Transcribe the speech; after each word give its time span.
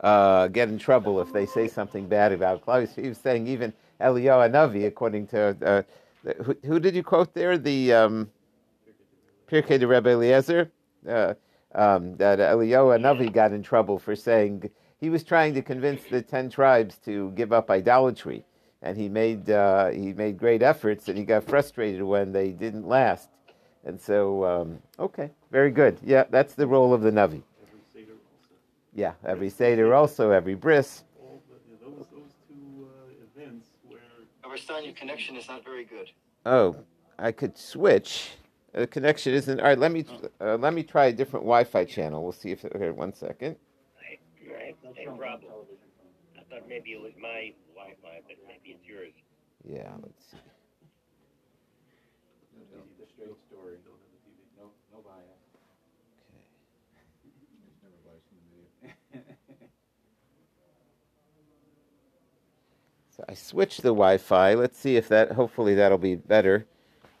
uh, 0.00 0.48
get 0.48 0.68
in 0.68 0.78
trouble 0.78 1.20
if 1.20 1.32
they 1.32 1.46
say 1.46 1.68
something 1.68 2.06
bad 2.06 2.32
about 2.32 2.62
Claudius. 2.62 2.94
He 2.94 3.08
was 3.08 3.18
saying 3.18 3.46
even 3.46 3.72
Eliyahu 4.00 4.50
Navi, 4.50 4.86
according 4.86 5.26
to 5.28 5.56
uh, 5.62 6.32
who, 6.42 6.56
who, 6.64 6.80
did 6.80 6.94
you 6.94 7.02
quote 7.02 7.34
there? 7.34 7.58
The 7.58 7.92
um, 7.92 8.30
Pirkei 9.50 9.78
de 9.78 9.86
Rebbe 9.86 10.10
Eliezer. 10.10 10.70
Uh, 11.08 11.34
um, 11.74 12.16
that 12.16 12.38
Eliyahu 12.38 12.98
Navi 13.00 13.32
got 13.32 13.52
in 13.52 13.62
trouble 13.62 13.98
for 13.98 14.16
saying 14.16 14.70
he 15.00 15.10
was 15.10 15.22
trying 15.22 15.54
to 15.54 15.62
convince 15.62 16.02
the 16.10 16.22
ten 16.22 16.50
tribes 16.50 16.98
to 17.04 17.30
give 17.32 17.52
up 17.52 17.70
idolatry, 17.70 18.44
and 18.82 18.96
he 18.96 19.08
made 19.08 19.50
uh, 19.50 19.88
he 19.88 20.12
made 20.12 20.38
great 20.38 20.62
efforts, 20.62 21.08
and 21.08 21.16
he 21.16 21.24
got 21.24 21.44
frustrated 21.44 22.02
when 22.02 22.32
they 22.32 22.50
didn't 22.50 22.86
last. 22.86 23.28
And 23.84 24.00
so, 24.00 24.44
um, 24.44 24.78
okay, 24.98 25.30
very 25.50 25.70
good. 25.70 25.98
Yeah, 26.04 26.24
that's 26.30 26.54
the 26.54 26.66
role 26.66 26.92
of 26.92 27.02
the 27.02 27.10
Navi. 27.10 27.42
Yeah, 28.94 29.12
every 29.24 29.50
Seder 29.50 29.94
also, 29.94 30.30
every 30.30 30.54
bris. 30.54 31.04
those, 31.80 32.06
those 32.10 32.32
two 32.48 32.88
uh, 32.88 33.40
events 33.40 33.68
where. 33.86 34.00
Our 34.44 34.80
your 34.80 34.94
connection 34.94 35.36
is 35.36 35.48
not 35.48 35.64
very 35.64 35.84
good. 35.84 36.10
Oh, 36.46 36.76
I 37.18 37.32
could 37.32 37.56
switch. 37.56 38.30
The 38.72 38.86
connection 38.86 39.34
isn't. 39.34 39.60
All 39.60 39.66
right, 39.66 39.78
let 39.78 39.92
me 39.92 40.04
uh, 40.40 40.56
let 40.56 40.72
me 40.72 40.82
try 40.82 41.06
a 41.06 41.12
different 41.12 41.44
Wi-Fi 41.44 41.84
channel. 41.84 42.22
We'll 42.22 42.32
see 42.32 42.50
if. 42.50 42.62
Here, 42.62 42.92
one 42.92 43.12
second. 43.12 43.56
Right, 44.50 44.76
same 44.96 45.16
problem. 45.16 45.52
I 46.36 46.42
thought 46.48 46.68
maybe 46.68 46.92
it 46.92 47.00
was 47.00 47.12
my 47.20 47.52
Wi-Fi, 47.74 48.20
but 48.26 48.36
maybe 48.46 48.76
it's 48.76 48.86
yours. 48.86 49.12
Yeah, 49.64 49.90
let's 50.02 50.24
see. 50.30 50.38
The 52.98 53.06
straight 53.14 53.36
story. 53.48 53.76
No, 54.56 54.70
no 54.92 55.00
bias. 55.02 55.38
So 63.18 63.24
I 63.28 63.34
switched 63.34 63.82
the 63.82 63.88
Wi-Fi. 63.88 64.54
Let's 64.54 64.78
see 64.78 64.96
if 64.96 65.08
that. 65.08 65.32
Hopefully 65.32 65.74
that'll 65.74 65.98
be 65.98 66.14
better. 66.14 66.66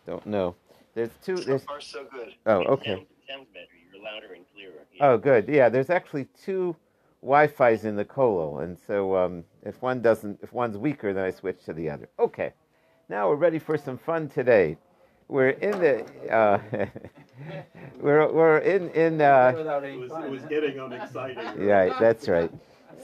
Don't 0.06 0.24
know. 0.26 0.54
There's 0.94 1.10
two. 1.24 1.34
There's, 1.34 1.64
far, 1.64 1.80
so 1.80 2.06
good. 2.08 2.34
Oh, 2.46 2.62
okay. 2.64 2.94
Sounds, 2.94 3.06
sounds 3.28 3.48
better. 3.52 3.66
You're 3.92 4.04
louder 4.04 4.34
and 4.34 4.44
clearer. 4.54 4.74
Yeah. 4.94 5.08
Oh, 5.08 5.18
good. 5.18 5.48
Yeah, 5.48 5.68
there's 5.68 5.90
actually 5.90 6.28
two 6.40 6.76
Wi-Fi's 7.20 7.84
in 7.84 7.96
the 7.96 8.04
colo, 8.04 8.58
and 8.60 8.78
so 8.86 9.16
um, 9.16 9.42
if 9.64 9.82
one 9.82 10.00
doesn't, 10.00 10.38
if 10.40 10.52
one's 10.52 10.76
weaker, 10.76 11.12
then 11.12 11.24
I 11.24 11.32
switch 11.32 11.64
to 11.64 11.72
the 11.72 11.90
other. 11.90 12.08
Okay. 12.20 12.52
Now 13.08 13.28
we're 13.28 13.34
ready 13.34 13.58
for 13.58 13.76
some 13.76 13.98
fun 13.98 14.28
today. 14.28 14.76
We're 15.26 15.50
in 15.50 15.80
the. 15.80 16.32
Uh, 16.32 16.60
we're 18.00 18.32
we're 18.32 18.58
in 18.58 18.90
in. 18.90 19.20
Uh, 19.20 19.52
it, 19.84 19.98
was, 19.98 20.12
it 20.12 20.30
was 20.30 20.42
getting 20.42 20.78
unexciting. 20.78 21.66
Right. 21.66 21.92
That's 21.98 22.28
right. 22.28 22.52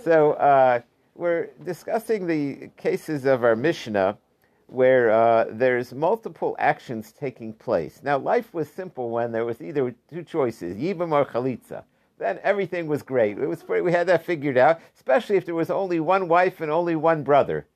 So. 0.05 0.35
Uh, 0.35 0.81
we're 1.15 1.51
discussing 1.65 2.27
the 2.27 2.69
cases 2.77 3.25
of 3.25 3.45
our 3.45 3.57
Mishnah 3.57 4.19
where 4.67 5.11
uh, 5.11 5.47
there's 5.51 5.93
multiple 5.93 6.57
actions 6.59 7.13
taking 7.13 7.53
place. 7.53 8.01
Now, 8.03 8.19
life 8.19 8.53
was 8.55 8.69
simple 8.69 9.11
when 9.11 9.31
there 9.31 9.45
was 9.45 9.61
either 9.61 9.95
two 10.11 10.23
choices, 10.23 10.77
Yibam 10.77 11.13
or 11.13 11.25
Chalitza. 11.25 11.85
Then 12.19 12.39
everything 12.43 12.87
was 12.87 13.03
great. 13.03 13.39
It 13.39 13.47
was 13.47 13.65
we 13.69 13.93
had 13.93 14.07
that 14.07 14.25
figured 14.25 14.57
out, 14.57 14.81
especially 14.95 15.37
if 15.37 15.45
there 15.45 15.55
was 15.55 15.71
only 15.71 16.01
one 16.01 16.29
wife 16.29 16.61
and 16.61 16.71
only 16.71 16.97
one 16.97 17.23
brother. 17.23 17.67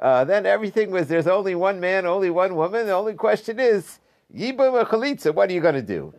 Uh, 0.00 0.24
then 0.24 0.46
everything 0.46 0.90
was 0.90 1.08
there's 1.08 1.28
only 1.28 1.54
one 1.54 1.80
man, 1.80 2.04
only 2.04 2.30
one 2.30 2.56
woman. 2.56 2.86
The 2.86 2.92
only 2.92 3.14
question 3.14 3.58
is 3.58 4.00
Yibam 4.34 4.72
or 4.72 4.84
Chalitza. 4.84 5.34
What 5.34 5.48
are 5.48 5.52
you 5.52 5.60
going 5.60 5.74
to 5.74 5.82
do? 5.82 6.12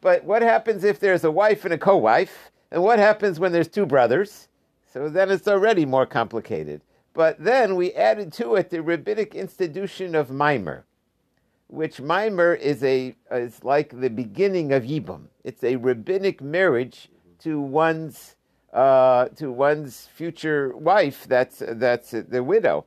But 0.00 0.22
what 0.24 0.42
happens 0.42 0.84
if 0.84 1.00
there's 1.00 1.24
a 1.24 1.30
wife 1.30 1.64
and 1.64 1.74
a 1.74 1.78
co-wife? 1.78 2.50
And 2.70 2.82
what 2.82 2.98
happens 2.98 3.40
when 3.40 3.52
there's 3.52 3.68
two 3.68 3.86
brothers? 3.86 4.48
So 4.94 5.08
then 5.08 5.32
it's 5.32 5.48
already 5.48 5.84
more 5.84 6.06
complicated. 6.06 6.80
But 7.14 7.42
then 7.42 7.74
we 7.74 7.92
added 7.94 8.32
to 8.34 8.54
it 8.54 8.70
the 8.70 8.80
rabbinic 8.80 9.34
institution 9.34 10.14
of 10.14 10.30
mimer, 10.30 10.84
which 11.66 12.00
mimer 12.00 12.54
is 12.54 12.84
a 12.84 13.16
is 13.32 13.64
like 13.64 14.00
the 14.00 14.08
beginning 14.08 14.72
of 14.72 14.84
yibum. 14.84 15.24
It's 15.42 15.64
a 15.64 15.74
rabbinic 15.74 16.40
marriage 16.40 17.08
to 17.40 17.60
one's 17.60 18.36
uh, 18.72 19.30
to 19.30 19.50
one's 19.50 20.06
future 20.14 20.76
wife. 20.76 21.26
That's 21.26 21.60
that's 21.66 22.12
the 22.12 22.44
widow. 22.44 22.86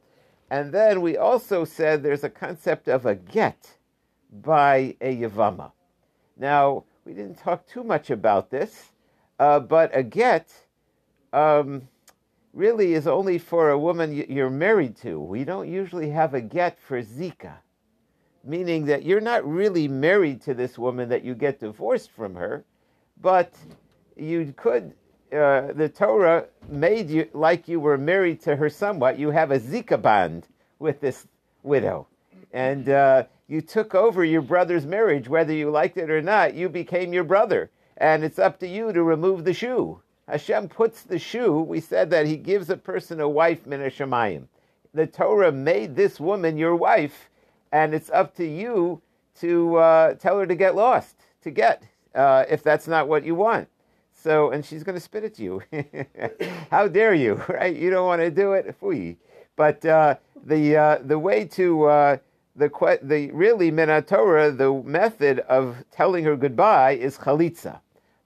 And 0.49 0.71
then 0.71 1.01
we 1.01 1.17
also 1.17 1.65
said 1.65 2.03
there's 2.03 2.23
a 2.23 2.29
concept 2.29 2.87
of 2.87 3.05
a 3.05 3.15
get 3.15 3.75
by 4.31 4.95
a 5.01 5.13
yavama. 5.13 5.73
Now 6.37 6.85
we 7.03 7.11
didn't 7.11 7.39
talk 7.39 7.67
too 7.67 7.83
much 7.83 8.09
about 8.09 8.49
this, 8.49 8.93
uh, 9.39 9.59
but 9.59 9.91
a 9.93 10.03
get. 10.03 10.53
Um, 11.33 11.89
really 12.57 12.95
is 12.95 13.05
only 13.05 13.37
for 13.37 13.69
a 13.69 13.77
woman 13.77 14.11
you're 14.27 14.49
married 14.49 14.97
to. 14.97 15.19
We 15.19 15.43
don't 15.43 15.69
usually 15.69 16.09
have 16.09 16.33
a 16.33 16.41
get 16.41 16.79
for 16.79 17.03
Zika, 17.03 17.53
meaning 18.43 18.85
that 18.85 19.03
you're 19.03 19.21
not 19.21 19.47
really 19.47 19.87
married 19.87 20.41
to 20.41 20.55
this 20.55 20.77
woman 20.77 21.07
that 21.09 21.23
you 21.23 21.35
get 21.35 21.59
divorced 21.59 22.09
from 22.11 22.33
her, 22.33 22.65
but 23.21 23.53
you 24.15 24.53
could. 24.57 24.93
Uh, 25.31 25.73
the 25.73 25.89
Torah 25.89 26.45
made 26.69 27.09
you 27.09 27.29
like 27.33 27.67
you 27.67 27.79
were 27.79 27.97
married 27.97 28.41
to 28.41 28.55
her 28.55 28.69
somewhat. 28.69 29.19
You 29.19 29.29
have 29.29 29.51
a 29.51 29.59
Zika 29.59 30.01
bond 30.01 30.47
with 30.79 30.99
this 30.99 31.27
widow, 31.63 32.07
and 32.53 32.89
uh, 32.89 33.23
you 33.47 33.61
took 33.61 33.93
over 33.93 34.25
your 34.25 34.41
brother's 34.41 34.85
marriage, 34.85 35.29
whether 35.29 35.53
you 35.53 35.69
liked 35.69 35.97
it 35.97 36.09
or 36.09 36.21
not. 36.21 36.55
You 36.55 36.69
became 36.69 37.13
your 37.13 37.25
brother, 37.25 37.69
and 37.97 38.23
it's 38.23 38.39
up 38.39 38.57
to 38.59 38.67
you 38.67 38.93
to 38.93 39.03
remove 39.03 39.43
the 39.43 39.53
shoe. 39.53 40.01
Hashem 40.27 40.67
puts 40.67 41.03
the 41.03 41.17
shoe, 41.17 41.61
we 41.61 41.79
said 41.79 42.09
that 42.09 42.25
He 42.27 42.35
gives 42.35 42.69
a 42.69 42.77
person 42.77 43.21
a 43.21 43.29
wife, 43.29 43.65
min 43.65 43.79
Shemayim. 43.79 44.47
The 44.93 45.07
Torah 45.07 45.51
made 45.51 45.95
this 45.95 46.19
woman 46.19 46.57
your 46.57 46.75
wife, 46.75 47.29
and 47.71 47.93
it's 47.93 48.09
up 48.09 48.35
to 48.35 48.45
you 48.45 49.01
to 49.39 49.77
uh, 49.77 50.13
tell 50.15 50.39
her 50.39 50.45
to 50.45 50.55
get 50.55 50.75
lost, 50.75 51.15
to 51.43 51.51
get, 51.51 51.83
uh, 52.13 52.43
if 52.49 52.61
that's 52.61 52.87
not 52.87 53.07
what 53.07 53.23
you 53.23 53.35
want. 53.35 53.69
So, 54.11 54.51
and 54.51 54.65
she's 54.65 54.83
going 54.83 54.95
to 54.95 55.01
spit 55.01 55.23
at 55.23 55.39
you. 55.39 55.61
How 56.71 56.87
dare 56.87 57.13
you, 57.13 57.35
right? 57.47 57.75
You 57.75 57.89
don't 57.89 58.07
want 58.07 58.21
to 58.21 58.31
do 58.31 58.53
it? 58.53 58.75
Fui. 58.79 59.17
But 59.55 59.85
uh, 59.85 60.15
the, 60.43 60.75
uh, 60.75 60.97
the 61.03 61.19
way 61.19 61.45
to, 61.45 61.85
uh, 61.85 62.17
the, 62.55 62.99
the 63.03 63.31
really, 63.31 63.71
min 63.71 64.03
Torah, 64.03 64.51
the 64.51 64.73
method 64.83 65.39
of 65.41 65.77
telling 65.91 66.25
her 66.25 66.35
goodbye 66.35 66.93
is 66.93 67.17
chalitza 67.17 67.79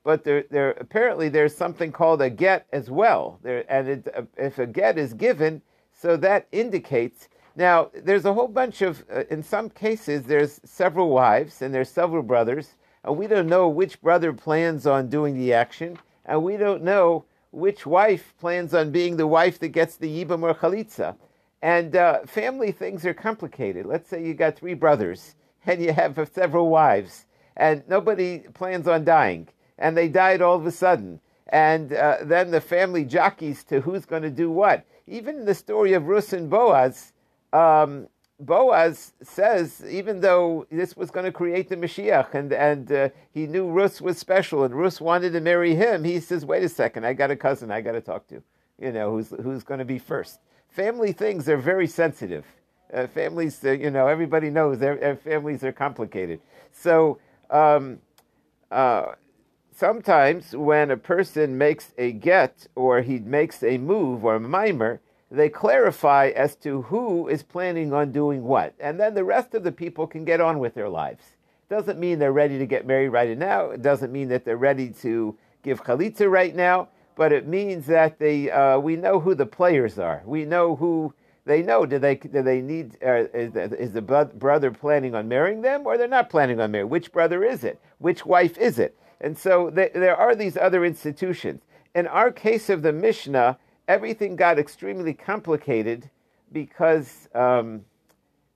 but 0.04 0.24
there, 0.24 0.46
there 0.50 0.72
apparently 0.72 1.30
there's 1.30 1.56
something 1.56 1.92
called 1.92 2.22
a 2.22 2.30
get 2.30 2.66
as 2.72 2.90
well. 2.90 3.40
There, 3.44 3.66
and 3.72 3.88
it, 3.88 4.08
uh, 4.16 4.24
if 4.38 4.58
a 4.58 4.66
get 4.66 4.98
is 4.98 5.14
given, 5.14 5.62
so 5.94 6.18
that 6.18 6.48
indicates. 6.52 7.30
Now, 7.56 7.92
there's 7.94 8.26
a 8.26 8.34
whole 8.34 8.48
bunch 8.48 8.82
of. 8.82 9.04
Uh, 9.14 9.24
in 9.30 9.44
some 9.44 9.70
cases, 9.70 10.24
there's 10.24 10.60
several 10.64 11.10
wives 11.10 11.62
and 11.62 11.74
there's 11.74 11.90
several 11.90 12.24
brothers, 12.24 12.78
and 13.04 13.16
we 13.18 13.28
don't 13.28 13.48
know 13.48 13.70
which 13.70 14.02
brother 14.02 14.34
plans 14.34 14.88
on 14.88 15.10
doing 15.10 15.36
the 15.36 15.54
action, 15.54 15.98
and 16.26 16.44
we 16.44 16.58
don't 16.58 16.84
know 16.84 17.26
which 17.52 17.86
wife 17.86 18.34
plans 18.40 18.74
on 18.74 18.92
being 18.92 19.18
the 19.18 19.28
wife 19.28 19.60
that 19.60 19.70
gets 19.70 19.98
the 19.98 20.08
yibam 20.08 20.42
or 20.44 20.56
chalitza. 20.56 21.16
And 21.62 21.96
uh, 21.96 22.22
family 22.26 22.72
things 22.72 23.06
are 23.06 23.14
complicated. 23.14 23.86
Let's 23.86 24.10
say 24.10 24.26
you 24.26 24.34
got 24.34 24.56
three 24.56 24.74
brothers 24.74 25.36
and 25.68 25.80
you 25.80 25.94
have 25.94 26.18
several 26.34 26.70
wives, 26.70 27.26
and 27.56 27.84
nobody 27.88 28.40
plans 28.40 28.88
on 28.88 29.04
dying 29.06 29.48
and 29.82 29.98
they 29.98 30.08
died 30.08 30.42
all 30.42 30.56
of 30.56 30.66
a 30.66 30.72
sudden. 30.72 31.20
And 31.48 31.92
uh, 31.92 32.18
then 32.22 32.52
the 32.52 32.62
family 32.62 33.04
jockeys 33.04 33.66
to 33.66 33.82
who's 33.82 34.06
going 34.06 34.22
to 34.22 34.30
do 34.30 34.50
what. 34.50 34.86
Even 35.08 35.38
in 35.38 35.46
the 35.46 35.56
story 35.56 35.92
of 35.94 36.08
Rus 36.08 36.32
and 36.32 36.50
Boaz, 36.50 37.12
um, 37.52 38.08
Boaz 38.40 39.14
says, 39.22 39.84
even 39.90 40.22
though 40.22 40.66
this 40.72 40.96
was 40.96 41.12
going 41.12 41.26
to 41.26 41.32
create 41.32 41.68
the 41.68 41.76
Mashiach, 41.76 42.34
and, 42.34 42.54
and 42.54 42.92
uh, 42.92 43.10
he 43.34 43.48
knew 43.48 43.70
Rus 43.70 44.00
was 44.00 44.18
special, 44.18 44.64
and 44.64 44.74
Rus 44.74 45.02
wanted 45.02 45.34
to 45.34 45.42
marry 45.42 45.76
him, 45.76 46.04
he 46.04 46.20
says, 46.20 46.46
wait 46.46 46.64
a 46.64 46.70
second, 46.70 47.06
I 47.06 47.14
got 47.14 47.32
a 47.32 47.36
cousin 47.36 47.72
I 47.72 47.82
got 47.82 47.92
to 47.94 48.02
talk 48.02 48.28
to, 48.28 48.42
you 48.80 48.92
know, 48.92 49.12
who's, 49.12 49.32
who's 49.44 49.64
going 49.64 49.80
to 49.80 49.86
be 49.86 50.00
first. 50.00 50.40
Family 50.70 51.12
things 51.12 51.50
are 51.50 51.58
very 51.58 51.88
sensitive. 51.88 52.46
Uh, 52.94 53.08
families, 53.08 53.64
uh, 53.66 53.72
you 53.72 53.90
know, 53.90 54.08
everybody 54.08 54.50
knows 54.50 54.80
their, 54.80 55.16
families 55.18 55.64
are 55.64 55.72
complicated. 55.74 56.40
So, 56.72 57.20
um, 57.50 58.00
uh, 58.72 59.14
sometimes 59.82 60.56
when 60.56 60.92
a 60.92 60.96
person 60.96 61.58
makes 61.58 61.92
a 61.98 62.12
get 62.12 62.68
or 62.76 63.02
he 63.02 63.18
makes 63.18 63.64
a 63.64 63.80
move 63.80 64.24
or 64.24 64.36
a 64.36 64.40
mimer, 64.40 65.02
they 65.32 65.50
clarify 65.50 66.28
as 66.36 66.56
to 66.56 66.84
who 66.84 67.28
is 67.28 67.42
planning 67.42 67.92
on 67.92 68.12
doing 68.12 68.44
what. 68.44 68.76
And 68.80 69.00
then 69.00 69.16
the 69.16 69.24
rest 69.24 69.56
of 69.56 69.64
the 69.64 69.72
people 69.72 70.06
can 70.06 70.24
get 70.24 70.40
on 70.40 70.60
with 70.60 70.76
their 70.76 70.88
lives. 70.88 71.24
It 71.68 71.74
doesn't 71.74 71.98
mean 71.98 72.20
they're 72.20 72.32
ready 72.32 72.60
to 72.60 72.68
get 72.68 72.86
married 72.86 73.10
right 73.10 73.36
now. 73.36 73.72
It 73.72 73.82
doesn't 73.82 74.12
mean 74.12 74.28
that 74.28 74.46
they're 74.46 74.56
ready 74.56 74.90
to 75.02 75.36
give 75.64 75.84
chalitza 75.84 76.30
right 76.30 76.56
now. 76.56 76.90
But 77.16 77.32
it 77.32 77.48
means 77.48 77.88
that 77.88 78.20
they, 78.20 78.52
uh, 78.52 78.78
we 78.78 78.96
know 78.96 79.20
who 79.20 79.34
the 79.34 79.48
players 79.48 79.98
are. 79.98 80.22
We 80.26 80.46
know 80.46 80.76
who 80.76 81.12
they 81.46 81.64
know. 81.64 81.88
Do 81.88 81.98
they, 81.98 82.16
do 82.18 82.44
they 82.44 82.62
need, 82.62 83.00
uh, 83.04 83.26
is, 83.34 83.54
the, 83.54 83.82
is 83.82 83.94
the 83.94 84.02
brother 84.02 84.70
planning 84.70 85.16
on 85.16 85.28
marrying 85.28 85.64
them 85.64 85.88
or 85.88 85.98
they're 85.98 86.08
not 86.08 86.30
planning 86.30 86.62
on 86.62 86.70
marrying? 86.70 86.92
Which 86.92 87.12
brother 87.12 87.44
is 87.44 87.64
it? 87.64 87.82
Which 87.98 88.28
wife 88.28 88.60
is 88.60 88.78
it? 88.78 88.96
And 89.22 89.38
so 89.38 89.70
th- 89.70 89.94
there 89.94 90.16
are 90.16 90.36
these 90.36 90.58
other 90.58 90.84
institutions. 90.84 91.62
in 91.94 92.08
our 92.08 92.32
case 92.32 92.70
of 92.70 92.82
the 92.82 92.94
Mishnah, 92.94 93.58
everything 93.88 94.36
got 94.36 94.58
extremely 94.58 95.14
complicated 95.14 96.10
because 96.52 97.30
um, 97.36 97.86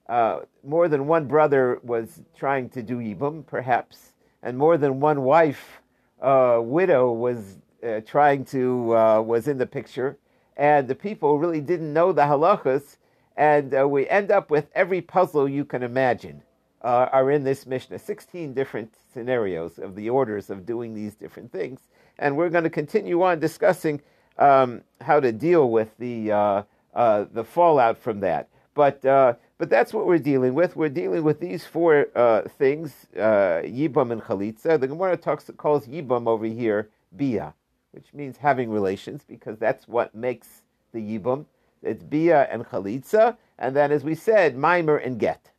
uh, 0.07 0.39
more 0.63 0.87
than 0.87 1.07
one 1.07 1.27
brother 1.27 1.79
was 1.83 2.21
trying 2.35 2.69
to 2.69 2.81
do 2.81 2.97
Yibum, 2.97 3.45
perhaps, 3.45 4.13
and 4.41 4.57
more 4.57 4.77
than 4.77 4.99
one 4.99 5.21
wife, 5.23 5.81
uh, 6.21 6.59
widow, 6.61 7.11
was 7.11 7.57
uh, 7.85 7.99
trying 8.05 8.45
to, 8.45 8.95
uh, 8.95 9.21
was 9.21 9.47
in 9.47 9.57
the 9.57 9.65
picture, 9.65 10.17
and 10.57 10.87
the 10.87 10.95
people 10.95 11.37
really 11.37 11.61
didn't 11.61 11.93
know 11.93 12.13
the 12.13 12.23
halachas, 12.23 12.97
and 13.35 13.73
uh, 13.73 13.87
we 13.87 14.07
end 14.07 14.31
up 14.31 14.49
with 14.49 14.67
every 14.73 15.01
puzzle 15.01 15.47
you 15.47 15.65
can 15.65 15.83
imagine 15.83 16.41
uh, 16.85 17.09
are 17.11 17.31
in 17.31 17.43
this 17.43 17.65
Mishnah. 17.65 17.97
16 17.97 18.53
different 18.53 18.93
scenarios 19.11 19.79
of 19.79 19.95
the 19.95 20.09
orders 20.09 20.51
of 20.51 20.67
doing 20.67 20.93
these 20.93 21.15
different 21.15 21.51
things. 21.51 21.81
And 22.19 22.37
we're 22.37 22.49
going 22.49 22.63
to 22.63 22.69
continue 22.69 23.23
on 23.23 23.39
discussing 23.39 24.01
um, 24.37 24.83
how 25.01 25.19
to 25.19 25.31
deal 25.31 25.71
with 25.71 25.97
the, 25.97 26.31
uh, 26.31 26.63
uh, 26.93 27.25
the 27.33 27.43
fallout 27.43 27.97
from 27.97 28.19
that. 28.19 28.49
But, 28.75 29.03
uh, 29.03 29.33
but 29.57 29.69
that's 29.69 29.93
what 29.93 30.05
we're 30.05 30.19
dealing 30.19 30.53
with. 30.53 30.75
We're 30.75 30.89
dealing 30.89 31.23
with 31.23 31.39
these 31.39 31.65
four 31.65 32.07
uh, 32.15 32.43
things 32.43 33.07
uh, 33.15 33.63
Yibam 33.65 34.11
and 34.11 34.21
Chalitza. 34.21 34.79
The 34.79 34.87
Gemara 34.87 35.17
talks, 35.17 35.49
calls 35.57 35.87
Yibam 35.87 36.27
over 36.27 36.45
here 36.45 36.89
Bia, 37.15 37.55
which 37.91 38.13
means 38.13 38.37
having 38.37 38.69
relations, 38.69 39.23
because 39.27 39.57
that's 39.57 39.87
what 39.87 40.13
makes 40.13 40.61
the 40.93 40.99
Yibam. 40.99 41.45
It's 41.81 42.03
Bia 42.03 42.43
and 42.51 42.63
Chalitza. 42.63 43.37
And 43.57 43.75
then, 43.75 43.91
as 43.91 44.03
we 44.03 44.13
said, 44.13 44.55
Mimer 44.55 44.97
and 44.97 45.17
Get. 45.19 45.49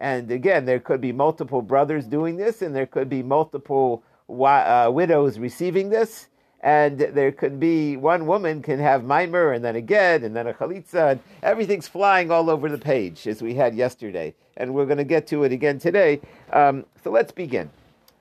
And 0.00 0.30
again, 0.30 0.64
there 0.64 0.78
could 0.78 1.00
be 1.00 1.12
multiple 1.12 1.62
brothers 1.62 2.06
doing 2.06 2.36
this, 2.36 2.62
and 2.62 2.74
there 2.74 2.86
could 2.86 3.08
be 3.08 3.22
multiple 3.22 4.02
uh, 4.28 4.90
widows 4.92 5.38
receiving 5.38 5.90
this, 5.90 6.28
and 6.60 6.98
there 6.98 7.32
could 7.32 7.58
be 7.58 7.96
one 7.96 8.26
woman 8.26 8.62
can 8.62 8.78
have 8.78 9.04
mimer, 9.04 9.52
and 9.52 9.64
then 9.64 9.76
again, 9.76 10.24
and 10.24 10.36
then 10.36 10.46
a 10.46 10.54
chalitza, 10.54 11.12
and 11.12 11.20
everything's 11.42 11.88
flying 11.88 12.30
all 12.30 12.48
over 12.50 12.68
the 12.68 12.78
page 12.78 13.26
as 13.26 13.42
we 13.42 13.54
had 13.54 13.74
yesterday, 13.74 14.34
and 14.56 14.72
we're 14.72 14.86
going 14.86 14.98
to 14.98 15.04
get 15.04 15.26
to 15.28 15.44
it 15.44 15.52
again 15.52 15.78
today. 15.78 16.20
Um, 16.52 16.84
so 17.02 17.10
let's 17.10 17.32
begin. 17.32 17.70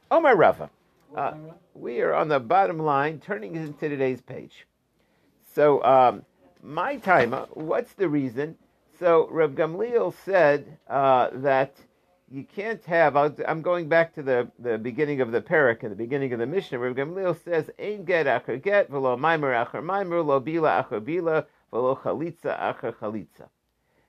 Omar 0.10 0.36
Rava, 0.36 0.70
uh, 1.16 1.34
we 1.74 2.02
are 2.02 2.14
on 2.14 2.28
the 2.28 2.40
bottom 2.40 2.80
line, 2.80 3.20
turning 3.20 3.56
into 3.56 3.90
today's 3.90 4.22
page. 4.22 4.66
So 5.54 5.84
um, 5.84 6.24
my 6.64 6.96
timer, 6.98 7.48
what's 7.52 7.94
the 7.94 8.08
reason? 8.08 8.56
So 9.00 9.28
Reb 9.30 9.56
Gamliel 9.56 10.12
said 10.26 10.80
uh, 10.90 11.30
that 11.34 11.76
you 12.32 12.44
can't 12.44 12.84
have. 12.86 13.16
I'm 13.16 13.62
going 13.62 13.88
back 13.88 14.14
to 14.16 14.24
the, 14.24 14.50
the 14.58 14.80
beginning 14.80 15.22
of 15.22 15.32
the 15.32 15.42
parak 15.42 15.84
and 15.84 15.92
the 15.92 15.96
beginning 15.96 16.34
of 16.34 16.40
the 16.40 16.48
Mishnah. 16.48 16.80
Reb 16.80 16.96
Gamliel 16.96 17.42
says, 17.44 17.70
"Ein 17.80 18.06
get 18.06 18.26
acher 18.26 18.62
get, 18.62 18.90
v'lo 18.90 19.16
maimer 19.16 19.54
acher 19.54 19.84
maimer, 19.84 20.26
lo 20.26 20.42
bila 20.42 20.84
acher 20.84 21.00
bila, 21.00 21.46
v'lo 21.72 21.96
chalitza 22.00 22.60
acher 22.60 22.96
chalitza." 22.96 23.50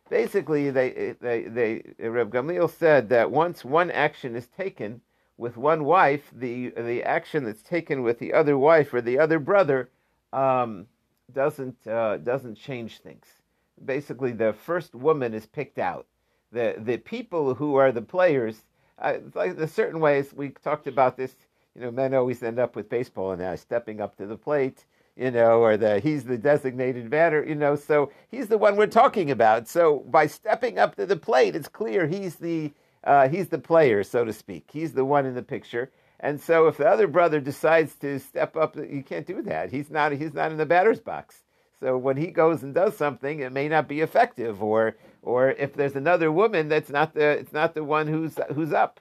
Basically, 0.09 0.71
they, 0.71 1.15
they, 1.21 1.43
they, 1.43 1.83
Reb 1.99 2.33
Gamliel 2.33 2.71
said 2.71 3.11
that 3.11 3.31
once 3.31 3.67
one 3.67 3.91
action 3.91 4.35
is 4.37 4.47
taken 4.47 5.03
with 5.37 5.59
one 5.59 5.85
wife, 5.85 6.31
the 6.35 6.71
the 6.71 7.03
action 7.03 7.45
that's 7.45 7.63
taken 7.63 8.03
with 8.03 8.19
the 8.19 8.33
other 8.33 8.57
wife 8.57 8.95
or 8.95 9.03
the 9.03 9.19
other 9.19 9.39
brother 9.39 9.91
um, 10.33 10.87
doesn't 11.35 11.87
uh, 11.87 12.17
doesn't 12.17 12.55
change 12.55 13.01
things 13.01 13.38
basically 13.85 14.33
the 14.33 14.53
first 14.53 14.95
woman 14.95 15.35
is 15.35 15.47
picked 15.47 15.79
out. 15.79 16.07
The 16.53 16.77
the 16.79 16.99
people 16.99 17.55
who 17.55 17.77
are 17.77 17.93
the 17.93 18.03
players, 18.03 18.65
uh, 18.99 19.19
like 19.35 19.57
the 19.57 19.69
certain 19.69 20.01
ways 20.01 20.33
we 20.35 20.51
talked 20.51 20.87
about 20.87 21.17
this. 21.17 21.37
You 21.75 21.83
know, 21.83 21.91
men 21.91 22.15
always 22.15 22.43
end 22.43 22.59
up 22.59 22.75
with 22.75 22.89
baseball 22.89 23.33
and 23.33 23.43
uh, 23.43 23.57
stepping 23.57 24.01
up 24.01 24.17
to 24.17 24.27
the 24.27 24.37
plate. 24.37 24.87
You 25.17 25.31
know, 25.33 25.61
or 25.61 25.77
the 25.77 26.01
he's 26.01 26.25
the 26.25 26.39
designated 26.39 27.11
batter. 27.11 27.45
You 27.45 27.57
know, 27.57 27.77
so 27.77 28.11
he's 28.31 28.49
the 28.49 28.59
one 28.59 28.77
we're 28.77 28.87
talking 28.87 29.31
about. 29.31 29.69
So 29.69 30.05
by 30.09 30.27
stepping 30.27 30.79
up 30.79 30.97
to 30.97 31.07
the 31.07 31.17
plate, 31.17 31.57
it's 31.57 31.69
clear 31.69 32.07
he's 32.07 32.37
the 32.37 32.73
uh, 33.05 33.29
he's 33.29 33.49
the 33.49 33.59
player, 33.59 34.03
so 34.05 34.25
to 34.25 34.33
speak. 34.33 34.71
He's 34.73 34.93
the 34.93 35.05
one 35.05 35.27
in 35.27 35.35
the 35.35 35.43
picture. 35.43 35.91
And 36.21 36.41
so 36.41 36.67
if 36.67 36.77
the 36.77 36.89
other 36.89 37.07
brother 37.07 37.41
decides 37.41 37.95
to 37.97 38.19
step 38.19 38.57
up, 38.57 38.77
you 38.77 39.03
can't 39.03 39.27
do 39.27 39.43
that. 39.43 39.71
He's 39.71 39.91
not 39.91 40.13
he's 40.13 40.35
not 40.35 40.51
in 40.51 40.59
the 40.59 40.67
batter's 40.67 41.01
box. 41.01 41.43
So 41.81 41.97
when 41.97 42.17
he 42.17 42.29
goes 42.29 42.65
and 42.65 42.75
does 42.75 42.97
something, 42.97 43.39
it 43.39 43.53
may 43.53 43.69
not 43.69 43.87
be 43.87 44.01
effective, 44.01 44.63
or 44.63 44.97
or 45.23 45.51
if 45.53 45.75
there's 45.75 45.95
another 45.95 46.33
woman 46.33 46.69
that's 46.69 46.91
not 46.91 47.15
the 47.15 47.39
it's 47.39 47.53
not 47.53 47.75
the 47.75 47.85
one 47.85 48.09
who's 48.09 48.37
who's 48.55 48.73
up. 48.73 49.01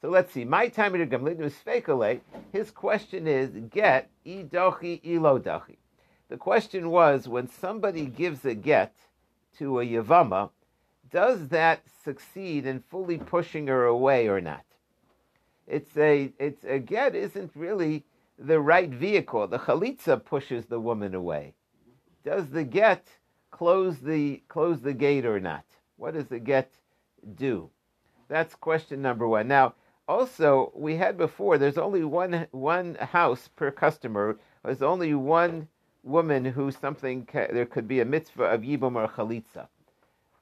So 0.00 0.08
let's 0.08 0.32
see. 0.32 0.44
My 0.44 0.68
time 0.68 0.94
in 0.94 1.08
the 1.08 2.20
His 2.52 2.70
question 2.70 3.26
is 3.26 3.50
get 3.70 4.10
idochi 4.26 5.02
ilodachi. 5.02 5.76
The 6.28 6.36
question 6.38 6.90
was 6.90 7.28
when 7.28 7.48
somebody 7.48 8.06
gives 8.06 8.44
a 8.44 8.54
get 8.54 8.94
to 9.58 9.80
a 9.80 9.86
yavama, 9.86 10.50
does 11.10 11.48
that 11.48 11.82
succeed 12.04 12.66
in 12.66 12.80
fully 12.80 13.18
pushing 13.18 13.66
her 13.66 13.84
away 13.84 14.28
or 14.28 14.40
not? 14.40 14.64
It's 15.66 15.96
a 15.98 16.32
it's 16.38 16.64
a 16.64 16.78
get 16.78 17.14
isn't 17.14 17.52
really 17.54 18.04
the 18.38 18.60
right 18.60 18.90
vehicle. 18.90 19.46
The 19.46 19.58
chalitza 19.58 20.24
pushes 20.24 20.66
the 20.66 20.80
woman 20.80 21.14
away 21.14 21.54
does 22.24 22.48
the 22.48 22.64
get 22.64 23.06
close 23.50 23.98
the 23.98 24.42
close 24.48 24.80
the 24.80 24.94
gate 24.94 25.26
or 25.26 25.38
not? 25.38 25.64
What 25.96 26.14
does 26.14 26.26
the 26.26 26.40
get 26.40 26.72
do? 27.36 27.70
That's 28.28 28.54
question 28.54 29.02
number 29.02 29.28
one. 29.28 29.46
Now, 29.48 29.74
also 30.08 30.72
we 30.74 30.96
had 30.96 31.16
before. 31.16 31.58
There's 31.58 31.78
only 31.78 32.04
one 32.04 32.46
one 32.50 32.96
house 32.96 33.48
per 33.54 33.70
customer. 33.70 34.38
There's 34.64 34.82
only 34.82 35.14
one 35.14 35.68
woman 36.02 36.44
who 36.44 36.70
something 36.70 37.26
there 37.32 37.66
could 37.66 37.88
be 37.88 38.00
a 38.00 38.04
mitzvah 38.04 38.44
of 38.44 38.62
yibum 38.62 38.96
or 38.96 39.08
chalitza. 39.08 39.68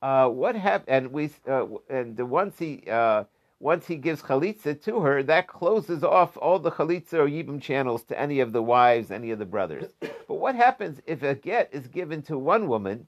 Uh, 0.00 0.28
what 0.28 0.56
happened? 0.56 0.88
And 0.88 1.12
we 1.12 1.30
uh, 1.48 1.66
and 1.88 2.16
the 2.16 2.26
once 2.26 2.58
he 2.58 2.82
uh, 2.90 3.24
once 3.62 3.86
he 3.86 3.94
gives 3.94 4.22
chalitza 4.22 4.82
to 4.82 4.98
her, 4.98 5.22
that 5.22 5.46
closes 5.46 6.02
off 6.02 6.36
all 6.36 6.58
the 6.58 6.72
chalitza 6.72 7.12
or 7.12 7.28
yibum 7.28 7.62
channels 7.62 8.02
to 8.02 8.18
any 8.18 8.40
of 8.40 8.52
the 8.52 8.60
wives, 8.60 9.12
any 9.12 9.30
of 9.30 9.38
the 9.38 9.46
brothers. 9.46 9.92
But 10.28 10.40
what 10.40 10.54
happens 10.54 11.00
if 11.06 11.22
a 11.22 11.34
get 11.34 11.68
is 11.72 11.86
given 11.86 12.22
to 12.22 12.38
one 12.38 12.66
woman? 12.66 13.06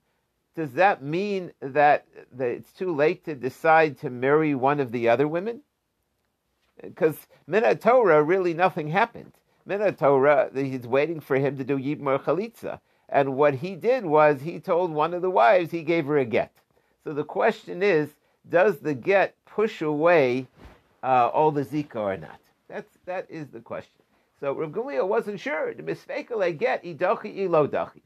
Does 0.55 0.73
that 0.75 1.03
mean 1.03 1.53
that, 1.61 2.07
that 2.33 2.49
it's 2.49 2.73
too 2.73 2.95
late 2.95 3.25
to 3.25 3.35
decide 3.35 3.99
to 3.99 4.11
marry 4.11 4.55
one 4.55 4.79
of 4.79 4.93
the 4.93 5.09
other 5.09 5.27
women? 5.27 5.63
Because 6.81 7.17
Mina 7.47 7.75
Torah, 7.75 8.23
really 8.23 8.53
nothing 8.53 8.89
happened. 8.89 9.33
Mina 9.65 9.91
Torah, 9.93 10.51
he's 10.55 10.87
waiting 10.87 11.19
for 11.19 11.37
him 11.37 11.57
to 11.57 11.65
do 11.65 11.79
yibum 11.79 12.07
or 12.07 12.19
chalitza. 12.19 12.79
And 13.09 13.37
what 13.37 13.55
he 13.55 13.75
did 13.75 14.05
was 14.05 14.43
he 14.43 14.61
told 14.61 14.93
one 14.93 15.15
of 15.15 15.23
the 15.23 15.31
wives 15.31 15.71
he 15.71 15.83
gave 15.83 16.07
her 16.07 16.19
a 16.19 16.25
get. 16.25 16.53
So 17.03 17.13
the 17.13 17.25
question 17.25 17.83
is, 17.83 18.11
does 18.49 18.81
the 18.81 18.95
get 18.95 19.35
push 19.47 19.81
away 19.81 20.47
uh, 21.05 21.31
all 21.33 21.51
the 21.51 21.65
zika 21.65 21.97
or 21.97 22.17
not? 22.17 22.41
That's 22.69 22.99
that 23.05 23.27
is 23.29 23.49
the 23.49 23.61
question. 23.61 24.03
So 24.41 24.53
Rav 24.53 24.71
Gamliel 24.71 25.07
wasn't 25.07 25.39
sure. 25.39 25.75
The 25.75 25.83
misfekele 25.83 26.59
get 26.59 26.83
idachi 26.83 27.37
ilodachi, 27.37 28.03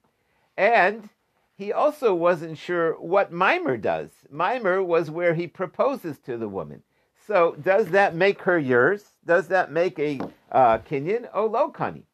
and 0.57 1.09
he 1.57 1.73
also 1.73 2.15
wasn't 2.15 2.59
sure 2.59 2.93
what 3.01 3.33
mimer 3.33 3.77
does. 3.77 4.11
Mimer 4.31 4.83
was 4.83 5.11
where 5.11 5.35
he 5.35 5.47
proposes 5.47 6.19
to 6.21 6.37
the 6.37 6.49
woman. 6.49 6.83
So 7.27 7.57
does 7.63 7.89
that 7.91 8.15
make 8.15 8.43
her 8.43 8.59
yours? 8.59 9.05
Does 9.25 9.49
that 9.49 9.71
make 9.71 9.99
a 9.99 10.21
uh, 10.51 10.79
kinyan 10.79 11.29
or 11.35 11.49
lokani? 11.49 12.05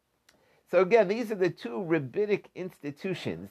So 0.71 0.81
again, 0.81 1.09
these 1.09 1.31
are 1.31 1.37
the 1.37 1.51
two 1.51 1.85
rabbinic 1.85 2.51
institutions 2.55 3.51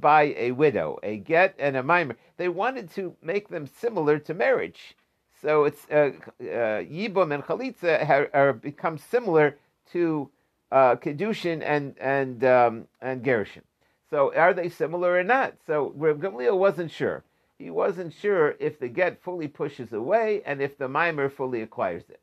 by 0.00 0.34
a 0.38 0.52
widow, 0.52 0.98
a 1.02 1.18
get 1.18 1.54
and 1.58 1.76
a 1.76 1.82
mimer. 1.82 2.16
They 2.38 2.48
wanted 2.48 2.90
to 2.92 3.14
make 3.20 3.48
them 3.48 3.66
similar 3.66 4.18
to 4.20 4.32
marriage. 4.34 4.96
So 5.42 5.64
it's 5.64 5.86
uh, 5.90 6.12
uh, 6.40 6.84
Yibum 6.86 7.34
and 7.34 7.42
Chalitza 7.42 8.04
have, 8.04 8.28
are 8.32 8.52
become 8.52 8.96
similar 8.96 9.58
to 9.92 10.30
uh, 10.70 10.96
Kedushin 10.96 11.62
and 11.64 11.96
and 11.98 12.44
um, 12.44 12.86
and 13.00 13.24
Gerushin. 13.24 13.62
So 14.08 14.32
are 14.36 14.54
they 14.54 14.68
similar 14.68 15.18
or 15.18 15.24
not? 15.24 15.54
So 15.66 15.92
Reb 15.96 16.22
Gamliel 16.22 16.56
wasn't 16.56 16.92
sure. 16.92 17.24
He 17.58 17.70
wasn't 17.70 18.12
sure 18.12 18.54
if 18.60 18.78
the 18.78 18.88
get 18.88 19.22
fully 19.22 19.48
pushes 19.48 19.92
away 19.92 20.42
and 20.46 20.62
if 20.62 20.78
the 20.78 20.88
mimer 20.88 21.28
fully 21.28 21.62
acquires 21.62 22.04
it. 22.08 22.20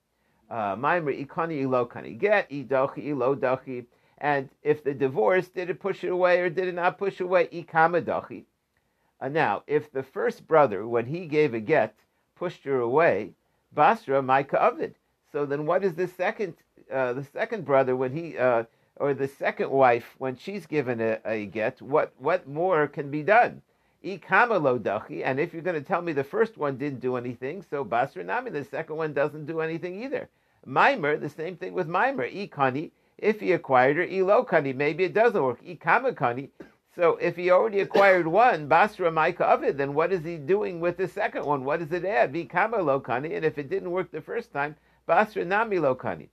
Uh, 0.49 0.75
mimer 0.77 1.13
ikani 1.13 1.63
ilokani 1.63 2.17
get 2.17 2.49
idochi 2.49 3.07
ilodachi. 3.07 3.85
And 4.17 4.49
if 4.63 4.83
the 4.83 4.93
divorce, 4.93 5.47
did 5.47 5.69
it 5.69 5.79
push 5.79 6.03
it 6.03 6.11
away 6.11 6.41
or 6.41 6.49
did 6.49 6.67
it 6.67 6.75
not 6.75 6.97
push 6.97 7.19
away? 7.21 7.47
Ikamadachi. 7.47 8.43
Uh, 9.21 9.29
now, 9.29 9.63
if 9.67 9.91
the 9.91 10.03
first 10.03 10.47
brother, 10.47 10.87
when 10.87 11.05
he 11.05 11.25
gave 11.25 11.53
a 11.53 11.59
get, 11.59 11.95
pushed 12.39 12.63
her 12.63 12.79
away, 12.79 13.31
Basra 13.73 14.21
my 14.21 14.47
Ovid. 14.53 14.95
So 15.31 15.45
then 15.45 15.65
what 15.65 15.83
is 15.83 15.93
the 15.93 16.07
second, 16.07 16.55
uh, 16.91 17.13
the 17.13 17.23
second 17.23 17.65
brother 17.65 17.95
when 17.95 18.13
he, 18.13 18.37
uh, 18.37 18.63
or 18.95 19.13
the 19.13 19.27
second 19.27 19.69
wife 19.69 20.15
when 20.17 20.35
she's 20.37 20.65
given 20.65 21.01
a, 21.01 21.19
a 21.25 21.45
get, 21.45 21.81
what, 21.81 22.13
what 22.17 22.47
more 22.47 22.87
can 22.87 23.11
be 23.11 23.21
done? 23.21 23.61
Ikamalo 24.03 24.79
dachi, 24.79 25.21
and 25.25 25.39
if 25.39 25.53
you're 25.53 25.61
going 25.61 25.81
to 25.81 25.87
tell 25.87 26.01
me 26.01 26.13
the 26.13 26.23
first 26.23 26.57
one 26.57 26.77
didn't 26.77 27.01
do 27.01 27.17
anything, 27.17 27.61
so 27.69 27.83
Basra 27.83 28.23
Nami, 28.23 28.49
the 28.51 28.63
second 28.63 28.95
one 28.95 29.13
doesn't 29.13 29.45
do 29.45 29.59
anything 29.59 30.01
either. 30.01 30.29
Mimer, 30.65 31.17
the 31.17 31.29
same 31.29 31.57
thing 31.57 31.73
with 31.73 31.87
Mimer. 31.87 32.29
Ikani, 32.29 32.91
If 33.17 33.41
he 33.41 33.51
acquired 33.51 33.97
her, 33.97 34.07
ilokani, 34.07 34.73
maybe 34.73 35.03
it 35.03 35.13
doesn't 35.13 35.43
work. 35.43 35.61
Ikamakani. 35.63 36.49
So 36.99 37.15
if 37.15 37.37
he 37.37 37.49
already 37.49 37.79
acquired 37.79 38.27
one, 38.45 38.67
basra 38.67 39.09
maika 39.09 39.41
of 39.41 39.63
it, 39.63 39.77
then 39.77 39.93
what 39.93 40.11
is 40.11 40.25
he 40.25 40.35
doing 40.35 40.81
with 40.81 40.97
the 40.97 41.07
second 41.07 41.45
one? 41.45 41.63
What 41.63 41.79
does 41.79 41.93
it 41.93 42.03
add? 42.03 42.33
Vikama 42.33 42.79
lokani, 42.79 43.37
and 43.37 43.45
if 43.45 43.57
it 43.57 43.69
didn't 43.69 43.91
work 43.91 44.11
the 44.11 44.19
first 44.19 44.51
time, 44.51 44.75
basra 45.05 45.45
nami 45.45 45.77
lokani. 45.77 46.27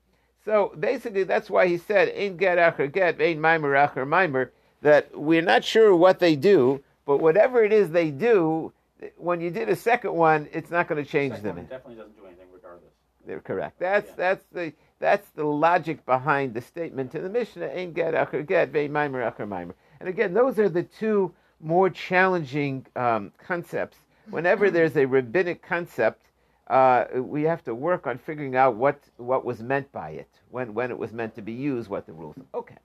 So 0.45 0.75
basically, 0.79 1.23
that's 1.23 1.49
why 1.49 1.69
he 1.69 1.79
said, 1.79 2.11
"Ain't 2.13 2.37
get 2.39 2.59
acher 2.59 2.93
get, 2.93 3.21
ain't 3.21 3.39
mimer 3.41 3.75
acher 3.75 4.07
mimer." 4.07 4.51
That 4.83 5.17
we're 5.17 5.41
not 5.41 5.63
sure 5.63 5.95
what 5.95 6.19
they 6.19 6.35
do, 6.35 6.83
but 7.05 7.19
whatever 7.19 7.63
it 7.63 7.73
is 7.73 7.91
they 7.91 8.11
do, 8.11 8.73
when 9.17 9.41
you 9.41 9.51
did 9.51 9.69
a 9.69 9.77
second 9.77 10.15
one, 10.15 10.49
it's 10.53 10.71
not 10.71 10.89
going 10.89 11.03
to 11.03 11.09
change 11.09 11.35
Second 11.35 11.47
them. 11.47 11.57
one 11.57 11.67
definitely 11.67 11.95
doesn't 11.97 12.17
do 12.17 12.27
anything 12.27 12.47
regardless. 12.53 12.91
They're 13.25 13.41
correct. 13.41 13.79
That's 13.79 14.09
Yeah. 14.11 14.15
that's 14.17 14.45
the 14.53 14.73
that's 14.99 15.29
the 15.31 15.45
logic 15.45 16.05
behind 16.07 16.55
the 16.55 16.61
statement 16.61 17.15
in 17.15 17.23
the 17.23 17.31
Mishnah. 17.31 17.67
Ain't 17.67 17.95
get 17.95 18.15
acher 18.15 18.45
get, 18.45 18.71
vein 18.71 18.93
mimer 18.93 19.23
acher 19.23 19.47
mimer. 19.47 19.77
And 20.01 20.09
again, 20.09 20.35
those 20.35 20.59
are 20.59 20.69
the 20.69 20.83
two 20.83 21.33
more 21.61 21.89
challenging 21.91 22.87
um, 22.97 23.33
concepts. 23.39 23.99
Whenever 24.31 24.71
there's 24.71 24.97
a 24.97 25.07
rabbinic 25.07 25.63
concept, 25.63 26.23
uh, 26.69 27.05
we 27.15 27.43
have 27.45 27.63
to 27.65 27.75
work 27.75 28.07
on 28.07 28.19
figuring 28.19 28.57
out 28.57 28.75
what 28.75 29.01
what 29.19 29.45
was 29.45 29.63
meant 29.63 29.91
by 29.93 30.11
it, 30.11 30.29
when 30.51 30.75
when 30.75 30.91
it 30.91 30.99
was 30.99 31.13
meant 31.13 31.35
to 31.37 31.43
be 31.43 31.53
used, 31.53 31.89
what 31.89 32.07
the 32.07 32.13
rules. 32.13 32.37
are. 32.37 32.59
Okay. 32.59 32.77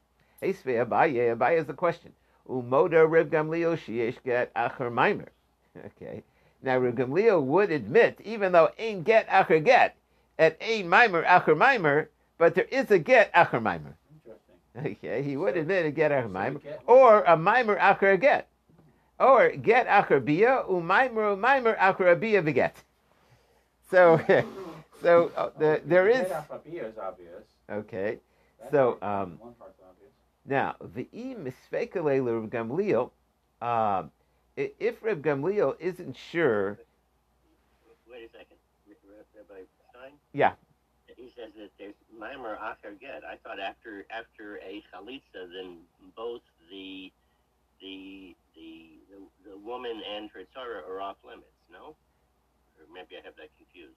Esvei 0.43 0.85
Abaye. 0.85 1.35
Abaye 1.35 1.57
is 1.57 1.65
the 1.65 1.73
question. 1.73 2.11
Umoda 2.47 3.09
Reb 3.09 3.31
Gamliel 3.31 3.77
get 4.23 4.53
acher 4.53 4.91
mimer. 4.91 5.29
Okay. 5.85 6.21
Now 6.61 6.77
Reb 6.77 6.97
Gamliel 6.97 7.41
would 7.43 7.71
admit, 7.71 8.19
even 8.23 8.51
though 8.51 8.69
ain't 8.77 9.03
get 9.03 9.27
acher 9.29 9.63
get, 9.63 9.95
at 10.37 10.57
a 10.61 10.83
mimer 10.83 11.23
acher 11.23 11.57
mimer, 11.57 12.09
but 12.37 12.53
there 12.55 12.65
is 12.65 12.91
a 12.91 12.99
get 12.99 13.33
acher 13.33 13.61
mimer. 13.61 13.95
Interesting. 14.75 14.97
Okay, 15.03 15.23
he 15.23 15.37
would 15.37 15.57
admit 15.57 15.85
a 15.85 15.91
get 15.91 16.11
acher 16.11 16.29
So 16.29 16.29
mimer, 16.29 16.59
or 16.87 17.23
a 17.23 17.35
mimer 17.35 17.77
acher 17.77 18.13
a 18.13 18.17
get, 18.17 18.47
or 19.19 19.49
get 19.49 19.87
acher 19.87 20.23
bia 20.23 20.63
umimer 20.69 21.35
umimer 21.35 21.77
acher 21.77 22.11
a 22.11 22.15
bia 22.15 22.41
beget. 22.41 22.75
So, 23.89 24.21
so 25.01 25.31
uh, 25.35 25.49
the, 25.57 25.81
there 25.85 26.07
is 26.07 26.27
Get 26.29 26.49
Afrabia 26.49 26.89
is 26.89 26.97
obvious. 26.97 27.43
okay. 27.69 28.19
That's 28.59 28.71
So, 28.71 28.97
um, 29.01 29.37
one 29.39 29.53
obvious. 29.59 30.11
Now, 30.45 30.75
the 30.95 31.07
misfekalei 31.13 32.23
Reb 32.23 32.49
Gamliel, 32.49 33.11
um, 33.61 34.11
if 34.55 35.03
Reb 35.03 35.21
Gamliel 35.21 35.75
isn't 35.79 36.15
sure, 36.15 36.79
Wait 38.09 38.23
a 38.23 38.31
second. 38.31 38.57
Rabbi 39.35 39.63
Stein? 39.89 40.11
Yeah. 40.33 40.53
He 41.17 41.31
says 41.35 41.51
that 41.57 41.71
there's 41.77 41.95
acher 42.29 42.99
get. 42.99 43.23
I 43.23 43.37
thought 43.37 43.59
after 43.59 44.05
after 44.09 44.57
a 44.57 44.83
chalitza, 44.93 45.51
then 45.51 45.77
both 46.15 46.41
the 46.69 47.11
the 47.81 48.35
the 48.55 48.99
the, 49.09 49.51
the 49.51 49.57
woman 49.57 50.01
and 50.15 50.29
her 50.31 50.41
tzara 50.55 50.87
are 50.87 51.01
off 51.01 51.17
limits. 51.25 51.47
No, 51.71 51.95
or 52.77 52.85
maybe 52.93 53.15
I 53.17 53.25
have 53.25 53.35
that 53.37 53.49
confused. 53.57 53.95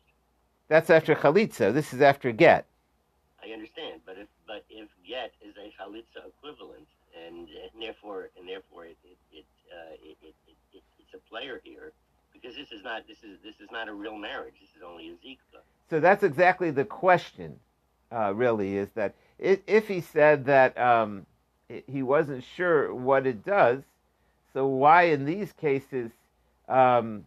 that's 0.68 0.90
after 0.90 1.14
chalitza. 1.14 1.72
This 1.72 1.92
is 1.92 2.00
after 2.00 2.32
get. 2.32 2.66
I 3.42 3.52
understand, 3.52 4.00
but 4.06 4.16
if 4.18 4.28
but 4.46 4.64
if 4.70 4.88
get 5.06 5.32
is 5.44 5.54
a 5.56 5.68
chalitza 5.80 6.26
equivalent, 6.26 6.88
and, 7.26 7.48
and 7.48 7.82
therefore 7.82 8.30
and 8.38 8.48
therefore 8.48 8.86
it 8.86 8.96
it 9.04 9.18
it, 9.32 9.44
uh, 9.70 9.92
it, 10.02 10.16
it, 10.22 10.34
it, 10.48 10.56
it 10.78 10.82
it's 10.98 11.14
a 11.14 11.30
player 11.30 11.60
here 11.62 11.92
because 12.32 12.56
this 12.56 12.72
is 12.72 12.82
not 12.82 13.06
this 13.06 13.18
is 13.22 13.38
this 13.44 13.60
is 13.60 13.70
not 13.70 13.88
a 13.88 13.92
real 13.92 14.16
marriage. 14.16 14.54
This 14.60 14.70
is 14.76 14.82
only 14.82 15.08
a 15.08 15.12
zikta. 15.26 15.60
So 15.90 16.00
that's 16.00 16.22
exactly 16.22 16.70
the 16.70 16.84
question. 16.84 17.58
Uh, 18.14 18.32
really, 18.32 18.76
is 18.76 18.88
that 18.94 19.14
if, 19.38 19.88
he 19.88 20.00
said 20.00 20.44
that 20.44 20.78
um, 20.78 21.26
he 21.88 22.02
wasn't 22.02 22.44
sure 22.44 22.94
what 22.94 23.26
it 23.26 23.44
does, 23.44 23.82
so 24.52 24.66
why 24.68 25.04
in 25.04 25.24
these 25.24 25.52
cases? 25.52 26.12
Um, 26.68 27.24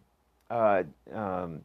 uh, 0.50 0.84
um, 1.12 1.60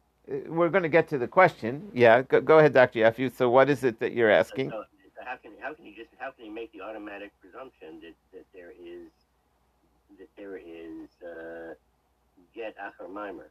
we're 0.46 0.68
going 0.68 0.82
to 0.82 0.90
get 0.90 1.08
to 1.08 1.18
the 1.18 1.26
question. 1.26 1.90
Yeah, 1.94 2.22
go, 2.22 2.40
go 2.40 2.58
ahead, 2.58 2.74
Dr. 2.74 3.00
Yaffu. 3.00 3.34
So, 3.34 3.48
what 3.48 3.70
is 3.70 3.82
it 3.82 3.98
that 4.00 4.12
you're 4.12 4.30
asking? 4.30 4.70
So, 4.70 4.84
so 5.16 5.22
how 5.24 5.36
can 5.36 5.52
how 5.58 5.72
can 5.72 5.86
you 5.86 5.94
just 5.96 6.10
how 6.18 6.30
can 6.30 6.44
you 6.44 6.52
make 6.52 6.72
the 6.72 6.82
automatic 6.82 7.32
presumption 7.40 8.00
that, 8.02 8.14
that 8.32 8.44
there 8.52 8.72
is 8.72 9.08
that 10.18 10.28
there 10.36 10.58
is 10.58 11.08
uh, 11.22 11.74
get 12.54 12.76
acher 12.76 13.10
mimer? 13.10 13.48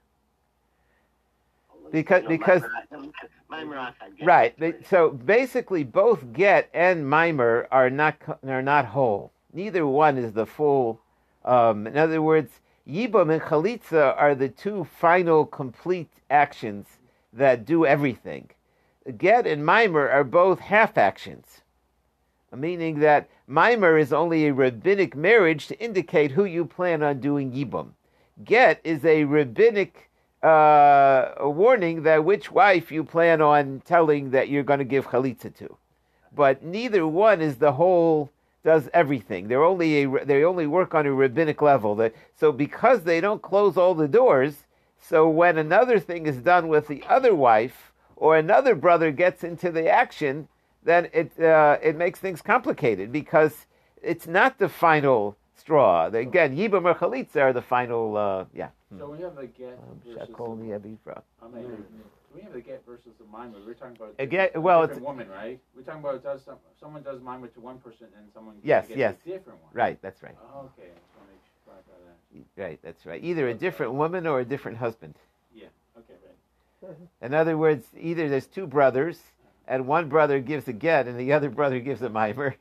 Because- 1.91 2.23
because- 2.27 2.63
mimer- 2.91 3.11
mimer 3.49 3.75
acher 3.75 4.17
get. 4.17 4.25
Right. 4.25 4.59
They, 4.59 4.73
so 4.89 5.11
basically, 5.11 5.83
both 5.83 6.33
get 6.33 6.69
and 6.73 7.07
mimer 7.07 7.67
are 7.71 7.89
not 7.89 8.15
are 8.47 8.61
not 8.61 8.85
whole. 8.85 9.31
Neither 9.53 9.85
one 9.85 10.17
is 10.17 10.33
the 10.33 10.45
full. 10.45 10.99
Um, 11.45 11.85
in 11.85 11.97
other 11.97 12.21
words, 12.21 12.61
yibam 12.87 13.31
and 13.31 13.41
chalitza 13.41 14.15
are 14.17 14.33
the 14.33 14.49
two 14.49 14.85
final 14.85 15.45
complete 15.45 16.09
actions 16.29 16.87
that 17.31 17.65
do 17.65 17.85
everything. 17.85 18.49
Get 19.17 19.45
and 19.45 19.65
mimer 19.65 20.09
are 20.09 20.23
both 20.23 20.59
half 20.59 20.97
actions, 20.97 21.61
meaning 22.55 22.99
that 22.99 23.29
mimer 23.47 23.97
is 23.97 24.13
only 24.13 24.47
a 24.47 24.53
rabbinic 24.53 25.15
marriage 25.15 25.67
to 25.67 25.79
indicate 25.79 26.31
who 26.31 26.45
you 26.45 26.65
plan 26.65 27.03
on 27.03 27.19
doing 27.19 27.51
yibam. 27.51 27.91
Get 28.43 28.79
is 28.83 29.05
a 29.05 29.25
rabbinic 29.25 30.09
uh, 30.43 31.33
a 31.37 31.49
warning 31.49 32.03
that 32.03 32.25
which 32.25 32.51
wife 32.51 32.91
you 32.91 33.03
plan 33.03 33.41
on 33.41 33.81
telling 33.85 34.31
that 34.31 34.49
you're 34.49 34.63
going 34.63 34.79
to 34.79 34.85
give 34.85 35.07
chalitza 35.07 35.55
to. 35.55 35.77
But 36.35 36.63
neither 36.63 37.07
one 37.07 37.41
is 37.41 37.57
the 37.57 37.73
whole 37.73 38.31
does 38.63 38.89
everything. 38.93 39.47
They're 39.47 39.63
only 39.63 40.03
a, 40.03 40.25
they 40.25 40.43
only 40.43 40.67
work 40.67 40.95
on 40.95 41.05
a 41.05 41.13
rabbinic 41.13 41.61
level. 41.61 41.95
That 41.95 42.13
so 42.35 42.51
because 42.51 43.03
they 43.03 43.21
don't 43.21 43.41
close 43.41 43.77
all 43.77 43.93
the 43.93 44.07
doors, 44.07 44.65
so 44.99 45.29
when 45.29 45.57
another 45.57 45.99
thing 45.99 46.25
is 46.25 46.37
done 46.37 46.67
with 46.67 46.87
the 46.87 47.03
other 47.07 47.35
wife 47.35 47.91
or 48.15 48.37
another 48.37 48.75
brother 48.75 49.11
gets 49.11 49.43
into 49.43 49.69
the 49.71 49.89
action, 49.89 50.47
then 50.83 51.09
it 51.13 51.39
uh, 51.39 51.77
it 51.81 51.97
makes 51.97 52.19
things 52.19 52.41
complicated 52.41 53.11
because 53.11 53.65
it's 54.01 54.27
not 54.27 54.59
the 54.59 54.69
final 54.69 55.37
straw. 55.55 56.07
Again, 56.07 56.55
yibam 56.57 56.85
or 56.85 56.95
chalitza 56.95 57.41
are 57.41 57.53
the 57.53 57.61
final. 57.61 58.17
Uh, 58.17 58.45
yeah. 58.53 58.69
Hmm. 58.93 58.99
So 58.99 59.09
we 59.09 59.21
have 59.21 59.35
the 59.35 59.47
get 59.47 59.79
Um, 59.79 60.01
versus 60.05 60.29
Shakol 60.29 60.59
the, 60.59 60.65
Yabifra. 60.73 61.21
I 61.41 61.47
mean, 61.47 61.63
hmm. 61.65 62.35
we 62.35 62.41
have 62.41 62.53
the 62.53 62.61
get 62.61 62.85
versus 62.85 63.13
the 63.17 63.25
mimer. 63.25 63.57
We're 63.65 63.73
talking 63.73 63.95
about 63.95 64.13
A 64.19 64.25
get- 64.25 64.55
well, 64.61 64.81
different 64.81 65.01
it's- 65.01 65.07
woman, 65.07 65.29
right? 65.29 65.59
We're 65.75 65.81
talking 65.83 66.01
about 66.01 66.23
does 66.23 66.43
some, 66.43 66.57
someone 66.79 67.01
does 67.03 67.21
mimer 67.21 67.47
to 67.47 67.59
one 67.59 67.79
person 67.79 68.07
and 68.17 68.27
someone 68.33 68.55
Yes, 68.63 68.87
gets 68.87 68.97
yes. 68.97 69.15
a 69.25 69.29
different 69.29 69.61
one. 69.63 69.71
Right, 69.73 70.01
that's 70.01 70.21
right. 70.21 70.35
Oh, 70.53 70.69
okay, 70.77 70.89
I 70.89 70.99
just 70.99 71.17
want 71.17 71.29
to 71.29 71.37
clarify 71.65 71.91
that. 72.05 72.61
Right, 72.61 72.79
that's 72.83 73.05
right. 73.05 73.23
Either 73.23 73.47
a 73.49 73.53
different 73.53 73.93
woman 73.93 74.27
or 74.27 74.39
a 74.39 74.45
different 74.45 74.77
husband. 74.77 75.15
Yeah. 75.53 75.67
Okay. 75.97 76.13
Right. 76.81 76.97
In 77.21 77.33
other 77.33 77.57
words, 77.57 77.85
either 77.99 78.27
there's 78.29 78.47
two 78.47 78.67
brothers, 78.67 79.17
uh-huh. 79.17 79.73
and 79.75 79.87
one 79.87 80.09
brother 80.09 80.39
gives 80.39 80.67
a 80.67 80.73
get, 80.73 81.07
and 81.07 81.19
the 81.19 81.31
other 81.33 81.49
brother 81.49 81.79
gives 81.79 82.01
a 82.01 82.09
mimer, 82.09 82.55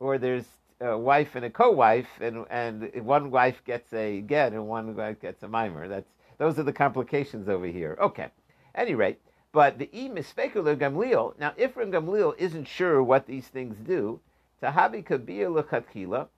or 0.00 0.16
there's 0.18 0.46
a 0.84 0.98
wife 0.98 1.34
and 1.34 1.44
a 1.44 1.50
co-wife, 1.50 2.08
and 2.20 2.44
and 2.50 2.92
one 3.04 3.30
wife 3.30 3.62
gets 3.64 3.92
a 3.92 4.20
get, 4.20 4.52
and 4.52 4.66
one 4.68 4.94
wife 4.94 5.20
gets 5.20 5.42
a 5.42 5.48
mimer. 5.48 5.88
That's 5.88 6.10
those 6.38 6.58
are 6.58 6.62
the 6.64 6.72
complications 6.72 7.48
over 7.48 7.66
here. 7.66 7.96
Okay. 8.00 8.28
Any 8.74 8.94
rate, 8.94 9.20
but 9.52 9.78
the 9.78 9.88
e 9.92 10.08
mispekular 10.08 10.76
gamliel. 10.76 11.38
Now, 11.38 11.52
Ifrim 11.52 11.92
Gamliel 11.92 12.36
isn't 12.38 12.66
sure 12.66 13.02
what 13.02 13.26
these 13.26 13.46
things 13.46 13.76
do. 13.86 14.20
Tahabi 14.62 15.04
kabir 15.04 15.48
lechatchila. 15.48 16.28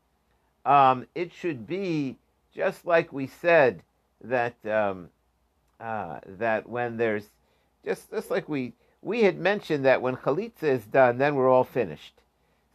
Um, 0.65 1.07
it 1.15 1.33
should 1.33 1.67
be 1.67 2.17
just 2.55 2.85
like 2.85 3.13
we 3.13 3.27
said 3.27 3.83
that 4.23 4.55
um, 4.67 5.09
uh, 5.81 6.21
that 6.27 6.69
when 6.69 6.97
there's 6.97 7.31
just 7.85 8.11
just 8.11 8.31
like 8.31 8.49
we 8.49 8.75
we 9.03 9.23
had 9.23 9.39
mentioned 9.39 9.85
that 9.87 10.03
when 10.03 10.17
chalitza 10.17 10.65
is 10.65 10.85
done, 10.85 11.19
then 11.19 11.35
we're 11.37 11.49
all 11.49 11.65
finished. 11.65 12.21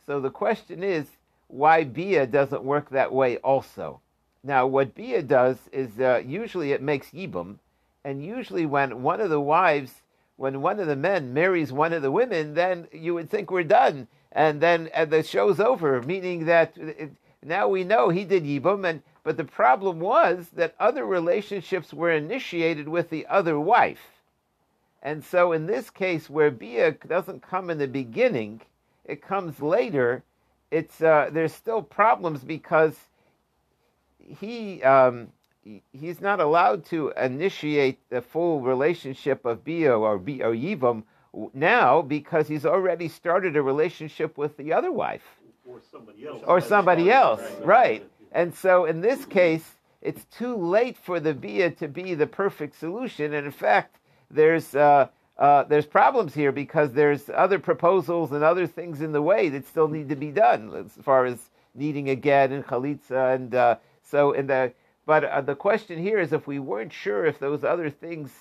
So 0.07 0.19
the 0.19 0.31
question 0.31 0.83
is 0.83 1.05
why 1.51 1.83
bia 1.83 2.25
doesn't 2.25 2.63
work 2.63 2.89
that 2.89 3.13
way 3.13 3.37
also. 3.37 3.99
Now, 4.43 4.65
what 4.65 4.95
bia 4.95 5.21
does 5.21 5.57
is 5.71 5.99
uh, 5.99 6.23
usually 6.25 6.71
it 6.71 6.81
makes 6.81 7.11
yibum, 7.11 7.57
and 8.03 8.25
usually 8.25 8.65
when 8.65 9.03
one 9.03 9.21
of 9.21 9.29
the 9.29 9.41
wives, 9.41 10.01
when 10.37 10.61
one 10.61 10.79
of 10.79 10.87
the 10.87 10.95
men 10.95 11.33
marries 11.33 11.71
one 11.71 11.93
of 11.93 12.01
the 12.01 12.11
women, 12.11 12.53
then 12.53 12.87
you 12.91 13.13
would 13.13 13.29
think 13.29 13.51
we're 13.51 13.63
done, 13.63 14.07
and 14.31 14.61
then 14.61 14.89
uh, 14.95 15.05
the 15.05 15.21
show's 15.21 15.59
over, 15.59 16.01
meaning 16.01 16.45
that 16.45 16.75
it, 16.77 17.11
now 17.43 17.67
we 17.67 17.83
know 17.83 18.09
he 18.09 18.23
did 18.23 18.43
yibum, 18.43 18.87
and 18.87 19.03
but 19.23 19.37
the 19.37 19.43
problem 19.43 19.99
was 19.99 20.47
that 20.53 20.73
other 20.79 21.05
relationships 21.05 21.93
were 21.93 22.11
initiated 22.11 22.87
with 22.87 23.09
the 23.09 23.27
other 23.27 23.59
wife. 23.59 24.21
And 25.03 25.23
so 25.23 25.51
in 25.51 25.67
this 25.67 25.89
case, 25.89 26.29
where 26.29 26.51
Bia 26.51 26.91
doesn't 26.91 27.47
come 27.47 27.69
in 27.69 27.77
the 27.77 27.87
beginning, 27.87 28.61
it 29.05 29.21
comes 29.21 29.61
later, 29.61 30.23
it's, 30.71 31.01
uh, 31.01 31.29
there's 31.31 31.53
still 31.53 31.81
problems 31.81 32.43
because 32.43 32.95
he, 34.17 34.81
um, 34.83 35.27
he's 35.91 36.21
not 36.21 36.39
allowed 36.39 36.85
to 36.85 37.11
initiate 37.17 37.99
the 38.09 38.21
full 38.21 38.61
relationship 38.61 39.45
of 39.45 39.63
Bia 39.63 39.95
or, 39.97 40.17
Bia 40.17 40.47
or 40.49 40.53
Yivam 40.53 41.03
Now, 41.53 42.01
because 42.01 42.47
he's 42.47 42.65
already 42.65 43.07
started 43.07 43.55
a 43.55 43.61
relationship 43.61 44.37
with 44.37 44.57
the 44.57 44.73
other 44.73 44.91
wife 44.91 45.23
Or 45.65 45.79
somebody 45.91 46.27
else. 46.27 46.41
or 46.47 46.61
somebody 46.61 47.11
else, 47.11 47.41
Right. 47.59 47.65
right? 47.65 48.11
And 48.31 48.53
so 48.55 48.85
in 48.85 49.01
this 49.01 49.25
case, 49.25 49.75
it's 50.01 50.25
too 50.25 50.55
late 50.55 50.97
for 50.97 51.19
the 51.19 51.33
bia 51.33 51.69
to 51.71 51.87
be 51.87 52.15
the 52.15 52.27
perfect 52.27 52.75
solution. 52.79 53.33
And 53.33 53.45
in 53.45 53.51
fact, 53.51 53.97
there's 54.31 54.73
uh, 54.73 55.09
uh, 55.41 55.63
there's 55.63 55.85
problems 55.85 56.33
here 56.33 56.51
because 56.51 56.93
there's 56.93 57.29
other 57.33 57.59
proposals 57.59 58.31
and 58.31 58.43
other 58.43 58.67
things 58.67 59.01
in 59.01 59.11
the 59.11 59.21
way 59.21 59.49
that 59.49 59.67
still 59.67 59.87
need 59.87 60.07
to 60.07 60.15
be 60.15 60.31
done 60.31 60.73
as 60.73 61.03
far 61.03 61.25
as 61.25 61.49
needing 61.75 62.09
a 62.09 62.15
get 62.15 62.51
and 62.51 62.65
chalitza 62.65 63.35
and 63.35 63.55
uh, 63.55 63.75
so 64.03 64.31
in 64.31 64.47
the 64.47 64.71
but 65.05 65.23
uh, 65.25 65.41
the 65.41 65.55
question 65.55 66.01
here 66.01 66.19
is 66.19 66.31
if 66.31 66.47
we 66.47 66.59
weren't 66.59 66.93
sure 66.93 67.25
if 67.25 67.39
those 67.39 67.63
other 67.63 67.89
things 67.89 68.31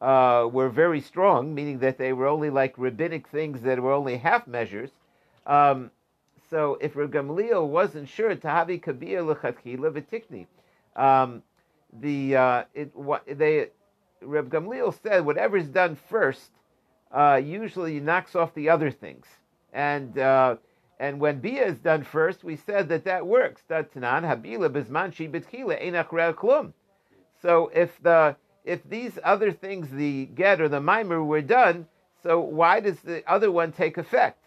uh, 0.00 0.48
were 0.50 0.68
very 0.68 1.00
strong, 1.00 1.54
meaning 1.54 1.78
that 1.80 1.98
they 1.98 2.12
were 2.12 2.26
only 2.26 2.50
like 2.50 2.74
rabbinic 2.76 3.28
things 3.28 3.62
that 3.62 3.80
were 3.80 3.92
only 3.92 4.16
half 4.16 4.46
measures. 4.46 4.90
Um, 5.46 5.90
so 6.50 6.78
if 6.80 6.96
Reb 6.96 7.12
Gamliel 7.12 7.66
wasn't 7.66 8.08
sure, 8.08 8.34
Tahavi 8.34 8.80
Kabir 8.82 9.22
Lechatchila 9.22 10.46
um, 10.96 11.42
the 11.92 12.36
uh, 12.36 12.64
it 12.74 12.92
they 13.38 13.68
Reb 14.26 14.50
Gamliel 14.50 14.92
said 15.02 15.24
whatever 15.24 15.56
is 15.56 15.68
done 15.68 15.96
first 16.08 16.50
uh, 17.12 17.40
usually 17.42 18.00
knocks 18.00 18.34
off 18.34 18.52
the 18.54 18.68
other 18.68 18.90
things, 18.90 19.26
and 19.72 20.18
uh, 20.18 20.56
and 20.98 21.20
when 21.20 21.40
Bia 21.40 21.66
is 21.66 21.78
done 21.78 22.02
first, 22.02 22.42
we 22.42 22.56
said 22.56 22.88
that 22.88 23.04
that 23.04 23.26
works. 23.26 23.62
So 27.42 27.70
if 27.74 28.02
the 28.02 28.36
if 28.64 28.88
these 28.88 29.18
other 29.22 29.52
things, 29.52 29.90
the 29.90 30.26
get 30.26 30.60
or 30.60 30.68
the 30.68 30.80
mimer, 30.80 31.22
were 31.22 31.42
done, 31.42 31.86
so 32.22 32.40
why 32.40 32.80
does 32.80 33.00
the 33.00 33.22
other 33.30 33.52
one 33.52 33.72
take 33.72 33.98
effect? 33.98 34.42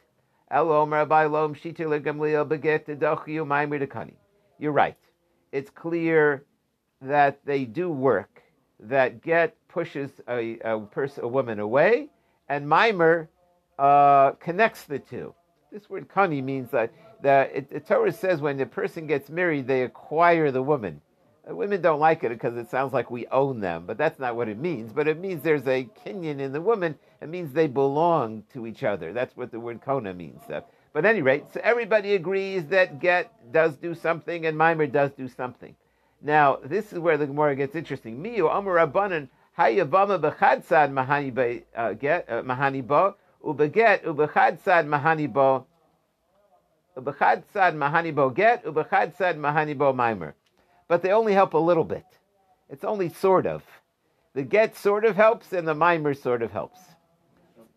You're 4.57 4.71
right. 4.71 4.97
It's 5.51 5.69
clear 5.69 6.43
that 7.01 7.45
they 7.45 7.65
do 7.65 7.89
work. 7.89 8.38
That 8.79 9.21
get 9.21 9.55
pushes 9.67 10.09
a, 10.27 10.57
a 10.59 10.79
person, 10.79 11.23
a 11.23 11.27
woman 11.27 11.59
away, 11.59 12.09
and 12.47 12.67
mimer 12.67 13.29
uh, 13.77 14.31
connects 14.39 14.85
the 14.85 14.99
two. 14.99 15.33
This 15.71 15.89
word 15.89 16.07
kani 16.07 16.43
means 16.43 16.71
that 16.71 16.91
the, 17.21 17.49
it, 17.53 17.69
the 17.69 17.79
Torah 17.79 18.11
says 18.11 18.41
when 18.41 18.57
the 18.57 18.65
person 18.65 19.05
gets 19.05 19.29
married, 19.29 19.67
they 19.67 19.83
acquire 19.83 20.51
the 20.51 20.63
woman. 20.63 21.01
Uh, 21.49 21.55
Women 21.55 21.81
don't 21.81 21.99
like 21.99 22.23
it 22.23 22.29
because 22.29 22.55
it 22.57 22.69
sounds 22.69 22.93
like 22.93 23.11
we 23.11 23.27
own 23.27 23.59
them, 23.59 23.85
but 23.85 23.97
that's 23.97 24.19
not 24.19 24.35
what 24.35 24.47
it 24.47 24.57
means. 24.57 24.93
But 24.93 25.07
it 25.07 25.19
means 25.19 25.43
there's 25.43 25.67
a 25.67 25.87
kinyan 26.05 26.39
in 26.39 26.53
the 26.53 26.61
woman. 26.61 26.97
It 27.21 27.29
means 27.29 27.53
they 27.53 27.67
belong 27.67 28.43
to 28.53 28.65
each 28.65 28.83
other. 28.83 29.13
That's 29.13 29.35
what 29.35 29.51
the 29.51 29.59
word 29.59 29.81
kona 29.81 30.13
means. 30.13 30.41
But 30.47 30.69
at 30.95 31.05
any 31.05 31.21
rate, 31.21 31.45
so 31.53 31.59
everybody 31.63 32.15
agrees 32.15 32.65
that 32.67 32.99
get 32.99 33.51
does 33.51 33.75
do 33.77 33.93
something 33.93 34.45
and 34.45 34.57
mimer 34.57 34.87
does 34.87 35.11
do 35.11 35.27
something. 35.27 35.75
Now, 36.21 36.57
this 36.63 36.91
is 36.91 36.99
where 36.99 37.17
the 37.17 37.27
Gemara 37.27 37.55
gets 37.55 37.75
interesting. 37.75 38.21
Miyu 38.21 38.53
Amar 38.53 38.75
Rabbanan 38.75 39.29
Hayavama 39.57 40.19
b'chad 40.19 40.63
sad 40.63 40.91
mahani 40.91 41.33
ba 41.33 41.61
uh, 41.75 41.89
uh, 41.89 43.13
ubeget 43.43 44.03
ubechad 44.03 44.59
sad 44.59 44.85
mahani 44.85 45.31
ba 45.31 45.63
ubechad 46.97 47.43
sad 47.53 47.75
mahani 47.75 48.13
bo 48.13 48.29
get 48.29 48.63
ubechad 48.65 49.15
sad 49.15 49.37
mahani 49.37 49.77
bo 49.77 49.93
mimer. 49.93 50.35
But 50.87 51.01
they 51.01 51.11
only 51.11 51.33
help 51.33 51.53
a 51.53 51.57
little 51.57 51.83
bit. 51.83 52.05
It's 52.69 52.83
only 52.83 53.09
sort 53.09 53.45
of. 53.45 53.63
The 54.33 54.43
get 54.43 54.75
sort 54.75 55.05
of 55.05 55.15
helps 55.15 55.53
and 55.53 55.67
the 55.67 55.75
mimer 55.75 56.13
sort 56.13 56.41
of 56.41 56.51
helps. 56.51 56.79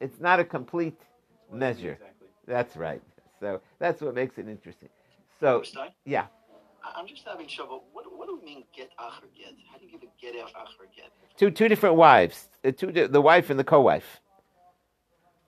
It's 0.01 0.21
not 0.21 0.41
a 0.41 0.45
complete 0.45 1.01
measure. 1.53 1.93
Exactly. 1.93 2.29
That's 2.47 2.77
right. 2.77 3.03
So 3.41 3.61
that's 3.79 4.01
what 4.01 4.15
makes 4.15 4.39
it 4.39 4.49
interesting. 4.49 4.89
So 5.41 5.63
yeah, 6.05 6.27
I'm 6.97 7.07
just 7.07 7.25
having 7.27 7.47
trouble. 7.49 7.85
What, 7.93 8.05
what 8.17 8.29
do 8.29 8.39
we 8.39 8.45
mean 8.45 8.65
get 8.75 8.91
acher 8.99 9.29
get? 9.37 9.55
How 9.71 9.79
do 9.79 9.87
you 9.87 9.93
give 9.93 10.03
a 10.03 10.21
get 10.21 10.35
acher 10.35 10.87
get? 10.95 11.11
two 11.37 11.51
two 11.51 11.69
different 11.69 11.97
wives, 11.97 12.49
the 12.63 12.73
two 12.73 12.93
the 12.93 13.21
wife 13.21 13.51
and 13.51 13.59
the 13.59 13.65
co-wife, 13.65 14.21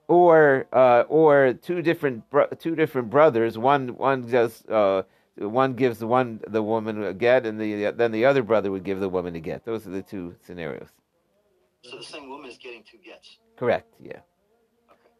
or 0.07 0.67
uh, 0.73 1.03
or 1.07 1.53
two 1.53 1.81
different 1.81 2.29
bro- 2.29 2.47
two 2.59 2.75
different 2.75 3.09
brothers. 3.09 3.57
One 3.57 3.95
one 3.95 4.29
just 4.29 4.69
uh, 4.69 5.03
one 5.37 5.73
gives 5.73 6.03
one 6.03 6.41
the 6.47 6.63
woman 6.63 7.03
a 7.03 7.13
get, 7.13 7.45
and 7.45 7.59
the 7.59 7.91
then 7.91 8.11
the 8.11 8.25
other 8.25 8.43
brother 8.43 8.71
would 8.71 8.83
give 8.83 8.99
the 8.99 9.09
woman 9.09 9.35
a 9.35 9.39
get. 9.39 9.65
Those 9.65 9.85
are 9.87 9.91
the 9.91 10.01
two 10.01 10.35
scenarios. 10.45 10.89
So 11.83 11.97
the 11.97 12.03
same 12.03 12.29
woman 12.29 12.49
is 12.49 12.57
getting 12.57 12.83
two 12.83 12.97
gets. 12.97 13.37
Correct. 13.57 13.93
Yeah. 14.01 14.19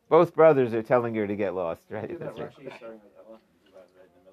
Both 0.09 0.35
brothers 0.35 0.73
are 0.73 0.83
telling 0.83 1.15
her 1.15 1.27
to 1.27 1.35
get 1.35 1.55
lost, 1.55 1.81
right? 1.89 2.07
Do 2.07 2.17
That's 2.17 2.39
right. 2.39 2.51
Starting 2.53 3.01
with 3.03 3.13
Ella, 3.17 3.39
right 3.97 4.09
in 4.15 4.23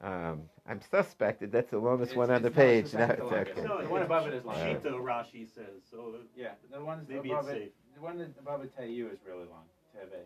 the 0.00 0.08
middle. 0.12 0.30
Um, 0.30 0.42
I'm 0.68 0.80
suspected. 0.90 1.52
That's 1.52 1.70
the 1.70 1.78
longest 1.78 2.12
It's- 2.12 2.18
one 2.18 2.30
on 2.30 2.42
the 2.42 2.48
it's 2.48 2.56
not- 2.56 2.62
page. 2.62 2.94
No, 2.94 3.00
it's 3.04 3.16
the 3.16 3.24
okay. 3.52 3.62
No, 3.62 3.82
The 3.82 3.88
one 3.88 4.02
above 4.02 4.26
it 4.26 4.34
is 4.34 4.44
long. 4.44 4.56
Shita 4.56 4.92
Rashi 5.00 5.48
says, 5.48 5.82
so 5.90 6.14
Yeah, 6.34 6.52
the 6.72 6.84
ones 6.84 7.08
maybe 7.08 7.30
above 7.30 7.48
it's 7.48 7.56
it, 7.56 7.62
safe. 7.62 7.72
the 7.94 8.00
one 8.00 8.18
that 8.18 8.30
above 8.38 8.62
it 8.64 8.76
Tayu 8.76 9.12
is 9.12 9.20
really 9.26 9.44
long. 9.46 9.64
Teve. 9.94 10.24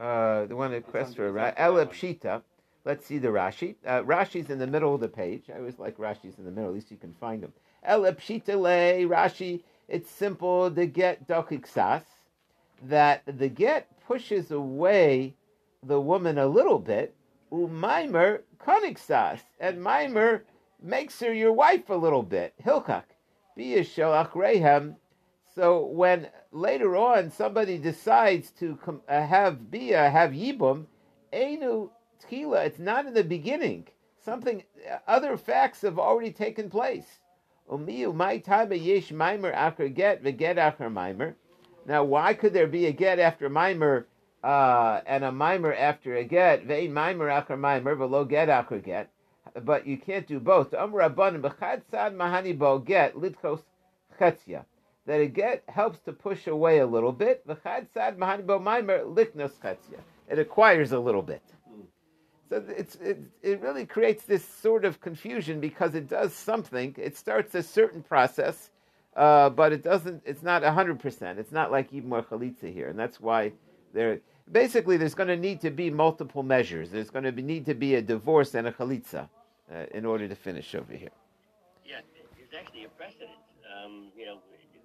Uh, 0.00 0.46
the 0.46 0.56
one 0.56 0.72
at 0.72 0.78
It's 0.78 0.88
Questra, 0.90 1.28
under- 1.28 1.32
right? 1.32 1.48
it's 1.52 1.60
under 1.60 1.78
that 1.80 1.86
one. 1.88 1.94
Pshita. 1.94 2.42
Let's 2.86 3.06
see 3.06 3.18
the 3.18 3.28
Rashi. 3.28 3.76
Uh, 3.86 4.02
Rashi's 4.02 4.50
in 4.50 4.58
the 4.58 4.66
middle 4.66 4.94
of 4.94 5.00
the 5.00 5.08
page. 5.08 5.48
I 5.50 5.58
always 5.58 5.78
like 5.78 5.96
Rashi's 5.98 6.38
in 6.38 6.44
the 6.44 6.50
middle. 6.50 6.68
At 6.70 6.74
least 6.74 6.90
you 6.90 6.96
can 6.98 7.12
find 7.14 7.42
them. 7.42 7.52
Ela 7.82 8.12
Pshita 8.12 8.58
le 8.60 9.06
Rashi. 9.08 9.62
It's 9.88 10.10
simple. 10.10 10.70
The 10.70 10.86
get 10.86 11.26
dochiksas. 11.28 12.04
That 12.82 13.22
the 13.26 13.48
get 13.48 13.88
pushes 14.06 14.50
away 14.50 15.34
the 15.82 16.00
woman 16.00 16.38
a 16.38 16.46
little 16.46 16.78
bit. 16.78 17.14
Umaimer 17.52 18.40
koniksas. 18.66 19.40
And 19.60 19.82
Mimer 19.82 20.44
makes 20.82 21.20
her 21.20 21.32
your 21.32 21.52
wife 21.52 21.90
a 21.90 21.94
little 21.94 22.22
bit. 22.22 22.54
Hilchak. 22.64 23.04
Biyashalach 23.58 24.32
rehem. 24.32 24.96
So 25.54 25.86
when 25.86 26.28
later 26.50 26.96
on 26.96 27.30
somebody 27.30 27.78
decides 27.78 28.50
to 28.58 28.78
uh, 29.08 29.26
have 29.26 29.70
bia, 29.70 30.10
have 30.10 30.32
yibum, 30.32 30.86
enu 31.32 31.90
tchila, 32.24 32.66
it's 32.66 32.80
not 32.80 33.06
in 33.06 33.14
the 33.14 33.22
beginning. 33.22 33.86
Something, 34.24 34.64
uh, 34.90 34.98
other 35.06 35.36
facts 35.36 35.82
have 35.82 35.98
already 35.98 36.32
taken 36.32 36.68
place. 36.68 37.20
Umiyu 37.70 38.14
my 38.14 38.38
time 38.38 38.72
yesh 38.72 39.12
mimer 39.12 39.52
acher 39.52 39.94
get 39.94 40.22
veget 40.22 40.56
acher 40.56 40.92
maimer. 40.92 41.34
Now, 41.86 42.04
why 42.04 42.34
could 42.34 42.52
there 42.52 42.66
be 42.66 42.86
a 42.86 42.92
get 42.92 43.18
after 43.18 43.48
maimer 43.48 44.04
uh, 44.44 45.00
and 45.06 45.24
a 45.24 45.32
mimer 45.32 45.72
after 45.72 46.16
a 46.16 46.24
get? 46.24 46.64
Vein 46.64 46.92
maimer 46.92 47.30
acher 47.30 47.58
maimer 47.58 47.96
velo 47.96 48.24
get 48.24 48.48
acher 48.48 48.84
get. 48.84 49.10
But 49.64 49.86
you 49.86 49.96
can't 49.96 50.26
do 50.26 50.40
both. 50.40 50.72
Get 50.72 50.80
lidchos 50.80 52.02
chetzia 54.20 54.64
that 55.06 55.20
a 55.20 55.26
get 55.26 55.62
helps 55.68 56.00
to 56.00 56.12
push 56.12 56.46
away 56.46 56.78
a 56.78 56.86
little 56.86 57.12
bit. 57.12 57.46
It 60.28 60.38
acquires 60.38 60.92
a 60.92 60.98
little 60.98 61.22
bit. 61.22 61.42
So 62.48 62.62
it's, 62.68 62.94
it, 62.96 63.18
it 63.42 63.60
really 63.60 63.86
creates 63.86 64.24
this 64.24 64.44
sort 64.44 64.84
of 64.84 65.00
confusion 65.00 65.60
because 65.60 65.94
it 65.94 66.08
does 66.08 66.34
something. 66.34 66.94
It 66.98 67.16
starts 67.16 67.54
a 67.54 67.62
certain 67.62 68.02
process, 68.02 68.70
uh, 69.16 69.50
but 69.50 69.72
it 69.72 69.82
doesn't. 69.82 70.22
It's 70.24 70.42
not 70.42 70.62
hundred 70.62 71.00
percent. 71.00 71.38
It's 71.38 71.52
not 71.52 71.72
like 71.72 71.92
even 71.92 72.10
more 72.10 72.22
chalitza 72.22 72.72
here, 72.72 72.88
and 72.88 72.98
that's 72.98 73.20
why 73.20 73.52
there. 73.92 74.20
Basically, 74.50 74.96
there's 74.96 75.14
going 75.14 75.28
to 75.28 75.36
need 75.36 75.60
to 75.62 75.70
be 75.70 75.90
multiple 75.90 76.42
measures. 76.42 76.90
There's 76.90 77.10
going 77.10 77.24
to 77.24 77.32
be, 77.32 77.42
need 77.42 77.64
to 77.66 77.74
be 77.74 77.94
a 77.94 78.02
divorce 78.02 78.54
and 78.54 78.66
a 78.66 78.72
chalitza 78.72 79.28
uh, 79.72 79.86
in 79.92 80.04
order 80.04 80.28
to 80.28 80.34
finish 80.34 80.74
over 80.74 80.92
here. 80.92 81.14
Yeah, 81.84 82.00
there's 82.36 82.52
actually 82.52 82.84
a 82.84 82.88
precedent. 82.88 83.40
Um, 83.64 84.12
you 84.16 84.26
know, 84.26 84.38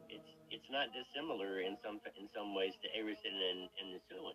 it's 0.10 0.30
it's 0.50 0.70
not 0.72 0.88
dissimilar 0.96 1.62
in 1.62 1.78
some 1.84 2.00
in 2.20 2.28
some 2.36 2.56
ways 2.56 2.74
to 2.82 2.88
Arison 2.98 3.36
and, 3.36 3.70
and 3.80 4.00
Nisuin. 4.00 4.34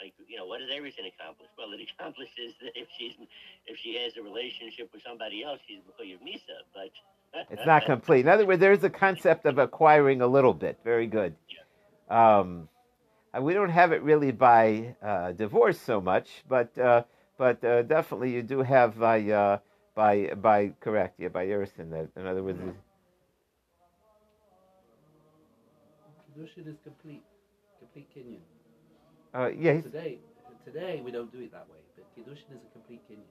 Like, 0.00 0.14
you 0.28 0.38
know, 0.38 0.46
what 0.46 0.60
does 0.60 0.70
Arison 0.70 1.10
accomplish? 1.12 1.48
Well, 1.58 1.72
it 1.72 1.86
accomplishes 1.98 2.54
that 2.62 2.72
if 2.74 2.88
she's 2.98 3.14
if 3.66 3.76
she 3.78 3.96
has 4.02 4.16
a 4.16 4.22
relationship 4.22 4.88
with 4.92 5.02
somebody 5.02 5.44
else, 5.44 5.60
she's 5.68 5.80
Mechuyev 5.84 6.24
Misa. 6.24 6.64
But 6.72 6.90
It's 7.50 7.66
not 7.66 7.84
complete. 7.84 8.20
In 8.20 8.28
other 8.28 8.46
words, 8.46 8.60
there's 8.60 8.84
a 8.84 8.90
concept 8.90 9.46
of 9.46 9.58
acquiring 9.58 10.20
a 10.20 10.26
little 10.26 10.54
bit. 10.54 10.78
Very 10.84 11.06
good. 11.06 11.34
Um, 12.08 12.16
and 12.16 12.68
we 13.40 13.54
don't 13.54 13.70
have 13.70 13.92
it 13.92 14.02
really 14.02 14.32
by 14.32 14.94
uh, 15.02 15.32
divorce 15.32 15.78
so 15.80 16.00
much, 16.00 16.28
but 16.48 16.76
uh, 16.78 17.02
but 17.36 17.62
uh, 17.64 17.82
definitely 17.82 18.32
you 18.32 18.42
do 18.42 18.62
have 18.62 18.98
by 18.98 19.22
uh, 19.30 19.58
by 19.94 20.34
by 20.34 20.72
correct, 20.80 21.14
yeah, 21.18 21.28
by 21.28 21.46
Erison. 21.46 21.90
That 21.90 22.08
in 22.20 22.26
other 22.26 22.42
words, 22.42 22.60
Kedushin 26.34 26.66
is 26.68 26.76
complete, 26.84 27.22
complete 27.80 28.08
kinyan. 28.14 28.40
uh, 29.34 29.50
yeah, 29.58 29.80
Today, 29.80 30.18
today 30.64 31.00
we 31.04 31.10
don't 31.10 31.32
do 31.32 31.40
it 31.40 31.52
that 31.52 31.66
way, 31.68 31.78
but 31.96 32.06
Kedushin 32.16 32.54
is 32.56 32.62
a 32.68 32.72
complete 32.72 33.02
kinyan. 33.10 33.26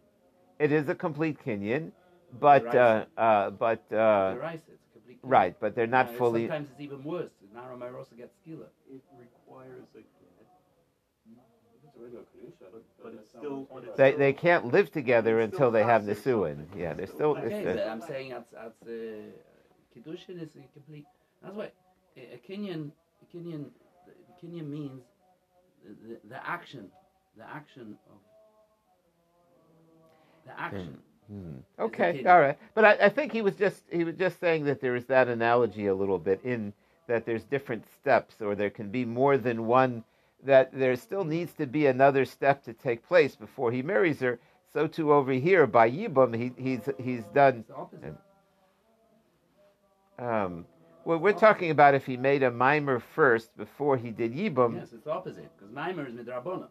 it 0.60 0.72
is 0.72 0.90
a 0.90 0.96
complete 0.96 1.38
kinyan, 1.44 1.92
but 2.40 2.74
uh, 2.76 3.06
uh, 3.18 3.50
but 3.52 3.82
uh, 3.92 4.36
right, 4.40 4.56
it's 4.56 4.68
a 4.70 4.94
complete 4.94 5.22
kinyan. 5.24 5.30
right, 5.30 5.56
but 5.60 5.76
they're 5.76 5.88
not 5.88 6.08
Uh, 6.10 6.18
fully. 6.18 6.48
Sometimes 6.48 6.70
it's 6.72 6.82
even 6.82 7.04
worse. 7.04 7.32
Nara 7.58 7.76
Marosa 7.76 8.16
gets 8.16 8.34
skila. 8.38 8.68
It 8.90 9.02
requires 9.18 9.84
a 9.96 9.98
get. 9.98 10.06
a 11.96 12.00
regular 12.04 12.24
kedusha. 12.26 12.72
But- 12.72 12.84
but 13.04 13.14
it's 13.14 13.30
still- 13.30 13.62
what 13.70 13.84
we're 13.86 13.96
They, 13.96 14.10
about. 14.10 14.20
they 14.20 14.34
can't 14.34 14.66
live 14.72 14.92
together 14.92 15.40
until 15.40 15.72
they 15.72 15.84
have 15.84 16.06
process. 16.06 16.24
nisuin. 16.26 16.66
Yeah, 16.76 16.94
they're 16.94 17.08
still. 17.08 17.32
Okay, 17.32 17.46
it's 17.46 17.54
Okay, 17.56 17.74
but 17.76 17.88
I'm 17.88 18.02
saying 18.02 18.32
as 18.34 18.44
as 18.54 18.74
uh, 18.84 19.32
kiddushin 19.96 20.40
is 20.42 20.56
a 20.56 20.64
complete. 20.74 21.06
That's 21.42 21.56
why 21.56 21.72
a, 22.16 22.34
a 22.36 22.38
kinyan 22.48 22.92
a 23.24 23.26
kinyan 23.36 23.72
kinyan 24.42 24.70
means 24.70 25.02
the, 25.84 25.94
the, 26.08 26.20
the 26.30 26.48
action, 26.48 26.92
the 27.36 27.48
action 27.50 27.98
of 28.12 28.20
the 30.46 30.60
action. 30.60 30.98
Hmm. 31.28 31.58
a 31.80 31.84
Okay, 31.84 32.24
all 32.26 32.40
right. 32.40 32.58
But 32.76 32.86
I, 32.86 32.92
I 33.08 33.10
think 33.10 33.32
he 33.34 33.42
was 33.42 33.56
just 33.56 33.84
he 33.92 34.04
was 34.04 34.16
just 34.16 34.40
saying 34.40 34.66
that 34.66 34.80
there 34.82 34.96
is 34.96 35.06
that 35.06 35.28
analogy 35.28 35.88
a 35.88 35.96
little 35.96 36.20
bit 36.20 36.42
in 36.44 36.74
that 37.08 37.26
there's 37.26 37.44
different 37.44 37.86
steps, 37.88 38.36
or 38.42 38.56
there 38.56 38.70
can 38.70 38.90
be 38.90 39.06
more 39.06 39.38
than 39.38 39.66
one. 39.66 40.04
That 40.44 40.72
there 40.72 40.96
still 40.96 41.24
needs 41.24 41.54
to 41.54 41.66
be 41.66 41.88
another 41.88 42.24
step 42.24 42.64
to 42.66 42.74
take 42.74 43.08
place 43.08 43.36
before 43.36 43.72
he 43.72 43.82
marries 43.82 44.20
her. 44.20 44.40
So 44.72 44.86
too 44.86 45.12
over 45.12 45.32
here 45.32 45.66
by 45.66 45.90
Yibum, 45.90 46.36
he, 46.36 46.52
he's 46.62 46.88
he's 47.00 47.24
done. 47.34 47.60
It's 47.60 47.70
the 47.70 47.76
opposite. 47.76 48.16
Um, 50.20 50.66
well, 51.06 51.20
we're 51.20 51.34
talking 51.34 51.72
about 51.72 51.96
if 51.96 52.06
he 52.06 52.18
made 52.18 52.44
a 52.44 52.52
mimer 52.52 53.00
first 53.00 53.56
before 53.58 53.98
he 53.98 54.12
did 54.12 54.34
Yibum. 54.34 54.76
yes, 54.76 54.94
it's 54.94 55.06
the 55.06 55.12
opposite 55.12 55.50
because 55.58 55.74
Maimer 55.74 56.08
is 56.08 56.14
midrabona. 56.14 56.68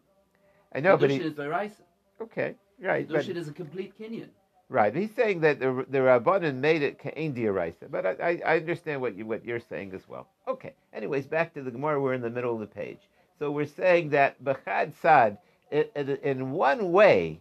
I 0.75 0.81
know, 0.81 0.97
but 0.97 1.11
Kiddushin 1.11 1.21
he 1.21 1.67
is 1.67 1.73
okay, 2.21 2.55
right, 2.81 3.09
but, 3.09 3.27
is 3.27 3.49
a 3.49 3.53
complete 3.53 3.99
kinyan. 3.99 4.29
Right. 4.69 4.95
He's 4.95 5.15
saying 5.15 5.41
that 5.41 5.61
the 5.61 5.85
the 5.89 5.99
Rabbanan 5.99 6.57
made 6.57 6.83
it 6.83 6.99
kain 6.99 7.35
diaraisa, 7.35 7.91
but 7.91 8.07
I, 8.07 8.17
I 8.23 8.41
I 8.47 8.57
understand 8.57 9.01
what 9.01 9.17
you 9.17 9.27
what 9.27 9.45
you're 9.45 9.61
saying 9.61 9.93
as 9.95 10.09
well. 10.09 10.29
Okay. 10.49 10.75
Anyways, 10.93 11.27
back 11.27 11.55
to 11.55 11.63
the 11.63 11.71
Gemara. 11.71 12.01
We're 12.01 12.15
in 12.15 12.23
the 12.23 12.31
middle 12.31 12.55
of 12.55 12.61
the 12.61 12.67
page, 12.67 13.01
so 13.39 13.51
we're 13.51 13.67
saying 13.67 14.11
that 14.11 14.43
bechad 14.43 14.93
sad 15.01 15.39
it, 15.71 15.93
it, 15.95 16.23
in 16.23 16.53
one 16.53 16.93
way, 16.93 17.41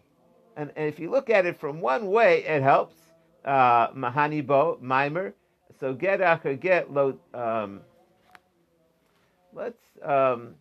and, 0.56 0.72
and 0.76 0.88
if 0.88 1.00
you 1.00 1.10
look 1.10 1.30
at 1.30 1.46
it 1.46 1.60
from 1.60 1.82
one 1.82 2.08
way, 2.08 2.44
it 2.44 2.62
helps. 2.62 2.96
Uh, 3.44 3.92
Mahanibo 3.92 4.82
mimer. 4.82 5.34
So 5.80 5.94
get 5.94 6.20
acher 6.20 6.60
get 6.60 6.92
lo. 6.92 7.18
Um, 7.34 7.82
let's 9.54 9.82
um, 10.02 10.56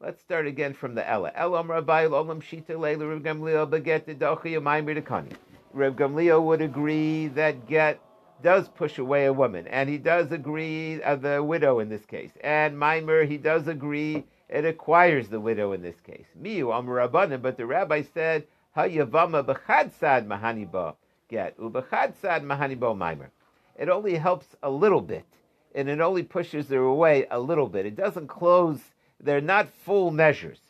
let's 0.00 0.20
start 0.20 0.46
again 0.46 0.74
from 0.74 0.94
the 0.94 1.08
Ella. 1.08 1.30
Elam 1.36 1.70
Rabbi 1.70 2.06
Olam 2.06 2.42
Shita 2.42 2.78
Leila 2.78 3.06
Reb 3.06 3.22
Gamliel 3.22 3.70
beget 3.70 4.06
Dochi 4.18 4.60
Maimer 4.60 5.00
Dekani. 5.00 5.32
Reb 5.72 5.96
Gamliel 5.98 6.42
would 6.44 6.62
agree 6.62 7.28
that 7.28 7.66
get 7.66 8.00
does 8.42 8.68
push 8.68 8.98
away 8.98 9.26
a 9.26 9.32
woman, 9.32 9.66
and 9.66 9.88
he 9.88 9.98
does 9.98 10.32
agree 10.32 11.02
uh, 11.02 11.16
the 11.16 11.42
widow 11.42 11.80
in 11.80 11.88
this 11.88 12.06
case. 12.06 12.30
And 12.42 12.76
Maimer 12.76 13.28
he 13.28 13.36
does 13.36 13.68
agree 13.68 14.24
it 14.48 14.64
acquires 14.64 15.28
the 15.28 15.40
widow 15.40 15.72
in 15.72 15.82
this 15.82 16.00
case. 16.00 16.26
Miu 16.40 16.76
Amar 16.76 17.08
Rabbanim, 17.08 17.42
but 17.42 17.56
the 17.56 17.66
rabbi 17.66 18.02
said 18.02 18.46
Hayavama 18.76 19.44
b'chad 19.44 19.92
sad 19.92 20.26
mahaniba 20.26 20.94
get 21.28 21.58
ubechad 21.58 22.14
sad 22.14 22.42
mahanibo 22.42 22.96
Maimer. 22.96 23.28
It 23.76 23.88
only 23.88 24.14
helps 24.14 24.46
a 24.62 24.70
little 24.70 25.02
bit, 25.02 25.26
and 25.74 25.88
it 25.88 26.00
only 26.00 26.22
pushes 26.22 26.68
her 26.68 26.82
away 26.82 27.26
a 27.30 27.38
little 27.38 27.68
bit. 27.68 27.86
It 27.86 27.96
doesn't 27.96 28.28
close. 28.28 28.80
They're 29.20 29.40
not 29.40 29.68
full 29.68 30.10
measures. 30.12 30.60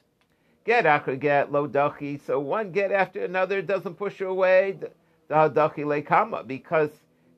Get 0.68 0.84
after 0.84 1.16
get 1.16 1.50
lo 1.50 1.66
dachi. 1.66 2.20
So 2.20 2.38
one 2.40 2.72
get 2.72 2.92
after 2.92 3.24
another 3.24 3.62
doesn't 3.62 3.94
push 3.94 4.18
her 4.18 4.26
away. 4.26 4.76
The 4.78 4.90
dachi 5.48 5.78
lekama 5.78 6.46
because 6.46 6.90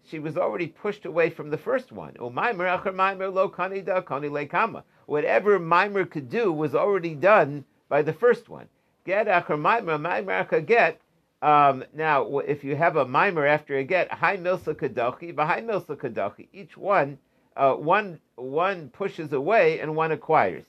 she 0.03 0.19
was 0.19 0.37
already 0.37 0.67
pushed 0.67 1.05
away 1.05 1.31
from 1.31 1.49
the 1.49 1.57
first 1.57 1.93
one. 1.93 2.15
Umaimer 2.15 2.67
acher 2.77 2.93
maimer 2.93 3.33
lo 3.33 3.49
kani 3.49 3.85
da 3.85 4.01
kani 4.03 4.29
lekama. 4.29 4.83
Whatever 5.07 5.61
mimer 5.61 6.07
could 6.07 6.29
do 6.29 6.53
was 6.53 6.75
already 6.75 7.15
done 7.15 7.65
by 7.89 8.03
the 8.03 8.13
first 8.13 8.49
one. 8.49 8.67
Get 9.05 9.29
acher 9.29 9.57
maimer 9.57 10.01
maimer 10.01 10.45
acher 10.45 10.67
get. 10.67 11.01
Um, 11.41 11.85
now, 11.95 12.41
if 12.41 12.65
you 12.65 12.75
have 12.75 12.97
a 12.97 13.07
mimer 13.07 13.47
after 13.47 13.77
a 13.77 13.85
get, 13.85 14.11
high 14.11 14.39
milsa 14.39 14.75
kadochi, 14.75 15.39
high 15.39 15.63
milsa 15.63 15.97
kadochi, 15.97 16.49
each 16.53 16.77
one, 16.77 17.17
uh, 17.57 17.75
one, 17.75 18.19
one 18.35 18.89
pushes 18.89 19.33
away 19.33 19.79
and 19.79 19.95
one 19.95 20.11
acquires. 20.11 20.65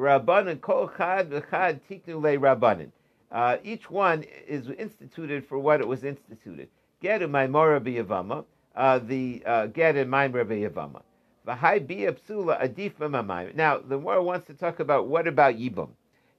Rabbanan 0.00 0.62
kol 0.62 0.88
chad 0.96 1.30
v'chad 1.30 1.80
tiknu 1.88 2.22
le 2.22 2.38
rabbanan. 2.38 2.90
Uh, 3.30 3.58
each 3.62 3.90
one 3.90 4.24
is 4.48 4.70
instituted 4.70 5.44
for 5.46 5.58
what 5.58 5.80
it 5.80 5.86
was 5.86 6.04
instituted. 6.04 6.68
Get 7.02 7.20
in 7.20 7.30
maimora 7.30 7.80
biyavama, 7.80 8.46
uh, 8.74 8.98
the 8.98 9.42
uh, 9.44 9.66
get 9.66 9.96
in 9.96 10.08
maimora 10.08 10.46
biyavama. 10.46 11.02
V'hai 11.46 11.86
biyapsula 11.86 12.62
adif 12.62 12.94
mamamayim. 12.94 13.54
Now, 13.54 13.76
the 13.76 13.98
more 13.98 14.22
wants 14.22 14.46
to 14.46 14.54
talk 14.54 14.80
about 14.80 15.06
what 15.06 15.28
about 15.28 15.56
yibum. 15.56 15.90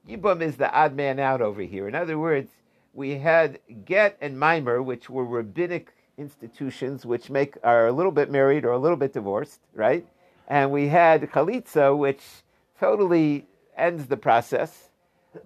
Yibum 0.10 0.42
is 0.42 0.56
the 0.58 0.74
odd 0.74 0.96
man 0.96 1.20
out 1.20 1.42
over 1.42 1.62
here. 1.62 1.88
In 1.88 1.94
other 1.94 2.18
words, 2.18 2.50
we 2.96 3.20
had 3.20 3.60
get 3.86 4.18
and 4.22 4.40
mimer, 4.40 4.82
which 4.82 5.08
were 5.08 5.24
rabbinic 5.24 5.94
institutions, 6.18 7.06
which 7.06 7.30
make 7.30 7.58
are 7.64 7.86
a 7.86 7.92
little 7.92 8.12
bit 8.12 8.32
married 8.32 8.66
or 8.66 8.72
a 8.72 8.80
little 8.80 8.98
bit 8.98 9.14
divorced, 9.14 9.60
right? 9.76 10.04
And 10.48 10.72
we 10.72 10.88
had 10.88 11.30
chalitza, 11.30 11.96
which 11.96 12.24
totally 12.80 13.46
ends 13.78 14.08
the 14.08 14.18
process. 14.18 14.90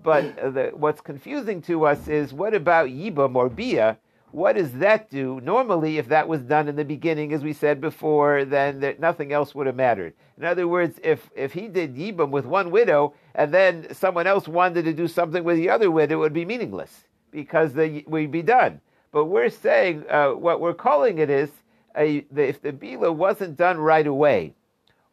But 0.04 0.36
the, 0.36 0.72
what's 0.74 1.02
confusing 1.02 1.62
to 1.64 1.86
us 1.86 2.08
is 2.08 2.34
what 2.34 2.54
about 2.54 2.90
yibum 2.90 3.36
or 3.36 3.50
bia? 3.50 3.98
What 4.32 4.58
does 4.58 4.74
that 4.74 5.10
do? 5.10 5.40
Normally, 5.42 5.98
if 5.98 6.10
that 6.10 6.28
was 6.28 6.42
done 6.42 6.68
in 6.68 6.76
the 6.76 6.84
beginning, 6.84 7.32
as 7.32 7.44
we 7.44 7.54
said 7.54 7.80
before, 7.80 8.44
then 8.44 8.82
there, 8.82 8.96
nothing 9.00 9.32
else 9.32 9.56
would 9.56 9.68
have 9.68 9.78
mattered. 9.78 10.14
In 10.38 10.44
other 10.44 10.68
words, 10.68 11.00
if, 11.04 11.30
if 11.36 11.54
he 11.54 11.70
did 11.70 11.96
Yibam 11.96 12.32
with 12.32 12.46
one 12.46 12.70
widow 12.70 13.14
and 13.36 13.54
then 13.54 13.94
someone 13.94 14.28
else 14.28 14.48
wanted 14.48 14.84
to 14.86 14.94
do 14.94 15.08
something 15.08 15.44
with 15.44 15.56
the 15.58 15.70
other 15.70 15.90
widow, 15.90 16.16
it 16.16 16.20
would 16.20 16.34
be 16.34 16.44
meaningless 16.44 17.06
because 17.32 17.74
the, 17.74 18.04
we'd 18.08 18.32
be 18.32 18.42
done. 18.42 18.82
But 19.14 19.26
we're 19.26 19.50
saying 19.50 20.04
uh, 20.10 20.32
what 20.32 20.60
we're 20.60 20.74
calling 20.74 21.20
it 21.20 21.30
is 21.30 21.50
a, 21.96 22.26
the, 22.32 22.50
if 22.50 22.62
the 22.62 22.74
bila 22.74 23.16
wasn't 23.16 23.56
done 23.56 23.78
right 23.78 24.06
away, 24.06 24.54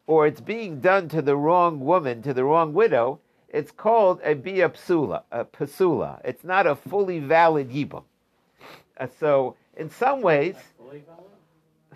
or 0.07 0.27
it's 0.27 0.41
being 0.41 0.79
done 0.79 1.07
to 1.09 1.21
the 1.21 1.35
wrong 1.35 1.79
woman, 1.79 2.21
to 2.23 2.33
the 2.33 2.43
wrong 2.43 2.73
widow, 2.73 3.19
it's 3.49 3.71
called 3.71 4.19
a 4.23 4.33
bia 4.33 4.69
psula, 4.69 5.23
a 5.31 5.45
pasula. 5.45 6.19
It's 6.25 6.43
not 6.43 6.65
a 6.67 6.75
fully 6.75 7.19
valid 7.19 7.69
yibum. 7.71 8.03
Uh, 8.97 9.07
so, 9.19 9.55
in 9.77 9.89
some 9.89 10.21
ways, 10.21 10.55
Fully 10.77 11.03
valid? 11.07 11.29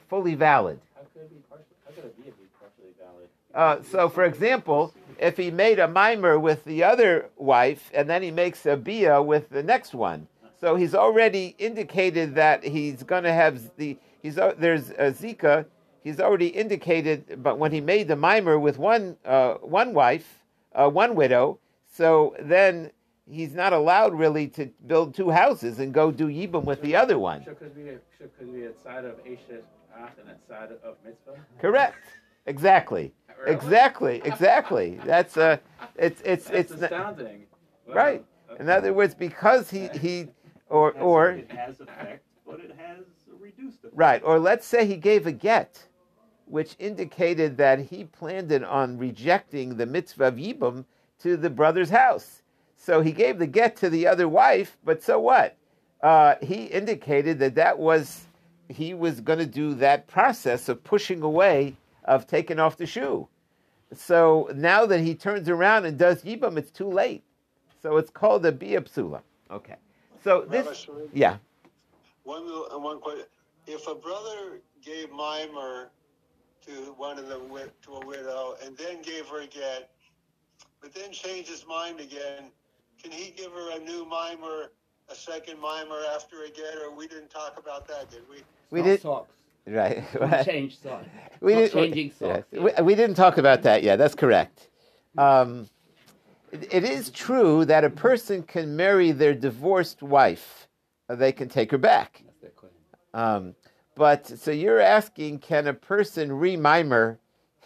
fully 0.10 0.36
valid. 0.36 0.80
How 0.96 1.02
could 1.14 1.24
it 1.24 1.30
be 1.30 1.42
partially, 1.50 1.66
how 1.86 1.92
could 1.92 2.06
a 2.06 2.22
bia 2.22 2.32
be 2.32 2.48
partially 2.60 2.94
valid? 3.00 3.28
Uh, 3.54 3.84
so, 3.84 4.08
for 4.10 4.24
example, 4.24 4.94
if 5.20 5.36
he 5.36 5.52
made 5.52 5.80
a 5.80 5.88
mimer 5.88 6.40
with 6.40 6.64
the 6.66 6.84
other 6.84 7.30
wife 7.38 7.90
and 7.94 8.10
then 8.10 8.22
he 8.24 8.32
makes 8.32 8.66
a 8.66 8.78
bia 8.78 9.22
with 9.22 9.50
the 9.50 9.64
next 9.64 9.94
one, 9.94 10.28
so 10.60 10.76
he's 10.76 10.96
already 10.96 11.56
indicated 11.60 12.36
that 12.36 12.64
he's 12.64 13.04
going 13.04 13.24
to 13.24 13.34
have 13.34 13.62
the 13.78 13.98
he's 14.22 14.38
uh, 14.38 14.54
there's 14.58 14.90
a 14.92 15.12
zika. 15.12 15.66
He's 16.08 16.22
already 16.22 16.48
indicated, 16.48 17.44
but 17.44 17.60
when 17.60 17.74
he 17.74 17.82
made 17.82 18.08
the 18.08 18.16
mimer 18.16 18.58
with 18.58 18.78
one 18.80 19.18
uh, 19.26 19.56
one 19.56 19.94
wife, 19.94 20.46
uh, 20.74 20.90
one 20.90 21.16
widow, 21.16 21.60
so 21.86 22.34
then 22.40 22.92
he's 23.30 23.54
not 23.54 23.74
allowed 23.74 24.14
really 24.14 24.48
to 24.48 24.68
build 24.86 25.14
two 25.14 25.30
houses 25.30 25.80
and 25.80 25.94
go 25.94 26.10
do 26.10 26.28
yibum 26.28 26.64
with 26.64 26.82
the 26.82 26.96
other 26.96 27.20
one. 27.20 27.44
Should 27.44 27.60
could 27.60 27.76
be 27.76 27.90
a, 27.90 27.98
should 28.18 28.32
could 28.38 28.54
be 28.54 28.64
a 28.64 28.70
of 28.70 29.16
Ashes 29.26 29.66
and 30.22 30.30
a 30.30 30.88
of 30.88 30.96
mitzvah. 31.04 31.36
Correct. 31.60 31.98
Exactly. 32.46 33.14
Really? 33.38 33.52
Exactly. 33.54 34.22
Exactly. 34.24 35.00
That's 35.06 35.36
uh 35.36 35.58
it's 35.98 36.22
it's 36.22 36.46
That's 36.46 36.72
it's 36.72 36.82
astounding. 36.84 37.48
Wow. 37.86 37.94
right. 37.96 38.26
In 38.62 38.70
other 38.70 38.94
words, 38.94 39.14
because 39.14 39.70
he 39.70 39.90
he 39.90 40.28
or 40.70 40.92
It 40.92 40.96
has- 40.96 41.04
or 41.04 41.30
it 41.32 41.52
has 41.52 41.80
effect, 41.82 42.24
but 42.46 42.60
it 42.62 42.74
has 42.78 43.00
a 43.00 43.36
reduced 43.44 43.80
effect. 43.80 43.94
right, 43.96 44.22
or 44.24 44.40
let's 44.40 44.66
say 44.66 44.86
he 44.86 44.96
gave 44.98 45.28
a 45.28 45.32
get, 45.32 45.87
which 46.48 46.76
indicated 46.80 47.58
that 47.58 47.80
he 47.80 48.06
planned 48.06 48.52
it 48.52 48.64
on 48.64 48.98
rejecting 48.98 49.78
the 49.78 49.86
mitzvah 49.86 50.26
of 50.26 50.36
yibum 50.36 50.86
to 51.20 51.38
the 51.38 51.50
brother's 51.50 51.90
house. 51.90 52.42
So 52.78 53.02
he 53.02 53.12
gave 53.12 53.40
the 53.40 53.48
get 53.48 53.76
to 53.78 53.90
the 53.90 54.08
other 54.08 54.28
wife, 54.28 54.78
but 54.84 55.04
so 55.04 55.20
what? 55.20 55.56
Uh, 56.02 56.36
he 56.42 56.66
indicated 56.66 57.40
that 57.40 57.56
that 57.56 57.80
was 57.80 58.26
he 58.70 58.94
was 58.94 59.22
going 59.22 59.40
to 59.40 59.46
do 59.46 59.74
that 59.76 60.08
process 60.08 60.68
of 60.70 60.84
pushing 60.84 61.22
away, 61.22 61.76
of 62.04 62.28
taking 62.28 62.60
off 62.60 62.78
the 62.78 62.86
shoe. 62.86 63.28
So 63.96 64.50
now 64.54 64.86
that 64.86 65.00
he 65.00 65.16
turns 65.16 65.48
around 65.48 65.86
and 65.86 65.98
does 65.98 66.24
yibum, 66.24 66.58
it's 66.58 66.72
too 66.72 66.90
late. 66.90 67.24
So 67.82 67.98
it's 67.98 68.12
called 68.12 68.46
a 68.46 68.52
bia 68.52 68.82
psula. 68.82 69.22
Okay. 69.50 69.76
So 70.24 70.42
this, 70.42 70.88
yeah, 71.14 71.38
One, 72.24 72.46
little- 72.46 72.82
one 72.82 73.00
question. 73.00 73.26
If 73.66 73.88
a 73.88 73.96
brother 73.96 74.60
gave 74.84 75.10
mimer 75.12 75.90
to 76.68 76.94
one 76.98 77.18
of 77.18 77.28
the 77.28 77.40
to 77.84 77.94
a 77.94 78.06
widow 78.06 78.56
and 78.64 78.78
then 78.78 79.02
gave 79.02 79.28
her 79.28 79.42
a 79.42 79.48
get, 79.48 79.90
but 80.82 80.94
then 80.94 81.12
changed 81.12 81.50
his 81.50 81.66
mind 81.68 82.00
again, 82.00 82.52
can 83.02 83.12
he 83.12 83.32
give 83.32 83.52
her 83.52 83.78
a 83.78 83.80
new 83.80 84.06
mimer, 84.06 84.72
a 85.10 85.16
second 85.16 85.60
mimer 85.60 86.02
after 86.14 86.44
a 86.44 86.50
get? 86.50 86.76
Or 86.84 86.94
we 86.96 87.08
didn't 87.08 87.30
talk 87.30 87.58
about 87.58 87.88
that, 87.88 88.12
did 88.12 88.24
we? 88.30 88.38
we 88.70 88.82
did 88.82 89.02
socks. 89.02 89.34
right. 89.66 90.04
Don't 90.14 90.46
change 90.46 90.80
socks. 90.80 91.08
we 91.42 91.54
Not 91.54 91.60
did, 91.60 91.72
changing 91.72 92.06
we, 92.08 92.10
socks. 92.28 92.48
yes. 92.52 92.74
we, 92.78 92.84
we 92.84 92.96
didn't 92.96 93.16
talk 93.16 93.38
about 93.38 93.64
that 93.64 93.84
yet. 93.84 93.98
That's 93.98 94.16
correct. 94.16 94.68
Um, 95.18 95.70
it, 96.52 96.74
it 96.74 96.84
is 96.84 97.10
true 97.10 97.66
that 97.66 97.84
a 97.84 97.90
person 97.90 98.44
can 98.44 98.76
marry 98.76 99.12
their 99.12 99.34
divorced 99.34 100.02
wife. 100.04 100.68
They 101.10 101.32
can 101.32 101.48
take 101.48 101.72
her 101.72 101.78
back. 101.78 102.24
That's 102.26 102.40
their 102.42 102.50
claim. 102.52 102.72
Um, 103.14 103.56
but 103.98 104.28
so 104.28 104.52
you're 104.52 104.80
asking, 104.80 105.40
can 105.40 105.68
a 105.68 105.74
person 105.74 106.30
remimer 106.30 107.18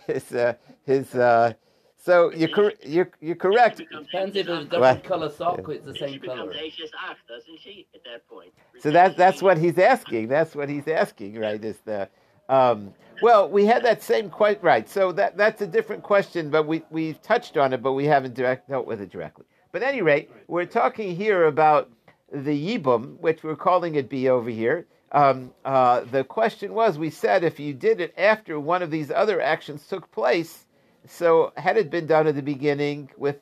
his 0.07 0.31
uh, 0.33 0.53
his? 0.83 1.13
Uh, 1.13 1.53
so 1.97 2.33
you're, 2.33 2.49
cor- 2.49 2.73
you're 2.83 3.11
you're 3.19 3.35
correct. 3.35 3.77
Depends 3.77 4.35
if 4.35 4.47
it's 4.47 4.49
a 4.49 4.79
What? 4.79 4.93
different 4.95 5.03
color 5.03 5.29
sock 5.29 5.67
or 5.67 5.73
it's 5.73 5.85
the 5.85 5.93
same 5.95 6.13
she 6.13 6.19
color. 6.19 6.47
becomes 6.51 6.73
Ashes 6.73 6.91
doesn't 7.27 7.59
she? 7.59 7.87
At 7.93 8.03
that 8.05 8.27
point. 8.27 8.51
So 8.79 8.89
that 8.91 9.17
that's 9.17 9.41
what 9.41 9.57
he's 9.57 9.77
asking. 9.77 10.27
That's 10.29 10.55
what 10.55 10.69
he's 10.69 10.87
asking, 10.87 11.39
right? 11.39 11.63
Is 11.63 11.77
the 11.85 12.09
um, 12.49 12.93
well, 13.21 13.47
we 13.49 13.65
had 13.65 13.83
that 13.85 14.01
same 14.01 14.29
quite 14.29 14.61
right. 14.63 14.89
So 14.89 15.11
that 15.13 15.37
that's 15.37 15.61
a 15.61 15.67
different 15.67 16.01
question, 16.01 16.49
but 16.49 16.65
we 16.65 16.81
we've 16.89 17.21
touched 17.21 17.55
on 17.57 17.71
it, 17.73 17.81
but 17.83 17.93
we 17.93 18.05
haven't 18.05 18.33
direct, 18.33 18.69
dealt 18.69 18.87
with 18.87 18.99
it 19.01 19.09
directly. 19.11 19.45
But 19.71 19.83
at 19.83 19.89
any 19.89 20.01
rate, 20.01 20.31
we're 20.47 20.65
talking 20.65 21.15
here 21.15 21.45
about 21.45 21.91
the 22.31 22.77
yibum, 22.77 23.17
which 23.19 23.43
we're 23.43 23.55
calling 23.55 23.95
it 23.95 24.09
b 24.09 24.27
over 24.27 24.49
here. 24.49 24.87
Um, 25.11 25.51
uh, 25.65 26.01
the 26.01 26.23
question 26.23 26.73
was, 26.73 26.97
we 26.97 27.09
said 27.09 27.43
if 27.43 27.59
you 27.59 27.73
did 27.73 27.99
it 27.99 28.13
after 28.17 28.59
one 28.59 28.81
of 28.81 28.91
these 28.91 29.11
other 29.11 29.41
actions 29.41 29.85
took 29.87 30.09
place, 30.11 30.65
so 31.05 31.51
had 31.57 31.77
it 31.77 31.89
been 31.89 32.07
done 32.07 32.27
at 32.27 32.35
the 32.35 32.41
beginning 32.41 33.09
with 33.17 33.37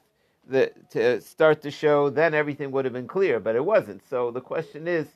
the 0.48 0.72
to 0.90 1.22
start 1.22 1.62
the 1.62 1.70
show, 1.70 2.10
then 2.10 2.34
everything 2.34 2.72
would 2.72 2.86
have 2.86 2.94
been 2.94 3.08
clear, 3.08 3.40
but 3.40 3.56
it 3.56 3.64
wasn't. 3.64 4.02
So 4.10 4.32
the 4.32 4.42
question 4.42 4.88
is, 4.88 5.08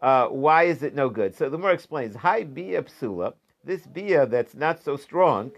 uh, 0.00 0.28
why 0.28 0.64
is 0.64 0.82
it 0.82 0.94
no 0.94 1.10
good? 1.10 1.34
So 1.34 1.50
the 1.50 1.58
more 1.58 1.72
explains, 1.72 2.16
hi 2.16 2.44
bia 2.44 2.82
psula, 2.82 3.34
this 3.64 3.86
bia 3.86 4.24
that's 4.24 4.54
not 4.54 4.82
so 4.82 4.96
strong, 4.96 5.50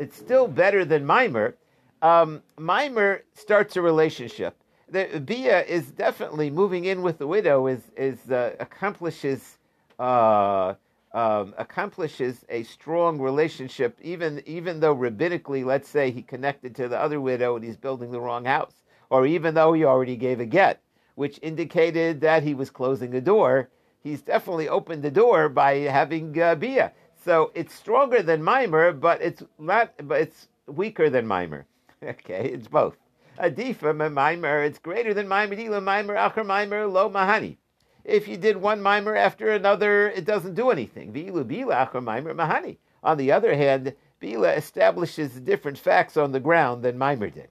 it's 0.00 0.16
still 0.16 0.48
better 0.48 0.84
than 0.84 1.06
mimer. 1.06 1.54
Um, 2.00 2.42
mimer 2.58 3.22
starts 3.34 3.76
a 3.76 3.82
relationship. 3.82 4.56
The 4.88 5.22
bia 5.24 5.62
is 5.64 5.92
definitely 5.92 6.50
moving 6.50 6.86
in 6.86 7.02
with 7.02 7.18
the 7.18 7.26
widow 7.26 7.68
is 7.68 7.82
is 7.96 8.30
uh, 8.30 8.56
accomplishes 8.58 9.58
uh, 9.98 10.74
um, 11.14 11.54
accomplishes 11.58 12.44
a 12.48 12.62
strong 12.62 13.18
relationship, 13.20 13.98
even 14.02 14.42
even 14.46 14.80
though 14.80 14.96
rabbinically, 14.96 15.64
let's 15.64 15.88
say 15.88 16.10
he 16.10 16.22
connected 16.22 16.74
to 16.76 16.88
the 16.88 16.98
other 16.98 17.20
widow 17.20 17.56
and 17.56 17.64
he's 17.64 17.76
building 17.76 18.10
the 18.10 18.20
wrong 18.20 18.44
house, 18.44 18.82
or 19.10 19.26
even 19.26 19.54
though 19.54 19.72
he 19.72 19.84
already 19.84 20.16
gave 20.16 20.40
a 20.40 20.46
get, 20.46 20.80
which 21.14 21.38
indicated 21.42 22.20
that 22.22 22.42
he 22.42 22.54
was 22.54 22.70
closing 22.70 23.14
a 23.14 23.20
door, 23.20 23.68
he's 24.02 24.22
definitely 24.22 24.68
opened 24.68 25.02
the 25.02 25.10
door 25.10 25.48
by 25.48 25.74
having 25.80 26.40
uh, 26.40 26.54
bia. 26.54 26.92
So 27.24 27.52
it's 27.54 27.74
stronger 27.74 28.22
than 28.22 28.42
mimer, 28.42 28.92
but 28.92 29.20
it's 29.22 29.42
not, 29.58 29.92
but 30.08 30.20
it's 30.20 30.48
weaker 30.66 31.10
than 31.10 31.26
mimer. 31.26 31.66
Okay, 32.04 32.50
it's 32.52 32.66
both. 32.66 32.96
Adifa 33.38 33.94
mimer, 34.12 34.64
it's 34.64 34.80
greater 34.80 35.14
than 35.14 35.28
mimer. 35.28 35.54
Dila 35.54 35.80
mimer, 35.80 36.16
acher 36.16 36.44
mimer, 36.44 36.86
lo 36.86 37.08
mahani. 37.08 37.58
If 38.04 38.26
you 38.26 38.36
did 38.36 38.56
one 38.56 38.82
mimer 38.82 39.14
after 39.14 39.50
another, 39.50 40.08
it 40.10 40.24
doesn't 40.24 40.54
do 40.54 40.70
anything. 40.70 41.12
V'ilu 41.12 41.44
bila 41.44 41.88
acher 41.88 42.02
mimer 42.02 42.34
mahani. 42.34 42.78
On 43.02 43.16
the 43.16 43.32
other 43.32 43.54
hand, 43.54 43.94
bila 44.20 44.56
establishes 44.56 45.40
different 45.40 45.78
facts 45.78 46.16
on 46.16 46.32
the 46.32 46.40
ground 46.40 46.82
than 46.82 46.98
mimer 46.98 47.30
did. 47.30 47.48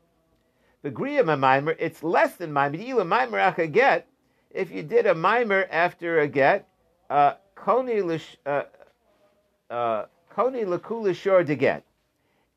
The 0.82 0.92
griyam 0.92 1.40
mimer, 1.40 1.76
it's 1.80 2.04
less 2.04 2.36
than 2.36 2.52
mimer. 2.52 2.78
Dila 2.78 3.08
mimer 3.08 3.38
acher 3.38 3.72
get. 3.72 4.08
If 4.50 4.72
you 4.72 4.84
did 4.84 5.06
a 5.06 5.16
mimer 5.16 5.68
after 5.72 6.20
a 6.20 6.28
get, 6.28 6.68
uh, 7.10 7.36
koni 7.56 8.02
lish, 8.02 8.38
uh, 8.46 8.64
uh, 9.70 10.06
de 10.36 11.56
get. 11.56 11.84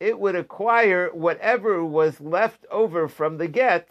It 0.01 0.19
would 0.19 0.35
acquire 0.35 1.11
whatever 1.13 1.85
was 1.85 2.21
left 2.21 2.67
over 2.71 3.09
from 3.09 3.39
the 3.39 3.49
get 3.49 3.89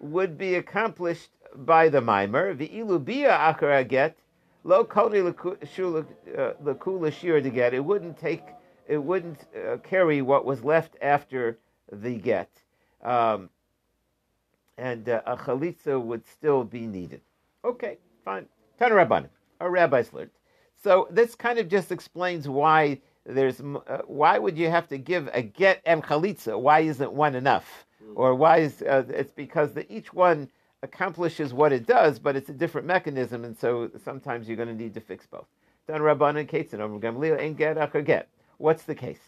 would 0.00 0.38
be 0.38 0.54
accomplished 0.54 1.30
by 1.54 1.88
the 1.88 2.00
mimer. 2.00 2.54
The 2.54 2.68
ilubia 2.68 3.38
akara 3.38 3.86
get 3.86 4.16
lo 4.64 4.84
koni 4.84 5.20
lakula 5.20 7.12
shir 7.12 7.40
to 7.40 7.50
get. 7.50 7.74
It 7.74 7.84
wouldn't 7.84 8.18
take. 8.18 8.42
It 8.86 8.98
wouldn't 8.98 9.46
uh, 9.56 9.78
carry 9.78 10.20
what 10.22 10.44
was 10.44 10.62
left 10.62 10.96
after 11.00 11.58
the 11.90 12.16
get, 12.16 12.50
um, 13.02 13.48
and 14.76 15.08
uh, 15.08 15.22
a 15.26 15.36
chalitza 15.36 16.00
would 16.02 16.26
still 16.26 16.64
be 16.64 16.86
needed. 16.86 17.22
Okay, 17.64 17.98
fine. 18.24 18.46
Tanarabbanim. 18.78 19.28
a 19.60 19.70
rabbis 19.70 20.12
learned. 20.12 20.30
So 20.82 21.08
this 21.10 21.34
kind 21.34 21.58
of 21.58 21.68
just 21.68 21.92
explains 21.92 22.46
why 22.46 23.00
there's 23.24 23.60
uh, 23.60 24.02
why 24.06 24.38
would 24.38 24.58
you 24.58 24.68
have 24.68 24.86
to 24.88 24.98
give 24.98 25.30
a 25.32 25.40
get 25.40 25.80
and 25.86 26.02
chalitza? 26.02 26.60
Why 26.60 26.80
isn't 26.80 27.12
one 27.12 27.34
enough? 27.34 27.86
Or 28.16 28.34
why 28.34 28.58
is 28.58 28.82
uh, 28.82 29.04
it's 29.08 29.32
because 29.32 29.72
the, 29.72 29.90
each 29.90 30.12
one 30.12 30.50
accomplishes 30.84 31.52
what 31.52 31.72
it 31.72 31.86
does, 31.86 32.18
but 32.18 32.36
it's 32.36 32.50
a 32.50 32.52
different 32.52 32.86
mechanism, 32.86 33.44
and 33.44 33.58
so 33.58 33.90
sometimes 34.04 34.46
you're 34.46 34.56
going 34.56 34.68
to 34.68 34.74
need 34.74 34.94
to 34.94 35.00
fix 35.00 35.26
both. 35.26 35.46
Dan 35.88 36.00
Rabban 36.00 36.38
and 36.38 36.48
Kates 36.48 36.72
and 36.72 36.82
Omer 36.82 37.00
Gamliel 37.00 37.40
ain't 37.40 37.56
get 37.56 37.76
acher 37.76 38.04
get. 38.04 38.28
What's 38.58 38.84
the 38.84 38.94
case? 38.94 39.18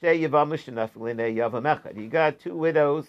Shtei 0.00 0.20
yavam 0.20 0.52
shenaf 0.52 0.90
yavam. 0.92 1.96
You 1.96 2.08
got 2.08 2.38
two 2.38 2.56
widows 2.56 3.08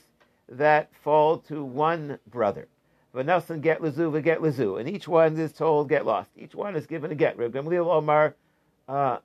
that 0.50 0.90
fall 1.04 1.38
to 1.40 1.64
one 1.64 2.20
brother. 2.30 2.68
Vanasan 3.14 3.62
get 3.62 3.82
lezu, 3.82 4.22
get 4.24 4.40
lezu, 4.40 4.80
and 4.80 4.90
each 4.90 5.08
one 5.08 5.38
is 5.38 5.54
told 5.54 5.88
get 5.88 6.06
lost. 6.06 6.32
Each 6.36 6.56
one 6.56 6.76
is 6.76 6.88
given 6.88 7.12
a 7.12 7.16
get. 7.16 7.38
Reb 7.38 7.54
Gamliel 7.54 7.86
Omar. 7.86 8.36
Uh, 8.88 9.20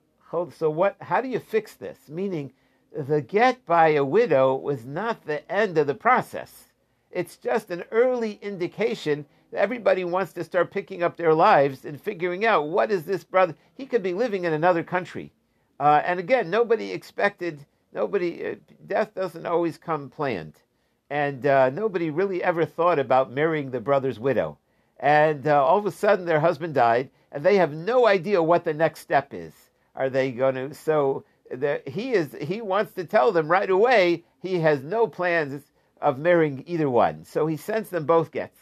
so 0.55 0.69
what? 0.69 0.95
How 1.01 1.21
do 1.21 1.27
you 1.27 1.39
fix 1.39 1.73
this? 1.73 1.97
Meaning, 2.07 2.53
the 2.95 3.21
get 3.21 3.65
by 3.65 3.89
a 3.89 4.05
widow 4.05 4.55
was 4.55 4.85
not 4.85 5.25
the 5.25 5.49
end 5.51 5.77
of 5.77 5.87
the 5.87 5.95
process. 5.95 6.68
It's 7.11 7.37
just 7.37 7.71
an 7.71 7.83
early 7.91 8.39
indication 8.41 9.25
that 9.51 9.61
everybody 9.61 10.03
wants 10.03 10.33
to 10.33 10.43
start 10.43 10.71
picking 10.71 11.03
up 11.03 11.17
their 11.17 11.33
lives 11.33 11.85
and 11.85 11.99
figuring 11.99 12.45
out 12.45 12.69
what 12.69 12.91
is 12.91 13.05
this 13.05 13.23
brother. 13.23 13.55
He 13.73 13.85
could 13.85 14.03
be 14.03 14.13
living 14.13 14.45
in 14.45 14.53
another 14.53 14.83
country, 14.83 15.31
uh, 15.79 16.01
and 16.05 16.19
again, 16.19 16.49
nobody 16.49 16.91
expected. 16.91 17.65
Nobody. 17.93 18.45
Uh, 18.45 18.55
death 18.85 19.15
doesn't 19.15 19.45
always 19.45 19.77
come 19.77 20.09
planned 20.09 20.61
and 21.09 21.45
uh, 21.45 21.69
nobody 21.69 22.09
really 22.09 22.43
ever 22.43 22.65
thought 22.65 22.99
about 22.99 23.31
marrying 23.31 23.71
the 23.71 23.79
brother's 23.79 24.19
widow. 24.19 24.57
And 24.99 25.47
uh, 25.47 25.63
all 25.63 25.77
of 25.77 25.85
a 25.85 25.91
sudden, 25.91 26.25
their 26.25 26.39
husband 26.39 26.75
died, 26.75 27.09
and 27.31 27.43
they 27.43 27.55
have 27.55 27.73
no 27.73 28.05
idea 28.05 28.43
what 28.43 28.63
the 28.63 28.73
next 28.73 28.99
step 28.99 29.33
is. 29.33 29.53
Are 29.95 30.09
they 30.09 30.31
going 30.31 30.55
to? 30.55 30.73
So 30.73 31.23
the, 31.49 31.81
he 31.87 32.11
is. 32.11 32.35
He 32.41 32.61
wants 32.61 32.93
to 32.93 33.05
tell 33.05 33.31
them 33.31 33.49
right 33.49 33.69
away. 33.69 34.23
He 34.41 34.59
has 34.59 34.83
no 34.83 35.07
plans 35.07 35.63
of 36.01 36.19
marrying 36.19 36.63
either 36.67 36.89
one. 36.89 37.25
So 37.25 37.47
he 37.47 37.57
sends 37.57 37.89
them 37.89 38.05
both 38.05 38.31
gets. 38.31 38.59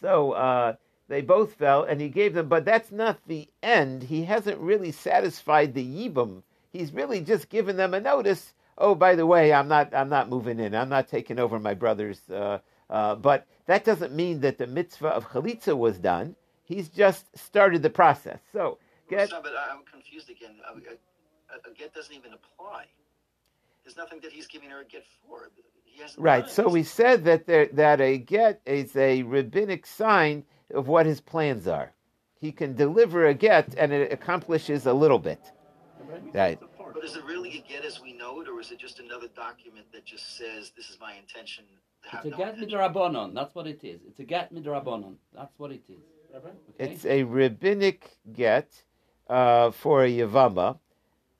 So 0.00 0.32
uh, 0.32 0.74
they 1.08 1.22
both 1.22 1.54
fell, 1.54 1.82
and 1.82 2.00
he 2.00 2.08
gave 2.08 2.34
them. 2.34 2.48
But 2.48 2.64
that's 2.64 2.92
not 2.92 3.18
the 3.26 3.48
end. 3.62 4.04
He 4.04 4.24
hasn't 4.24 4.58
really 4.58 4.92
satisfied 4.92 5.74
the 5.74 5.84
yibum. 5.84 6.42
He's 6.70 6.92
really 6.92 7.20
just 7.20 7.48
given 7.48 7.76
them 7.76 7.94
a 7.94 8.00
notice 8.00 8.52
oh, 8.78 8.94
by 8.94 9.14
the 9.14 9.26
way, 9.26 9.52
I'm 9.52 9.68
not, 9.68 9.92
I'm 9.94 10.08
not 10.08 10.28
moving 10.28 10.58
in. 10.58 10.74
I'm 10.74 10.88
not 10.88 11.08
taking 11.08 11.38
over 11.38 11.58
my 11.58 11.74
brother's. 11.74 12.20
Uh, 12.30 12.58
uh, 12.88 13.16
but 13.16 13.46
that 13.66 13.84
doesn't 13.84 14.14
mean 14.14 14.40
that 14.40 14.58
the 14.58 14.66
mitzvah 14.66 15.08
of 15.08 15.28
chalitza 15.28 15.76
was 15.76 15.98
done. 15.98 16.34
He's 16.64 16.88
just 16.88 17.36
started 17.36 17.82
the 17.82 17.90
process. 17.90 18.40
So 18.52 18.78
get 19.10 19.30
No, 19.30 19.42
but 19.42 19.52
I'm 19.70 19.82
confused 19.90 20.30
again. 20.30 20.56
A, 20.66 20.76
a, 20.76 21.70
a 21.70 21.74
get 21.74 21.94
doesn't 21.94 22.14
even 22.14 22.32
apply. 22.32 22.86
There's 23.84 23.96
nothing 23.96 24.20
that 24.20 24.32
he's 24.32 24.46
giving 24.46 24.70
her 24.70 24.80
a 24.80 24.84
get 24.84 25.04
for. 25.26 25.50
He 25.98 26.02
hasn't 26.02 26.22
right. 26.22 26.48
So 26.48 26.68
we 26.68 26.84
said 26.84 27.24
that 27.24 27.46
there, 27.46 27.66
that 27.72 28.00
a 28.00 28.18
get 28.18 28.60
is 28.64 28.94
a 28.94 29.24
rabbinic 29.24 29.84
sign 29.84 30.44
of 30.72 30.86
what 30.86 31.06
his 31.06 31.20
plans 31.20 31.66
are. 31.66 31.92
He 32.40 32.52
can 32.52 32.76
deliver 32.76 33.26
a 33.26 33.34
get, 33.34 33.74
and 33.76 33.92
it 33.92 34.12
accomplishes 34.12 34.86
a 34.86 34.92
little 34.92 35.18
bit. 35.18 35.40
Right. 36.32 36.60
But 36.94 37.04
is 37.04 37.16
it 37.16 37.24
really 37.24 37.58
a 37.58 37.68
get 37.68 37.84
as 37.84 38.00
we 38.00 38.12
know 38.12 38.40
it, 38.40 38.48
or 38.48 38.60
is 38.60 38.70
it 38.70 38.78
just 38.78 39.00
another 39.00 39.26
document 39.34 39.86
that 39.92 40.04
just 40.04 40.36
says 40.38 40.70
this 40.76 40.88
is 40.88 40.98
my 41.00 41.14
intention? 41.14 41.64
to 42.12 42.16
It's 42.16 42.26
a 42.26 42.30
no 42.30 42.36
get 42.36 42.54
intention? 42.54 42.78
midrabanon. 42.78 43.34
That's 43.34 43.54
what 43.56 43.66
it 43.66 43.82
is. 43.82 44.02
It's 44.06 44.20
a 44.20 44.24
get 44.24 44.54
midrabanon. 44.54 45.16
That's 45.34 45.58
what 45.58 45.72
it 45.72 45.82
is. 45.88 45.98
Okay? 46.36 46.50
It's 46.78 47.04
a 47.06 47.24
rabbinic 47.24 48.08
get 48.32 48.84
uh, 49.28 49.72
for 49.72 50.04
a 50.04 50.08
yavama, 50.10 50.78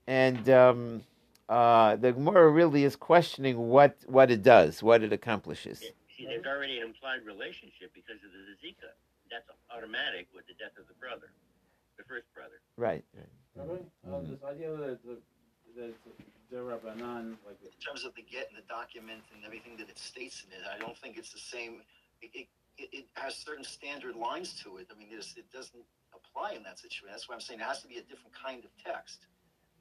and 0.08 0.50
um, 0.50 1.02
uh, 1.48 1.96
the 1.96 2.12
Gemara 2.12 2.50
really 2.50 2.84
is 2.84 2.96
questioning 2.96 3.56
what, 3.56 3.96
what 4.06 4.30
it 4.30 4.42
does, 4.42 4.82
what 4.82 5.02
it 5.02 5.12
accomplishes. 5.12 5.80
See, 5.80 6.26
there's 6.26 6.44
already 6.46 6.78
an 6.78 6.86
implied 6.88 7.24
relationship 7.24 7.92
because 7.94 8.16
of 8.24 8.30
the 8.32 8.68
zika. 8.68 8.92
That's 9.30 9.48
automatic 9.74 10.28
with 10.34 10.46
the 10.46 10.54
death 10.54 10.76
of 10.78 10.88
the 10.88 10.94
brother, 10.94 11.30
the 11.96 12.04
first 12.04 12.26
brother. 12.34 12.60
Right. 12.76 13.04
Rabbi, 13.56 13.80
uh, 14.08 14.20
this 14.22 14.42
idea 14.44 14.70
that 14.76 14.98
the, 15.04 15.16
that 15.76 15.94
the 16.50 16.56
Rabbanan, 16.56 17.36
like, 17.44 17.60
in 17.62 17.80
terms 17.80 18.04
of 18.04 18.14
the 18.14 18.22
get 18.22 18.48
and 18.48 18.56
the 18.56 18.66
document 18.68 19.20
and 19.34 19.44
everything 19.44 19.76
that 19.78 19.88
it 19.88 19.98
states 19.98 20.44
in 20.44 20.52
it, 20.52 20.64
I 20.64 20.78
don't 20.78 20.96
think 20.96 21.18
it's 21.18 21.32
the 21.32 21.38
same. 21.38 21.82
It, 22.20 22.30
it, 22.34 22.46
it, 22.78 22.88
it 22.92 23.06
has 23.14 23.34
certain 23.34 23.64
standard 23.64 24.16
lines 24.16 24.54
to 24.64 24.78
it. 24.78 24.88
I 24.90 24.98
mean, 24.98 25.08
it 25.12 25.52
doesn't 25.52 25.84
apply 26.14 26.52
in 26.52 26.62
that 26.62 26.78
situation. 26.78 27.08
That's 27.10 27.28
why 27.28 27.34
I'm 27.34 27.40
saying 27.40 27.60
it 27.60 27.66
has 27.66 27.82
to 27.82 27.88
be 27.88 27.98
a 27.98 28.02
different 28.02 28.32
kind 28.32 28.64
of 28.64 28.70
text. 28.82 29.26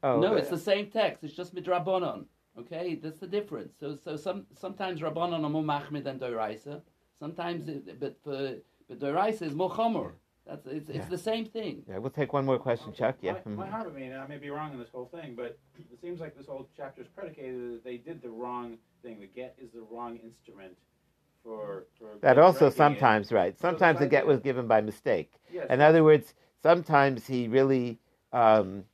Oh, 0.02 0.20
no, 0.20 0.34
uh, 0.34 0.36
it's 0.36 0.50
the 0.50 0.58
same 0.58 0.90
text. 0.90 1.24
It's 1.24 1.34
just 1.34 1.54
midrabanon. 1.54 2.26
Okay, 2.58 2.98
that's 3.00 3.20
the 3.20 3.26
difference. 3.26 3.74
So, 3.78 3.96
so 4.04 4.16
some 4.16 4.46
sometimes 4.58 5.00
Rabbanon 5.00 5.44
are 5.44 5.50
more 5.50 5.62
machmir 5.62 6.02
than 6.02 6.18
Doraisa. 6.18 6.80
Sometimes, 7.18 7.68
it, 7.68 8.00
but 8.00 8.16
for 8.24 8.56
but 8.88 8.98
Doraisa 8.98 9.42
is 9.42 9.54
more 9.54 9.70
chomer. 9.70 10.12
That's 10.46 10.66
it's, 10.66 10.88
it's 10.88 11.06
the 11.08 11.18
same 11.18 11.44
thing. 11.44 11.82
Yeah, 11.88 11.98
we'll 11.98 12.10
take 12.10 12.32
one 12.32 12.46
more 12.46 12.58
question, 12.58 12.92
Chuck. 12.94 13.16
Yeah. 13.20 13.34
My, 13.44 13.52
my 13.52 13.66
mhm. 13.66 13.70
heart, 13.70 13.92
I 13.94 13.98
mean, 13.98 14.14
I 14.14 14.26
may 14.26 14.38
be 14.38 14.48
wrong 14.48 14.72
in 14.72 14.78
this 14.78 14.88
whole 14.88 15.10
thing, 15.12 15.34
but 15.36 15.58
it 15.78 16.00
seems 16.00 16.20
like 16.20 16.36
this 16.36 16.46
whole 16.46 16.68
chapter 16.76 17.02
is 17.02 17.08
predicated 17.08 17.74
that 17.74 17.84
they 17.84 17.98
did 17.98 18.22
the 18.22 18.30
wrong 18.30 18.78
thing. 19.02 19.20
The 19.20 19.26
get 19.26 19.56
is 19.62 19.70
the 19.72 19.82
wrong 19.90 20.16
instrument 20.16 20.72
for. 21.44 21.86
for 21.98 22.16
That 22.22 22.38
also 22.38 22.60
correcting 22.60 22.72
it. 22.72 22.76
sometimes 22.76 23.32
right. 23.32 23.60
Sometimes 23.60 23.98
the 23.98 24.06
the 24.06 24.10
get 24.10 24.26
was 24.26 24.40
given 24.40 24.66
by 24.66 24.80
mistake. 24.80 25.34
Yes. 25.52 25.66
In 25.68 25.80
other 25.82 26.02
words, 26.02 26.32
sometimes 26.62 27.26
he 27.26 27.46
really 27.46 28.00
um, 28.32 28.84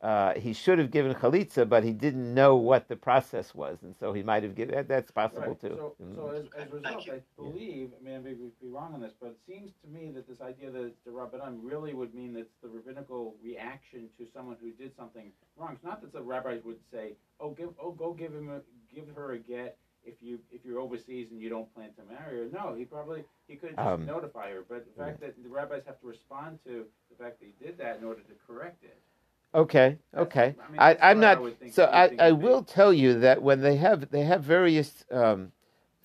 uh, 0.00 0.34
he 0.34 0.52
should 0.52 0.78
have 0.78 0.90
given 0.92 1.12
chalitza, 1.14 1.68
but 1.68 1.82
he 1.82 1.92
didn't 1.92 2.32
know 2.32 2.54
what 2.56 2.86
the 2.88 2.94
process 2.94 3.52
was, 3.54 3.78
and 3.82 3.96
so 3.96 4.12
he 4.12 4.22
might 4.22 4.44
have 4.44 4.54
given. 4.54 4.74
That, 4.76 4.86
that's 4.88 5.10
possible 5.10 5.48
Right. 5.48 5.60
too. 5.60 5.74
So, 5.76 5.96
Mhm. 6.00 6.14
so 6.14 6.28
as, 6.28 6.46
as 6.56 6.70
a 6.70 6.74
result, 6.76 7.08
I 7.10 7.22
believe, 7.36 7.92
I 7.98 8.02
mean, 8.04 8.14
I 8.14 8.18
may 8.18 8.34
be, 8.34 8.50
be 8.60 8.68
wrong 8.68 8.94
on 8.94 9.00
this, 9.00 9.14
but 9.20 9.30
it 9.30 9.38
seems 9.46 9.72
to 9.82 9.88
me 9.88 10.10
that 10.12 10.28
this 10.28 10.40
idea 10.40 10.70
that 10.70 10.92
the 11.04 11.10
rabbanon 11.10 11.58
really 11.62 11.94
would 11.94 12.14
mean 12.14 12.32
that 12.34 12.48
the 12.62 12.68
rabbinical 12.68 13.34
reaction 13.42 14.08
to 14.18 14.26
someone 14.32 14.56
who 14.60 14.70
did 14.70 14.94
something 14.94 15.32
wrong. 15.56 15.72
It's 15.74 15.82
not 15.84 16.00
that 16.02 16.12
the 16.12 16.22
rabbis 16.22 16.62
would 16.64 16.80
say, 16.92 17.16
"Oh, 17.40 17.50
give, 17.50 17.70
oh, 17.80 17.90
go 17.90 18.12
give 18.12 18.32
him, 18.32 18.50
a, 18.50 18.60
give 18.94 19.08
her 19.16 19.32
a 19.32 19.38
get." 19.38 19.78
If 20.04 20.22
you 20.22 20.38
if 20.52 20.64
you're 20.64 20.78
overseas 20.78 21.32
and 21.32 21.40
you 21.40 21.50
don't 21.50 21.72
plan 21.74 21.92
to 21.94 22.04
marry 22.04 22.38
her, 22.38 22.46
no, 22.50 22.72
he 22.72 22.84
probably 22.84 23.24
he 23.48 23.56
could 23.56 23.70
just 23.70 23.80
Um, 23.80 24.06
notify 24.06 24.52
her. 24.52 24.62
But 24.66 24.86
the 24.86 24.92
fact 24.92 25.20
that 25.20 25.42
the 25.42 25.48
rabbis 25.48 25.84
have 25.86 26.00
to 26.00 26.06
respond 26.06 26.60
to 26.64 26.86
the 27.10 27.16
fact 27.22 27.40
that 27.40 27.46
he 27.46 27.52
did 27.62 27.76
that 27.78 27.98
in 27.98 28.04
order 28.04 28.22
to 28.22 28.34
correct 28.46 28.84
it. 28.84 28.96
Okay, 29.54 29.98
okay. 30.16 30.56
I 30.60 30.68
mean, 30.70 30.80
I, 30.80 30.96
I'm 31.02 31.18
what 31.18 31.26
I 31.26 31.34
not. 31.34 31.38
so 31.72 31.84
I 31.84 32.04
I, 32.18 32.30
be. 32.30 32.32
will 32.32 32.62
tell 32.64 32.92
you 32.92 33.20
that 33.20 33.42
when 33.42 33.60
they 33.62 33.76
have 33.76 34.10
they 34.10 34.22
have 34.24 34.44
various 34.44 35.04
um, 35.12 35.52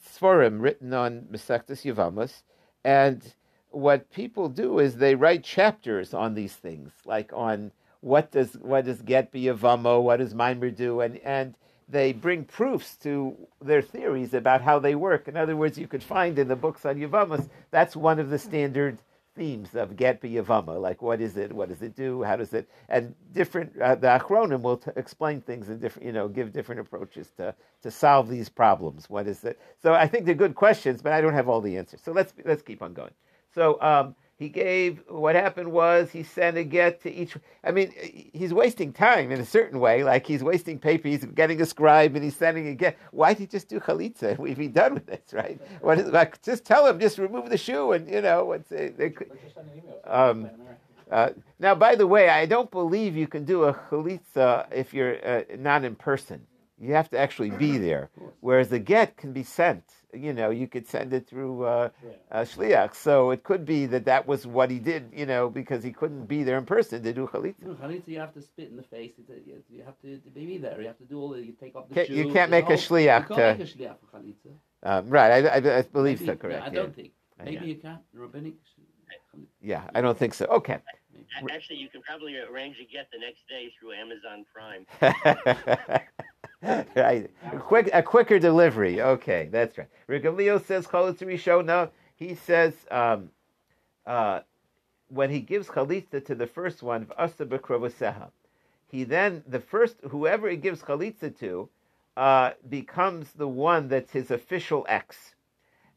sforim 0.06 0.62
written 0.62 0.94
on 0.94 1.28
Masechtas 1.32 1.84
Yevamos, 1.86 2.44
and 2.84 3.36
what 3.72 4.12
people 4.12 4.50
do 4.50 4.80
is 4.80 4.98
they 4.98 5.16
write 5.16 5.44
chapters 5.46 6.14
on 6.14 6.36
these 6.36 6.56
things, 6.56 6.92
like 7.06 7.32
on 7.34 7.72
what 8.02 8.32
does 8.32 8.56
what 8.56 8.86
does 8.86 9.02
get 9.04 9.32
be 9.32 9.44
Yevamo, 9.46 10.04
what 10.04 10.18
does 10.18 10.36
Mimer 10.36 10.72
do, 10.72 11.02
and 11.02 11.20
and 11.20 11.56
they 11.90 12.14
bring 12.14 12.46
proofs 12.46 12.98
to 12.98 13.38
their 13.62 13.84
theories 13.84 14.34
about 14.34 14.62
how 14.64 14.80
they 14.80 14.96
work. 14.96 15.28
In 15.30 15.38
other 15.38 15.56
words, 15.56 15.78
you 15.78 15.88
could 15.88 16.04
find 16.04 16.40
in 16.40 16.50
the 16.50 16.58
books 16.58 16.86
on 16.86 16.98
Yevamos 16.98 17.50
that's 17.72 17.96
one 17.96 18.20
of 18.20 18.30
the 18.32 18.40
standard 18.40 19.00
themes 19.36 19.76
of 19.76 19.96
get 19.96 20.22
b'yavama, 20.22 20.80
like 20.80 21.02
what 21.02 21.22
is 21.22 21.38
it, 21.38 21.52
what 21.52 21.70
does 21.70 21.82
it 21.82 21.96
do, 21.96 22.24
how 22.24 22.36
does 22.36 22.54
it, 22.54 22.70
and 22.90 23.16
different. 23.32 23.80
Uh, 23.80 23.96
the 23.96 24.08
Achronim 24.08 24.62
will 24.62 24.78
t- 24.78 24.92
explain 24.96 25.42
things 25.42 25.70
in 25.70 25.80
different, 25.80 26.06
you 26.06 26.14
know, 26.14 26.28
give 26.28 26.54
different 26.54 26.82
approaches 26.82 27.32
to 27.38 27.54
to 27.82 27.92
solve 27.92 28.30
these 28.30 28.50
problems. 28.50 29.10
What 29.10 29.28
is 29.28 29.44
it? 29.44 29.60
So 29.82 29.94
I 29.94 30.08
think 30.08 30.26
they're 30.26 30.36
good 30.36 30.56
questions, 30.56 31.02
but 31.02 31.14
I 31.14 31.22
don't 31.22 31.34
have 31.34 31.50
all 31.50 31.62
the 31.62 31.78
answers. 31.78 32.02
So 32.02 32.12
let's 32.12 32.34
let's 32.46 32.62
keep 32.62 32.82
on 32.82 32.94
going. 32.94 33.14
So 33.54 33.82
um, 33.82 34.16
he 34.38 34.50
gave. 34.50 35.02
What 35.08 35.36
happened 35.36 35.72
was 35.72 36.12
he 36.12 36.24
sent 36.24 36.58
a 36.58 36.64
get 36.64 37.02
to 37.04 37.12
each. 37.12 37.38
I 37.64 37.72
mean, 37.72 37.94
he's 38.34 38.54
wasting 38.54 38.92
time 38.92 39.32
in 39.32 39.40
a 39.40 39.46
certain 39.46 39.80
way. 39.80 40.04
Like 40.04 40.26
he's 40.26 40.44
wasting 40.44 40.80
paper. 40.80 41.08
He's 41.08 41.26
getting 41.26 41.62
a 41.62 41.66
scribe 41.66 42.16
and 42.16 42.24
he's 42.24 42.36
sending 42.36 42.68
a 42.68 42.74
get. 42.74 42.98
Why 43.12 43.34
did 43.34 43.40
he 43.40 43.48
just 43.48 43.70
do 43.70 43.80
chalitza? 43.80 44.38
We'd 44.44 44.58
be 44.58 44.68
done 44.68 44.96
with 44.96 45.06
this, 45.06 45.34
right? 45.34 45.60
What 45.82 46.00
is, 46.00 46.08
like, 46.08 46.42
just 46.42 46.66
tell 46.66 46.88
him, 46.88 47.00
just 47.00 47.18
remove 47.18 47.50
the 47.50 47.58
shoe, 47.58 47.92
and 47.94 48.10
you 48.10 48.22
know, 48.22 48.46
what's 48.46 48.72
it, 48.72 48.98
they 48.98 49.12
could, 49.12 49.30
Let's 49.30 49.42
just 49.44 49.56
send 49.56 49.70
an 49.70 49.78
email. 49.78 50.00
Um, 50.06 50.42
Plan 50.42 50.52
to 50.52 50.58
marry. 50.58 50.76
uh, 51.12 51.30
now, 51.60 51.76
by 51.76 51.96
the 51.96 52.08
way, 52.08 52.30
I 52.30 52.46
don't 52.46 52.72
believe 52.72 53.16
you 53.16 53.28
can 53.28 53.46
do 53.46 53.66
a 53.66 53.74
chalitza 53.74 54.66
if 54.72 54.94
you're 54.94 55.26
uh, 55.26 55.44
not 55.58 55.84
in 55.84 55.96
person. 55.96 56.46
You 56.80 56.94
have 56.94 57.10
to 57.12 57.18
actually 57.18 57.52
be 57.52 57.78
there. 57.78 58.10
Whereas 58.42 58.68
the 58.70 58.80
get 58.80 59.16
can 59.16 59.32
be 59.32 59.44
sent. 59.44 59.84
You 60.14 60.34
know, 60.34 60.50
you 60.50 60.68
could 60.68 60.88
send 60.88 61.14
it 61.14 61.28
through 61.28 61.64
uh, 61.64 61.90
uh, 62.32 62.40
shliach. 62.42 62.96
So 62.96 63.32
it 63.32 63.44
could 63.44 63.64
be 63.66 63.86
that 63.88 64.06
that 64.06 64.28
was 64.28 64.46
what 64.46 64.70
he 64.72 64.80
did. 64.80 65.12
You 65.14 65.26
know, 65.26 65.50
because 65.50 65.84
he 65.84 65.92
couldn't 65.92 66.26
be 66.26 66.44
there 66.44 66.58
in 66.58 66.66
person 66.66 67.02
to 67.04 67.14
do 67.14 67.28
chalitza. 67.28 67.62
No, 67.64 67.74
Chalitza, 67.76 68.08
you 68.08 68.20
have 68.20 68.34
to 68.34 68.42
spit 68.42 68.70
in 68.70 68.76
the 68.78 68.84
face. 68.84 69.12
You 69.46 69.64
you 69.70 69.84
have 69.84 70.00
to, 70.02 70.18
to 70.18 70.30
be 70.30 70.58
there. 70.58 70.80
You 70.82 70.88
have 70.88 70.98
to 70.98 71.06
do 71.06 71.20
all 71.20 71.30
the. 71.30 71.42
You 71.46 71.54
take 71.54 71.76
off 71.76 71.88
the 71.90 71.96
Can't- 71.96 72.08
shoe. 72.08 72.16
you 72.16 72.32
can't 72.34 72.52
make 72.52 72.66
a 72.66 72.68
whole- 72.70 72.78
shliach 72.78 73.30
You 73.30 73.36
can't 73.36 73.60
make 73.60 73.68
a 73.68 73.72
shliach 73.72 73.96
for 74.02 74.18
Chalitza. 74.20 74.52
Um, 74.84 75.10
right, 75.10 75.46
I, 75.46 75.48
I, 75.48 75.78
I 75.80 75.82
believe 75.84 76.20
Maybe- 76.22 76.32
so. 76.32 76.36
Correct. 76.38 76.64
I 76.66 76.70
don't 76.70 76.96
think. 76.96 77.12
Uh, 77.40 77.44
Maybe 77.46 77.56
yeah. 77.58 77.64
you 77.64 77.76
can. 77.76 78.00
Rabbinic. 78.14 78.56
Yeah, 79.62 79.84
I 79.96 80.02
don't 80.02 80.18
think 80.18 80.34
so. 80.34 80.46
Okay. 80.46 80.80
Actually, 81.52 81.78
you 81.78 81.90
can 81.90 82.02
probably 82.02 82.38
arrange 82.38 82.78
to 82.78 82.86
get 82.86 83.08
the 83.12 83.20
next 83.20 83.42
day 83.50 83.72
through 83.80 83.94
Amazon 83.94 84.46
Prime. 84.54 84.86
right. 86.96 87.30
A 87.52 87.58
quick, 87.58 87.90
a 87.94 88.02
quicker 88.02 88.40
delivery. 88.40 89.02
Okay, 89.02 89.50
that's 89.52 89.78
right. 89.78 89.90
Regalio 90.08 90.64
says 90.64 90.88
chalitza 90.88 91.24
rishona. 91.24 91.90
He 92.16 92.36
says 92.36 92.74
um, 92.90 93.30
uh, 94.06 94.42
when 95.10 95.30
he 95.30 95.42
gives 95.42 95.68
chalitza 95.68 96.26
to 96.26 96.36
the 96.36 96.48
first 96.48 96.82
one, 96.82 97.06
v'asa 97.06 97.46
b'krovoseha, 97.46 98.30
he 98.88 99.04
then 99.04 99.44
the 99.46 99.60
first 99.60 99.98
whoever 100.10 100.50
he 100.50 100.56
gives 100.56 100.82
chalitza 100.82 101.38
to 101.40 101.68
uh, 102.16 102.52
becomes 102.70 103.34
the 103.34 103.48
one 103.48 103.90
that's 103.90 104.12
his 104.12 104.32
official 104.32 104.86
ex, 104.88 105.36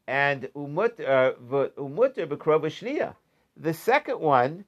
and 0.05 0.49
umut 0.53 0.99
uh, 0.99 1.31
umuter 1.77 2.27
b'krovoshnia. 2.27 3.15
The 3.55 3.73
second 3.73 4.19
one 4.19 4.65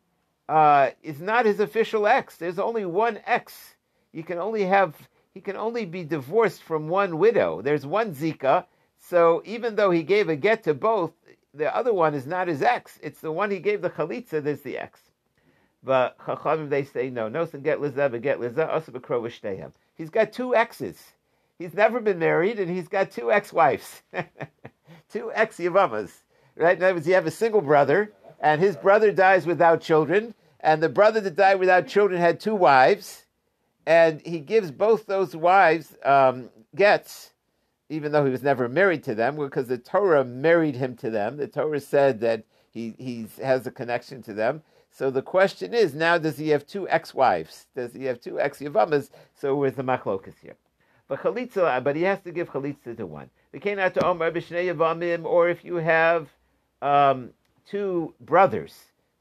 uh, 0.48 0.92
is 1.04 1.20
not 1.20 1.46
his 1.46 1.60
official 1.60 2.08
ex. 2.08 2.38
There's 2.38 2.60
only 2.60 2.86
one 2.86 3.20
ex. 3.26 3.76
You 4.14 4.24
can 4.24 4.38
only 4.38 4.64
have 4.64 4.96
he 5.34 5.42
can 5.42 5.56
only 5.56 5.86
be 5.86 6.04
divorced 6.04 6.64
from 6.64 6.88
one 6.88 7.18
widow. 7.18 7.62
There's 7.62 7.86
one 7.86 8.14
zika. 8.14 8.66
So 8.98 9.42
even 9.46 9.76
though 9.76 9.92
he 9.92 10.04
gave 10.04 10.30
a 10.30 10.36
get 10.36 10.64
to 10.64 10.74
both, 10.74 11.12
the 11.54 11.76
other 11.76 11.94
one 11.94 12.14
is 12.14 12.26
not 12.26 12.48
his 12.48 12.62
ex. 12.62 13.00
It's 13.02 13.22
the 13.22 13.32
one 13.32 13.52
he 13.52 13.60
gave 13.60 13.82
the 13.82 13.90
chalitza 13.90 14.44
that's 14.44 14.62
the 14.62 14.78
ex. 14.78 15.00
But 15.84 16.18
chachamim 16.20 16.70
they 16.70 16.84
say 16.84 17.10
no. 17.10 17.30
No, 17.30 17.46
son 17.46 17.62
get 17.62 17.80
liza, 17.80 18.10
but 18.10 18.22
get 18.22 18.40
liza 18.40 18.70
also 18.70 18.92
b'krovashteihem. 18.92 19.72
He's 19.96 20.10
got 20.10 20.34
two 20.34 20.56
exes. 20.56 21.14
He's 21.58 21.74
never 21.74 22.00
been 22.00 22.20
married, 22.20 22.58
and 22.60 22.72
he's 22.72 22.88
got 22.88 23.12
two 23.12 23.34
ex-wives, 23.34 24.02
two 25.12 25.30
ex-yavamas. 25.34 26.10
Right? 26.56 26.78
In 26.78 26.84
other 26.84 26.94
words, 26.94 27.08
you 27.08 27.14
have 27.16 27.28
a 27.28 27.32
single 27.32 27.60
brother, 27.60 28.14
and 28.40 28.62
his 28.62 28.78
brother 28.78 29.12
dies 29.12 29.46
without 29.46 29.82
children, 29.82 30.34
and 30.62 30.82
the 30.82 30.88
brother 30.88 31.20
that 31.20 31.36
died 31.36 31.60
without 31.60 31.86
children 31.86 32.20
had 32.20 32.40
two 32.40 32.56
wives, 32.56 33.26
and 33.90 34.22
he 34.22 34.40
gives 34.40 34.70
both 34.70 35.08
those 35.08 35.36
wives 35.36 35.98
um, 36.06 36.52
gets, 36.76 37.32
even 37.90 38.12
though 38.12 38.24
he 38.24 38.30
was 38.30 38.44
never 38.44 38.70
married 38.70 39.04
to 39.06 39.16
them, 39.16 39.36
because 39.36 39.66
the 39.68 39.80
Torah 39.80 40.24
married 40.24 40.76
him 40.76 40.96
to 40.98 41.10
them. 41.10 41.38
The 41.38 41.48
Torah 41.48 41.80
said 41.80 42.20
that 42.20 42.44
he 42.70 42.94
he 43.00 43.26
has 43.42 43.66
a 43.66 43.72
connection 43.72 44.22
to 44.24 44.34
them. 44.36 44.62
So 44.92 45.10
the 45.10 45.24
question 45.24 45.74
is 45.74 45.96
now: 45.96 46.20
Does 46.20 46.38
he 46.38 46.50
have 46.50 46.68
two 46.68 46.88
ex-wives? 46.88 47.66
Does 47.76 47.96
he 47.96 48.06
have 48.06 48.22
two 48.22 48.40
ex-yavamas? 48.40 49.10
So 49.34 49.56
where's 49.56 49.74
the 49.74 49.84
machlokas 49.84 50.38
here? 50.40 50.56
But 51.08 51.22
chalitza, 51.22 51.84
but 51.84 51.96
he 51.96 52.04
has 52.04 52.22
to 52.22 52.32
give 52.32 52.52
chalitza 52.52 52.96
to 52.96 53.08
one. 53.08 53.32
The 53.54 53.82
out 53.82 53.96
to 53.96 54.06
Omer 54.06 54.32
b'shnei 54.32 54.72
yavamim, 54.72 55.26
or 55.26 55.50
if 55.50 55.66
you 55.66 55.78
have 55.78 56.30
um, 56.84 57.32
two 57.66 58.14
brothers. 58.22 58.76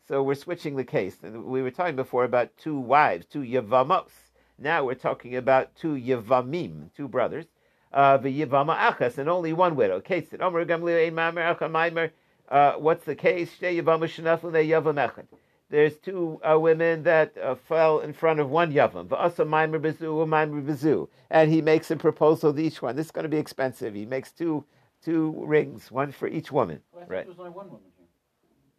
So 0.07 0.23
we're 0.23 0.35
switching 0.35 0.77
the 0.77 0.85
case. 0.85 1.17
We 1.23 1.63
were 1.63 1.71
talking 1.71 1.97
before 1.97 2.25
about 2.25 2.55
two 2.59 2.79
wives, 2.79 3.25
two 3.25 3.41
yavamos. 3.41 4.11
Now 4.59 4.85
we're 4.85 4.95
talking 4.95 5.37
about 5.37 5.75
two 5.77 5.95
Yevamim, 5.95 6.93
two 6.97 7.07
brothers. 7.09 7.47
Uh, 7.93 8.17
the 8.19 8.45
achas, 8.45 9.17
and 9.17 9.31
only 9.31 9.53
one 9.53 9.75
widow. 9.77 10.01
Case 10.01 10.33
it. 10.33 10.43
Omer 10.43 10.67
gamliel 10.67 11.07
ein 11.07 11.15
mamer 11.15 11.41
acha 11.55 11.71
maimer. 11.71 12.11
Uh, 12.49 12.73
What's 12.73 13.05
the 13.05 13.15
case? 13.15 13.51
Shtei 13.59 13.81
yavama 13.81 14.05
shenaflu 14.05 14.53
ne 14.53 14.67
yavam 14.67 14.95
echad. 14.97 15.27
There's 15.71 15.97
two 15.99 16.41
uh, 16.43 16.59
women 16.59 17.03
that 17.05 17.37
uh, 17.39 17.55
fell 17.55 18.01
in 18.01 18.13
front 18.13 18.41
of 18.41 18.51
one 18.51 18.73
yavam. 18.73 19.07
V'asa 19.09 19.47
maimer 19.47 19.81
bezu, 19.81 20.27
maimer 20.27 20.63
bezu. 20.65 21.09
And 21.31 21.51
he 21.51 21.63
makes 21.63 21.91
a 21.91 21.97
proposal 21.97 22.53
to 22.53 22.61
each 22.61 22.83
one. 22.83 22.97
This 22.97 23.07
is 23.07 23.13
going 23.13 23.23
to 23.25 23.29
be 23.29 23.39
expensive. 23.39 23.95
He 23.95 24.05
makes 24.07 24.33
two 24.33 24.65
two 25.03 25.35
rings, 25.47 25.91
one 25.93 26.11
for 26.13 26.27
each 26.29 26.51
woman. 26.51 26.81
Well, 26.93 27.05
Right. 27.09 27.19
there 27.25 27.29
was 27.29 27.39
only 27.39 27.53
one 27.53 27.67
woman 27.69 27.85
here. 27.97 28.07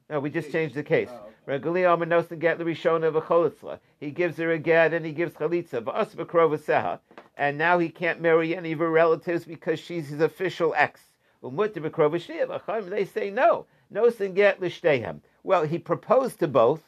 No, 0.09 0.19
we 0.19 0.29
just 0.29 0.51
changed 0.51 0.75
the 0.75 0.83
case. 0.83 1.09
Oh, 1.11 1.15
okay. 1.47 1.59
Regali 1.59 1.85
Omer 1.85 2.05
nosen 2.05 2.39
get. 2.39 2.59
He 3.99 4.11
gives 4.11 4.37
her 4.37 4.51
a 4.51 4.57
get 4.57 4.93
and 4.93 5.05
he 5.05 5.11
gives 5.11 5.33
chalitza. 5.35 6.99
And 7.37 7.57
now 7.57 7.79
he 7.79 7.89
can't 7.89 8.19
marry 8.19 8.55
any 8.55 8.71
of 8.71 8.79
her 8.79 8.89
relatives 8.89 9.45
because 9.45 9.79
she's 9.79 10.09
his 10.09 10.21
official 10.21 10.73
ex. 10.75 11.01
Umut 11.43 11.73
v'krovashia 11.73 12.47
v'chaim. 12.47 12.89
They 12.89 13.05
say 13.05 13.29
no. 13.29 13.65
Get 13.91 14.59
l'shtehem. 14.61 15.21
Well, 15.43 15.63
he 15.63 15.79
proposed 15.79 16.39
to 16.39 16.47
both, 16.47 16.81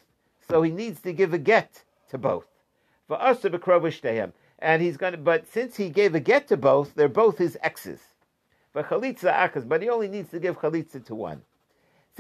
so 0.48 0.62
he 0.62 0.72
needs 0.72 1.00
to 1.02 1.14
give 1.14 1.34
a 1.34 1.38
get 1.38 1.84
to 2.10 2.18
both. 2.18 2.48
V'as 3.10 3.42
v'krovashtehem. 3.42 4.34
And 4.60 4.82
he's 4.82 4.98
going 4.98 5.14
to, 5.14 5.18
but 5.18 5.48
since 5.48 5.76
he 5.78 5.90
gave 5.90 6.14
a 6.16 6.20
get 6.20 6.48
to 6.50 6.58
both, 6.58 6.94
they're 6.96 7.08
both 7.08 7.38
his 7.38 7.58
exes. 7.62 8.02
Achas. 8.76 9.68
But 9.68 9.82
he 9.82 9.90
only 9.90 10.08
needs 10.08 10.30
to 10.32 10.40
give 10.40 10.60
chalitza 10.60 11.04
to 11.06 11.16
one. 11.16 11.42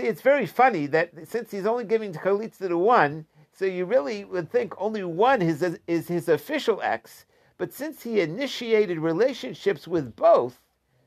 See, 0.02 0.08
it's 0.08 0.22
very 0.22 0.48
funny 0.48 0.88
that 0.88 1.12
since 1.28 1.52
he's 1.52 1.68
only 1.68 1.84
giving 1.84 2.12
chalitza 2.12 2.68
to 2.68 2.76
one, 2.76 3.28
so 3.54 3.66
you 3.66 3.86
really 3.86 4.26
would 4.26 4.50
think 4.50 4.74
only 4.80 5.04
one 5.04 5.44
is, 5.44 5.62
is 5.86 6.08
his 6.08 6.28
official 6.28 6.82
ex, 6.82 7.28
But 7.60 7.72
since 7.72 8.02
he 8.02 8.20
initiated 8.20 8.98
relationships 8.98 9.88
with 9.88 10.16
both, 10.16 10.60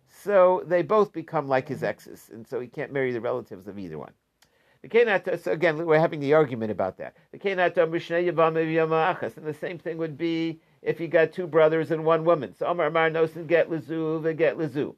so 0.07 0.63
they 0.65 0.83
both 0.83 1.13
become 1.13 1.49
like 1.49 1.67
his 1.67 1.83
exes, 1.83 2.31
and 2.33 2.47
so 2.47 2.61
he 2.61 2.69
can't 2.69 2.93
marry 2.93 3.11
the 3.11 3.21
relatives 3.21 3.67
of 3.67 3.81
either 3.81 3.99
one. 3.99 4.13
The 4.83 5.41
so 5.43 5.51
again, 5.51 5.85
we're 5.85 5.99
having 5.99 6.21
the 6.21 6.35
argument 6.35 6.71
about 6.71 6.97
that. 6.99 7.17
The 7.33 7.41
and 7.41 7.59
the 9.45 9.57
same 9.61 9.79
thing 9.79 9.99
would 9.99 10.17
be 10.17 10.61
if 10.83 11.01
you 11.01 11.09
got 11.09 11.33
two 11.33 11.49
brothers 11.49 11.91
and 11.91 12.05
one 12.05 12.25
woman. 12.25 12.55
So 12.55 12.67
Amar 12.67 12.87
Amar 12.87 13.11
Nosin 13.11 13.49
get 13.49 13.69
Lazu, 13.69 14.23
get 14.37 14.57
Lazu. 14.57 14.95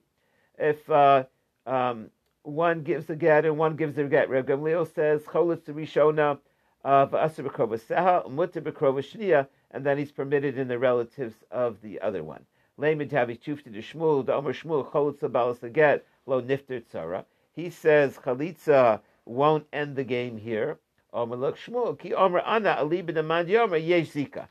If 0.59 0.91
uh, 0.91 1.25
um, 1.65 2.11
one 2.47 2.83
gives 2.83 3.11
a 3.11 3.17
get 3.17 3.45
and 3.45 3.59
one 3.59 3.75
gives 3.75 3.99
a 3.99 4.05
get, 4.05 4.31
Reb 4.31 4.47
Gamliel 4.47 4.93
says 4.95 5.23
Cholitz 5.25 5.67
Rishona 5.67 6.39
of 6.85 7.11
Bekrova 7.11 7.81
Seha, 7.81 8.25
Bekrova 8.63 9.03
Shnia, 9.03 9.49
and 9.73 9.85
then 9.85 9.99
he's 9.99 10.13
permitted 10.13 10.57
in 10.57 10.69
the 10.69 10.79
relatives 10.79 11.35
of 11.51 11.81
the 11.83 12.01
other 12.01 12.23
one. 12.23 12.47
Layman 12.79 13.09
Tavi 13.09 13.37
Chufti 13.37 13.73
de 13.73 13.83
Shmuel, 13.83 14.25
the 14.25 14.33
Omer 14.33 14.53
Shmuel, 14.53 14.89
Cholitza 14.89 15.31
Balas 15.31 15.59
Get, 15.73 16.07
Lo 16.27 16.41
Nifter 16.41 16.81
Tzara. 16.85 17.25
He 17.53 17.69
says 17.69 18.17
Chalitza 18.19 19.01
won't 19.25 19.67
end 19.73 19.97
the 19.97 20.05
game 20.05 20.37
here. 20.37 20.79
Omer 21.13 21.37
Lok 21.37 21.57
Shmuel, 21.57 21.99
Ki 21.99 22.15
Omer 22.15 22.41
Ana, 22.41 22.77
Alibin 22.79 23.17
Amand 23.17 23.49
Yomer, 23.49 23.85
Yesh 23.85 24.11
Zika. 24.13 24.47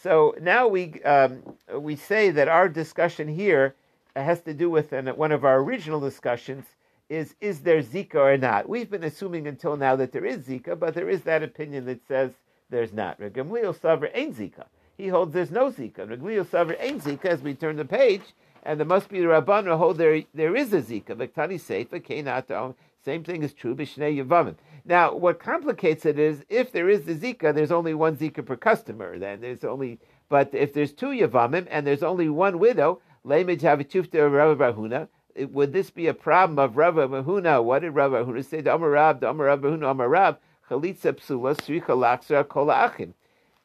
So 0.00 0.36
now 0.40 0.68
we 0.68 1.02
um, 1.02 1.42
we 1.74 1.96
say 1.96 2.30
that 2.30 2.46
our 2.46 2.68
discussion 2.68 3.26
here 3.26 3.74
has 4.14 4.42
to 4.42 4.54
do 4.54 4.70
with 4.70 4.92
and 4.92 5.08
one 5.16 5.32
of 5.32 5.44
our 5.44 5.58
original 5.58 5.98
discussions 5.98 6.66
is 7.12 7.34
is 7.42 7.60
there 7.60 7.82
Zika 7.82 8.14
or 8.14 8.38
not? 8.38 8.68
We've 8.68 8.90
been 8.90 9.04
assuming 9.04 9.46
until 9.46 9.76
now 9.76 9.96
that 9.96 10.12
there 10.12 10.24
is 10.24 10.46
Zika, 10.46 10.78
but 10.78 10.94
there 10.94 11.10
is 11.10 11.22
that 11.22 11.42
opinion 11.42 11.84
that 11.84 12.06
says 12.08 12.32
there's 12.70 12.92
not. 12.92 13.20
Reb 13.20 13.34
Gamliel 13.34 13.78
Saver 13.78 14.08
ain't 14.14 14.36
Zika. 14.36 14.64
He 14.96 15.08
holds 15.08 15.34
there's 15.34 15.50
no 15.50 15.70
Zika. 15.70 16.08
Reb 16.08 16.22
Gamliel 16.22 16.50
Saver 16.50 16.74
ain't 16.80 17.04
Zika 17.04 17.26
as 17.26 17.42
we 17.42 17.52
turn 17.54 17.76
the 17.76 17.84
page, 17.84 18.22
and 18.62 18.80
there 18.80 18.86
must 18.86 19.10
be 19.10 19.20
the 19.20 19.26
Rabban 19.26 19.64
who 19.64 19.76
hold 19.76 19.98
there 19.98 20.22
there 20.32 20.56
is 20.56 20.72
a 20.72 20.80
Zika. 20.80 21.14
Viktani 21.14 21.60
Seifa, 21.60 22.00
Kenato. 22.00 22.74
Same 23.04 23.24
thing 23.24 23.42
is 23.42 23.52
true 23.52 23.74
b'shnei 23.74 24.24
yavamim. 24.24 24.54
Now, 24.84 25.14
what 25.14 25.38
complicates 25.38 26.06
it 26.06 26.18
is 26.18 26.44
if 26.48 26.72
there 26.72 26.88
is 26.88 27.04
the 27.04 27.14
zika, 27.14 27.52
there's 27.52 27.72
only 27.72 27.94
one 27.94 28.16
zika 28.16 28.46
per 28.46 28.56
customer. 28.56 29.18
Then 29.18 29.40
there's 29.40 29.64
only, 29.64 29.98
but 30.28 30.54
if 30.54 30.72
there's 30.72 30.92
two 30.92 31.08
yavamim 31.08 31.66
and 31.68 31.84
there's 31.84 32.04
only 32.04 32.28
one 32.28 32.60
widow, 32.60 33.00
leimid 33.26 33.60
havitufta 33.60 34.32
Rav 34.32 34.58
Rahuna, 34.58 35.08
would 35.36 35.72
this 35.72 35.90
be 35.90 36.06
a 36.06 36.14
problem 36.14 36.58
of 36.58 36.76
Rav 36.76 36.94
Mahuna? 36.94 37.62
What 37.62 37.80
did 37.80 37.90
Rav 37.90 38.12
Mahuna 38.12 38.44
say? 38.44 38.60
The 38.60 38.74
Amar 38.74 38.90
Rab, 38.90 39.20
the 39.20 39.30
Amar 39.30 39.46
Rav 39.46 39.60
Mahuna, 39.60 39.90
Amar 39.90 40.08
Rab, 40.08 40.38
chalitza 40.68 41.12
psula 41.12 41.56
sricha 41.56 41.96
laksra 41.96 42.46
kol 42.46 42.70
achim. 42.70 43.14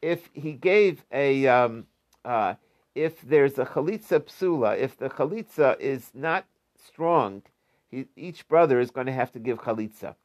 If 0.01 0.30
he 0.34 0.53
gave 0.53 1.03
a, 1.11 1.47
um, 1.47 1.88
uh, 2.24 2.55
if 2.95 3.22
there's 3.22 3.57
a 3.57 3.65
chalitza 3.65 4.20
psula, 4.20 4.78
if 4.78 4.97
the 4.97 5.09
chalitza 5.09 5.80
is 5.80 6.11
not 6.13 6.45
strong, 6.76 7.43
he, 7.89 8.05
each 8.15 8.47
brother 8.47 8.80
is 8.80 8.91
going 8.91 9.07
to 9.07 9.13
have 9.13 9.32
to 9.32 9.39
give 9.39 9.59
chalitza, 9.59 10.15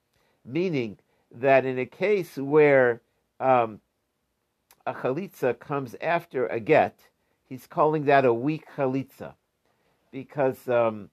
meaning 0.44 0.98
that 1.30 1.64
in 1.64 1.78
a 1.78 1.86
case 1.86 2.36
where 2.36 3.00
um, 3.40 3.80
a 4.86 4.92
chalitza 4.92 5.58
comes 5.58 5.96
after 6.00 6.46
a 6.46 6.60
get, 6.60 6.98
he's 7.48 7.66
calling 7.66 8.04
that 8.04 8.24
a 8.24 8.34
weak 8.34 8.64
chalitza, 8.76 9.34
because 10.10 10.68
um, 10.68 11.08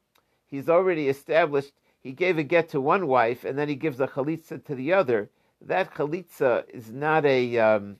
he's 0.50 0.70
already 0.70 1.08
established. 1.08 1.74
He 2.02 2.12
gave 2.12 2.38
a 2.38 2.44
get 2.44 2.70
to 2.70 2.82
one 2.82 3.08
wife, 3.08 3.44
and 3.44 3.58
then 3.58 3.70
he 3.70 3.76
gives 3.76 4.00
a 4.00 4.08
chalitza 4.08 4.64
to 4.66 4.76
the 4.76 4.94
other. 4.94 5.30
That 5.62 5.94
chalitza 5.94 6.64
is 6.70 6.92
not 6.92 7.26
a. 7.26 7.58
Um, 7.58 7.98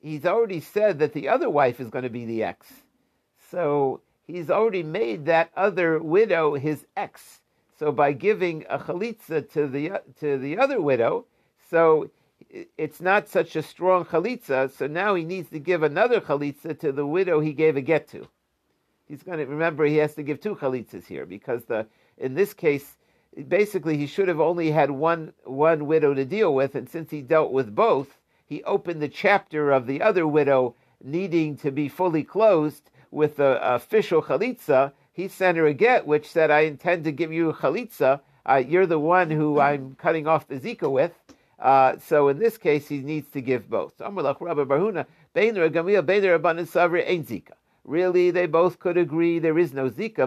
he's 0.00 0.24
already 0.24 0.60
said 0.60 0.98
that 1.00 1.12
the 1.12 1.28
other 1.28 1.50
wife 1.50 1.80
is 1.80 1.90
going 1.90 2.04
to 2.04 2.10
be 2.10 2.24
the 2.24 2.44
ex, 2.44 2.66
so 3.50 4.00
he's 4.26 4.50
already 4.50 4.82
made 4.82 5.26
that 5.26 5.50
other 5.56 6.00
widow 6.00 6.54
his 6.54 6.86
ex. 6.96 7.40
So 7.78 7.90
by 7.90 8.12
giving 8.12 8.64
a 8.70 8.78
chalitza 8.78 9.50
to 9.52 9.66
the 9.66 10.00
to 10.20 10.38
the 10.38 10.58
other 10.58 10.80
widow, 10.80 11.26
so 11.68 12.10
it's 12.78 13.00
not 13.00 13.28
such 13.28 13.56
a 13.56 13.62
strong 13.62 14.04
chalitza. 14.04 14.70
So 14.70 14.86
now 14.86 15.14
he 15.14 15.24
needs 15.24 15.50
to 15.50 15.58
give 15.58 15.82
another 15.82 16.20
chalitza 16.20 16.78
to 16.78 16.92
the 16.92 17.06
widow 17.06 17.40
he 17.40 17.52
gave 17.52 17.76
a 17.76 17.80
get 17.80 18.06
to. 18.08 18.28
He's 19.12 19.22
going 19.22 19.40
to 19.40 19.44
remember 19.44 19.84
he 19.84 19.98
has 19.98 20.14
to 20.14 20.22
give 20.22 20.40
two 20.40 20.54
chalitzas 20.54 21.06
here 21.06 21.26
because 21.26 21.66
the 21.66 21.86
in 22.16 22.32
this 22.32 22.54
case 22.54 22.96
basically 23.46 23.98
he 23.98 24.06
should 24.06 24.26
have 24.26 24.40
only 24.40 24.70
had 24.70 24.90
one 24.90 25.34
one 25.44 25.84
widow 25.84 26.14
to 26.14 26.24
deal 26.24 26.54
with, 26.54 26.74
and 26.74 26.88
since 26.88 27.10
he 27.10 27.20
dealt 27.20 27.52
with 27.52 27.74
both, 27.74 28.18
he 28.46 28.64
opened 28.64 29.02
the 29.02 29.10
chapter 29.10 29.70
of 29.70 29.86
the 29.86 30.00
other 30.00 30.26
widow 30.26 30.74
needing 31.04 31.58
to 31.58 31.70
be 31.70 31.88
fully 31.88 32.24
closed 32.24 32.88
with 33.10 33.36
the 33.36 33.58
official 33.74 34.22
chalitza 34.22 34.92
he 35.12 35.28
sent 35.28 35.58
her 35.58 35.66
a 35.66 35.74
get 35.74 36.06
which 36.06 36.26
said, 36.26 36.50
I 36.50 36.60
intend 36.60 37.04
to 37.04 37.12
give 37.12 37.30
you 37.30 37.52
chalitza. 37.52 38.20
Uh, 38.48 38.62
you're 38.66 38.86
the 38.86 38.98
one 38.98 39.30
who 39.30 39.60
I'm 39.60 39.94
cutting 39.96 40.26
off 40.26 40.48
the 40.48 40.58
zika 40.58 40.90
with. 40.90 41.12
Uh, 41.58 41.98
so 41.98 42.28
in 42.28 42.38
this 42.38 42.56
case, 42.56 42.88
he 42.88 43.00
needs 43.00 43.30
to 43.32 43.42
give 43.42 43.68
both. 43.68 43.92
Really, 47.84 48.30
they 48.30 48.46
both 48.46 48.78
could 48.78 48.96
agree 48.96 49.38
there 49.38 49.58
is 49.58 49.72
no 49.72 49.90
zika. 49.90 50.24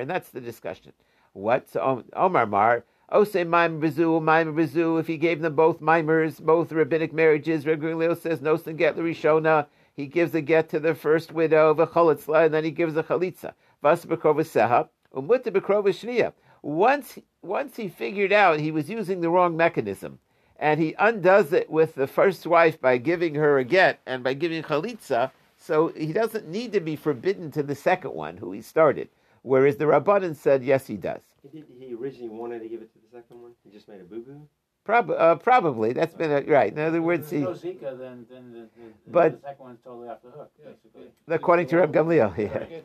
And 0.00 0.10
that's 0.10 0.30
the 0.30 0.40
discussion. 0.40 0.92
What? 1.32 1.68
So 1.68 2.04
Omar 2.14 2.46
Mar. 2.46 2.84
Ose 3.10 3.32
Maimer 3.32 3.80
Bizu, 3.80 4.20
Maimer 4.20 4.54
Bizu, 4.54 4.98
if 4.98 5.06
he 5.06 5.18
gave 5.18 5.42
them 5.42 5.54
both 5.54 5.78
Maimers, 5.80 6.40
both 6.40 6.72
rabbinic 6.72 7.12
marriages, 7.12 7.66
Regulio 7.66 8.18
says, 8.18 8.40
no 8.40 8.56
get 8.56 8.96
Rishona, 8.96 9.66
he 9.94 10.06
gives 10.06 10.34
a 10.34 10.40
get 10.40 10.70
to 10.70 10.80
the 10.80 10.94
first 10.94 11.30
widow 11.30 11.70
of 11.70 11.78
a 11.78 11.86
cholitzla, 11.86 12.46
and 12.46 12.54
then 12.54 12.64
he 12.64 12.70
gives 12.70 12.96
a 12.96 13.02
chalitza. 13.02 13.52
Vas 13.82 14.06
seha, 14.06 14.88
umutta 15.14 15.52
shniya. 15.52 16.32
Once, 16.62 17.18
once 17.42 17.76
he 17.76 17.88
figured 17.88 18.32
out 18.32 18.58
he 18.58 18.70
was 18.70 18.88
using 18.88 19.20
the 19.20 19.28
wrong 19.28 19.54
mechanism, 19.54 20.18
and 20.58 20.80
he 20.80 20.94
undoes 20.98 21.52
it 21.52 21.68
with 21.70 21.94
the 21.94 22.06
first 22.06 22.46
wife 22.46 22.80
by 22.80 22.98
giving 22.98 23.34
her 23.34 23.58
a 23.58 23.64
get 23.64 24.00
and 24.06 24.22
by 24.22 24.34
giving 24.34 24.62
chalitza, 24.62 25.30
so 25.56 25.88
he 25.88 26.12
doesn't 26.12 26.48
need 26.48 26.72
to 26.72 26.80
be 26.80 26.96
forbidden 26.96 27.50
to 27.52 27.62
the 27.62 27.74
second 27.74 28.12
one, 28.12 28.36
who 28.36 28.52
he 28.52 28.62
started. 28.62 29.08
Whereas 29.42 29.76
the 29.76 29.84
Rabbanan 29.84 30.36
said, 30.36 30.64
yes, 30.64 30.86
he 30.86 30.96
does. 30.96 31.22
He, 31.42 31.48
did, 31.60 31.66
he 31.78 31.94
originally 31.94 32.30
wanted 32.30 32.60
to 32.60 32.68
give 32.68 32.80
it 32.80 32.92
to 32.92 32.98
the 32.98 33.18
second 33.18 33.42
one. 33.42 33.52
He 33.62 33.70
just 33.70 33.88
made 33.88 34.00
a 34.00 34.04
boo 34.04 34.20
boo. 34.20 34.40
Prob- 34.84 35.10
uh, 35.10 35.36
probably 35.36 35.92
that's 35.92 36.14
been 36.14 36.30
a, 36.30 36.42
right. 36.42 36.72
In 36.72 36.78
other 36.78 37.00
words, 37.00 37.30
he. 37.30 37.38
No 37.38 37.52
Zika, 37.52 37.98
then, 37.98 38.26
then 38.30 38.52
the, 38.52 38.60
the, 38.60 38.92
but 39.06 39.40
the 39.40 39.48
second 39.48 39.64
one's 39.64 39.78
totally 39.82 40.08
off 40.08 40.18
the 40.22 40.30
hook. 40.30 40.50
Basically. 40.62 41.10
According 41.28 41.66
to 41.68 41.76
Reb 41.78 41.92
Gamliel, 41.92 42.36
yeah. 42.36 42.80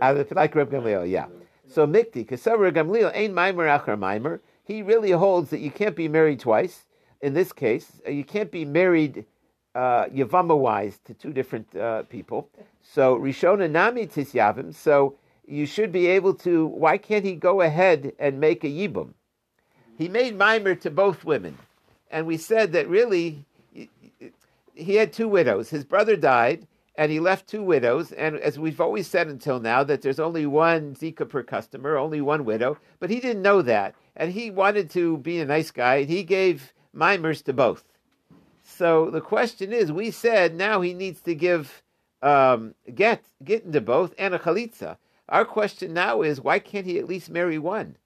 yeah. 0.00 0.24
like 0.30 0.54
Reb 0.54 0.70
Gamliel, 0.70 1.10
yeah. 1.10 1.26
So 1.66 1.86
Mikti, 1.86 2.14
because 2.14 2.46
Reb 2.46 2.74
Gamliel 2.74 3.10
ain't 3.14 3.34
mimer 3.34 3.66
achar 3.66 3.98
mimer. 3.98 4.40
He 4.70 4.82
really 4.82 5.10
holds 5.10 5.50
that 5.50 5.58
you 5.58 5.72
can't 5.72 5.96
be 5.96 6.06
married 6.06 6.38
twice. 6.38 6.86
In 7.22 7.34
this 7.34 7.52
case, 7.52 8.00
uh, 8.06 8.10
you 8.10 8.22
can't 8.22 8.52
be 8.52 8.64
married 8.64 9.24
uh, 9.74 10.04
yavama 10.04 10.56
wise 10.56 11.00
to 11.06 11.12
two 11.12 11.32
different 11.32 11.74
uh, 11.74 12.04
people. 12.04 12.48
So 12.80 13.18
Rishona 13.18 13.68
nami 13.68 14.06
tisyavim. 14.06 14.72
So 14.72 15.16
you 15.44 15.66
should 15.66 15.90
be 15.90 16.06
able 16.06 16.34
to. 16.46 16.66
Why 16.66 16.98
can't 16.98 17.24
he 17.24 17.34
go 17.34 17.62
ahead 17.62 18.12
and 18.20 18.38
make 18.38 18.62
a 18.62 18.68
yibum? 18.68 19.14
he 19.98 20.06
made 20.06 20.38
mimer 20.38 20.76
to 20.76 20.88
both 20.88 21.24
women. 21.24 21.58
And 22.12 22.24
we 22.24 22.36
said 22.36 22.70
that 22.72 22.88
really 22.88 23.44
he 24.76 24.94
had 24.94 25.12
two 25.12 25.26
widows. 25.26 25.68
His 25.70 25.84
brother 25.84 26.14
died, 26.14 26.68
and 27.00 27.10
he 27.10 27.18
left 27.18 27.46
two 27.46 27.62
widows. 27.62 28.12
And 28.12 28.36
as 28.40 28.58
we've 28.58 28.78
always 28.78 29.06
said 29.06 29.26
until 29.26 29.58
now, 29.58 29.82
that 29.84 30.02
there's 30.02 30.20
only 30.20 30.44
one 30.44 30.94
Zika 30.94 31.26
per 31.26 31.42
customer, 31.42 31.96
only 31.96 32.20
one 32.20 32.44
widow. 32.44 32.76
But 32.98 33.08
he 33.08 33.20
didn't 33.20 33.40
know 33.40 33.62
that. 33.62 33.94
And 34.16 34.30
he 34.30 34.50
wanted 34.50 34.90
to 34.90 35.16
be 35.16 35.40
a 35.40 35.46
nice 35.46 35.70
guy, 35.70 35.96
and 35.96 36.10
he 36.10 36.22
gave 36.22 36.74
mimers 36.94 37.42
to 37.44 37.54
both. 37.54 37.84
So 38.62 39.08
the 39.08 39.22
question 39.22 39.72
is, 39.72 39.90
we 39.90 40.10
said 40.10 40.54
now 40.54 40.82
he 40.82 40.92
needs 40.92 41.22
to 41.22 41.34
give 41.34 41.82
um, 42.20 42.74
get 42.94 43.24
get 43.42 43.64
into 43.64 43.80
both 43.80 44.14
and 44.18 44.34
a 44.34 44.38
chalitza. 44.38 44.98
Our 45.30 45.46
question 45.46 45.94
now 45.94 46.20
is, 46.20 46.42
why 46.42 46.58
can't 46.58 46.84
he 46.84 46.98
at 46.98 47.08
least 47.08 47.30
marry 47.30 47.58
one? 47.58 47.96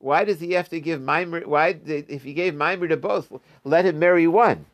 Why 0.00 0.24
does 0.24 0.40
he 0.40 0.54
have 0.54 0.68
to 0.70 0.80
give 0.80 1.00
mimer? 1.00 1.42
Why, 1.42 1.78
if 1.86 2.24
he 2.24 2.34
gave 2.34 2.56
mimer 2.56 2.88
to 2.88 2.96
both, 2.96 3.30
let 3.62 3.84
him 3.84 4.00
marry 4.00 4.26
one? 4.26 4.66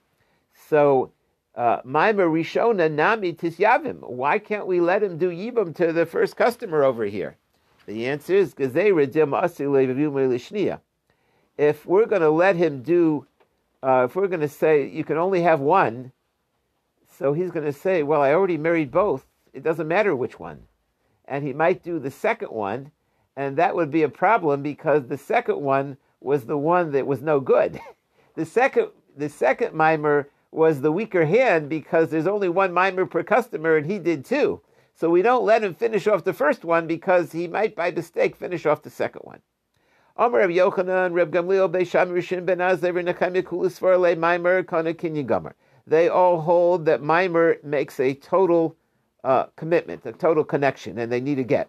So, 0.70 1.12
rishona 1.57 2.90
nami 2.90 3.32
tisyavim. 3.32 4.00
Why 4.09 4.38
can't 4.38 4.66
we 4.66 4.80
let 4.80 5.02
him 5.02 5.18
do 5.18 5.30
yibam 5.30 5.74
to 5.76 5.92
the 5.92 6.07
first 6.07 6.36
customer 6.36 6.82
over 6.82 7.05
here? 7.05 7.36
The 7.86 8.07
answer 8.07 8.34
is 8.34 8.55
if 11.57 11.86
we're 11.86 12.07
going 12.07 12.22
to 12.22 12.30
let 12.30 12.57
him 12.57 12.82
do, 12.82 13.26
uh, 13.82 14.07
if 14.09 14.16
we're 14.16 14.28
going 14.28 14.40
to 14.40 14.48
say 14.48 14.88
you 14.88 15.05
can 15.05 15.18
only 15.18 15.42
have 15.42 15.61
one, 15.61 16.12
so 17.18 17.32
he's 17.32 17.50
going 17.50 17.66
to 17.66 17.72
say, 17.72 18.02
well, 18.02 18.22
I 18.22 18.32
already 18.32 18.57
married 18.57 18.90
both. 18.90 19.24
It 19.52 19.62
doesn't 19.62 19.86
matter 19.86 20.16
which 20.16 20.40
one, 20.40 20.62
and 21.26 21.44
he 21.44 21.52
might 21.52 21.82
do 21.82 21.98
the 21.98 22.11
second 22.11 22.48
one 22.48 22.90
and 23.36 23.57
that 23.57 23.74
would 23.74 23.90
be 23.90 24.02
a 24.02 24.09
problem 24.09 24.62
because 24.62 25.07
the 25.07 25.18
second 25.18 25.61
one 25.61 25.96
was 26.20 26.44
the 26.44 26.57
one 26.57 26.92
that 26.92 27.07
was 27.07 27.20
no 27.20 27.40
good. 27.40 27.80
the 28.34 28.44
second 28.44 28.88
the 29.16 29.28
second 29.28 29.74
mimer 29.74 30.28
was 30.55 30.80
the 30.80 30.92
weaker 30.92 31.26
hand 31.26 31.68
because 31.68 32.11
there's 32.11 32.28
only 32.28 32.48
one 32.48 32.72
mimer 32.72 33.05
per 33.07 33.24
customer 33.24 33.76
and 33.76 33.86
he 33.86 33.98
did 33.98 34.24
two. 34.24 34.61
So 34.94 35.11
we 35.11 35.20
don't 35.20 35.44
let 35.44 35.64
him 35.64 35.74
finish 35.74 36.07
off 36.07 36.22
the 36.22 36.32
first 36.32 36.64
one 36.64 36.86
because 36.86 37.32
he 37.32 37.48
might 37.48 37.74
by 37.74 37.90
mistake 37.90 38.36
finish 38.36 38.64
off 38.64 38.82
the 38.82 38.90
second 38.90 39.22
one. 39.24 39.40
Amar 40.16 40.40
Reb 40.40 40.50
Yochanan, 40.50 41.12
Reb 41.12 41.32
Gamliel, 41.32 41.68
Beisham 41.68 42.11
Rishon 42.11 42.46
Ben 42.46 42.59
Azai, 42.59 42.92
Nechem 42.92 43.42
Kulis 43.42 43.80
Farle, 43.80 44.16
Mimer, 44.16 44.62
Kana 44.62 44.94
Kinyan 44.94 45.26
Gomer. 45.26 45.57
They 45.88 46.09
all 46.09 46.40
hold 46.40 46.84
that 46.84 47.02
Mimer 47.02 47.57
makes 47.64 47.98
a 47.98 48.14
total 48.14 48.76
uh, 49.24 49.46
commitment, 49.57 50.07
a 50.07 50.12
total 50.12 50.44
connection, 50.44 50.98
and 50.98 51.11
they 51.11 51.20
need 51.20 51.40
a 51.40 51.44
get. 51.44 51.68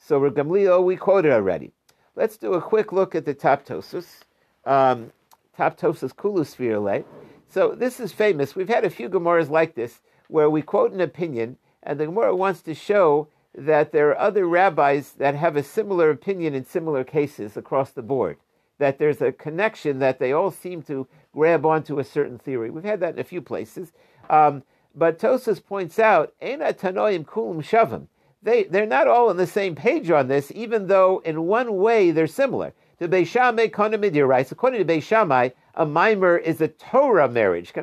So 0.00 0.18
Reb 0.18 0.34
Gamliel, 0.34 0.82
we 0.82 0.96
quoted 0.96 1.30
already. 1.30 1.70
Let's 2.16 2.36
do 2.36 2.54
a 2.54 2.60
quick 2.60 2.92
look 2.92 3.14
at 3.14 3.24
the 3.24 3.34
Taptosus. 3.34 4.22
Um, 4.64 5.12
Firle. 5.56 7.04
So 7.50 7.74
this 7.74 7.98
is 7.98 8.12
famous. 8.12 8.54
We've 8.54 8.68
had 8.68 8.84
a 8.84 8.90
few 8.90 9.08
Gemaras 9.08 9.48
like 9.48 9.74
this 9.74 10.00
where 10.28 10.50
we 10.50 10.60
quote 10.60 10.92
an 10.92 11.00
opinion, 11.00 11.56
and 11.82 11.98
the 11.98 12.06
Gemara 12.06 12.36
wants 12.36 12.60
to 12.62 12.74
show 12.74 13.28
that 13.54 13.90
there 13.90 14.10
are 14.10 14.18
other 14.18 14.46
rabbis 14.46 15.12
that 15.12 15.34
have 15.34 15.56
a 15.56 15.62
similar 15.62 16.10
opinion 16.10 16.54
in 16.54 16.64
similar 16.64 17.04
cases 17.04 17.56
across 17.56 17.90
the 17.90 18.02
board. 18.02 18.36
That 18.78 18.98
there's 18.98 19.22
a 19.22 19.32
connection 19.32 19.98
that 20.00 20.18
they 20.18 20.32
all 20.32 20.50
seem 20.50 20.82
to 20.82 21.08
grab 21.32 21.64
onto 21.64 21.98
a 21.98 22.04
certain 22.04 22.38
theory. 22.38 22.70
We've 22.70 22.84
had 22.84 23.00
that 23.00 23.14
in 23.14 23.20
a 23.20 23.24
few 23.24 23.40
places. 23.40 23.92
Um, 24.28 24.62
but 24.94 25.18
Tosus 25.18 25.64
points 25.64 25.98
out, 25.98 26.34
Ena 26.40 26.74
Tanoim 26.74 27.24
Kulim 27.24 27.62
Shavim. 27.62 28.08
They, 28.42 28.64
they're 28.64 28.86
not 28.86 29.08
all 29.08 29.30
on 29.30 29.36
the 29.36 29.46
same 29.46 29.74
page 29.74 30.10
on 30.10 30.28
this, 30.28 30.52
even 30.54 30.86
though 30.86 31.20
in 31.24 31.46
one 31.46 31.76
way 31.76 32.10
they're 32.10 32.26
similar. 32.26 32.72
The 32.98 33.08
Beishamai 33.08 33.70
Konamidir 33.70 34.26
writes, 34.26 34.50
according 34.50 34.84
to 34.84 34.92
Beishamai, 34.92 35.52
a 35.76 35.86
mimer 35.86 36.36
is 36.36 36.60
a 36.60 36.66
Torah 36.66 37.28
marriage. 37.28 37.72
All 37.76 37.82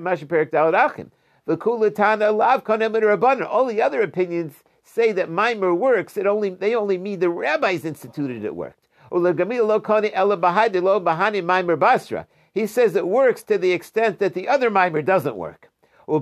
the 3.65 3.81
other 3.81 4.01
opinions 4.01 4.63
say 4.83 5.13
that 5.13 5.29
mimer 5.29 5.73
works, 5.73 6.17
it 6.17 6.27
only 6.27 6.49
they 6.49 6.75
only 6.75 6.97
mean 6.97 7.19
the 7.19 7.29
rabbis 7.29 7.85
instituted 7.85 8.43
it 8.43 8.57
worked. 8.57 8.89
He 12.53 12.67
says 12.67 12.95
it 12.97 13.07
works 13.07 13.43
to 13.43 13.57
the 13.57 13.71
extent 13.71 14.19
that 14.19 14.33
the 14.33 14.49
other 14.49 14.69
mimer 14.69 15.01
doesn't 15.01 15.37
work. 15.37 15.69
He 16.07 16.19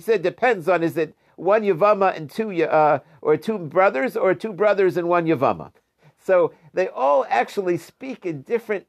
said 0.00 0.22
depends 0.22 0.68
on 0.68 0.82
is 0.82 0.96
it 0.98 1.14
one 1.40 1.62
Yavama 1.62 2.16
and 2.16 2.30
two 2.30 2.64
uh, 2.64 2.98
or 3.22 3.36
two 3.36 3.58
brothers 3.58 4.16
or 4.16 4.34
two 4.34 4.52
brothers 4.52 4.96
and 4.96 5.08
one 5.08 5.26
Yavama. 5.26 5.72
So 6.18 6.52
they 6.74 6.88
all 6.88 7.24
actually 7.28 7.78
speak 7.78 8.26
in 8.26 8.42
different 8.42 8.86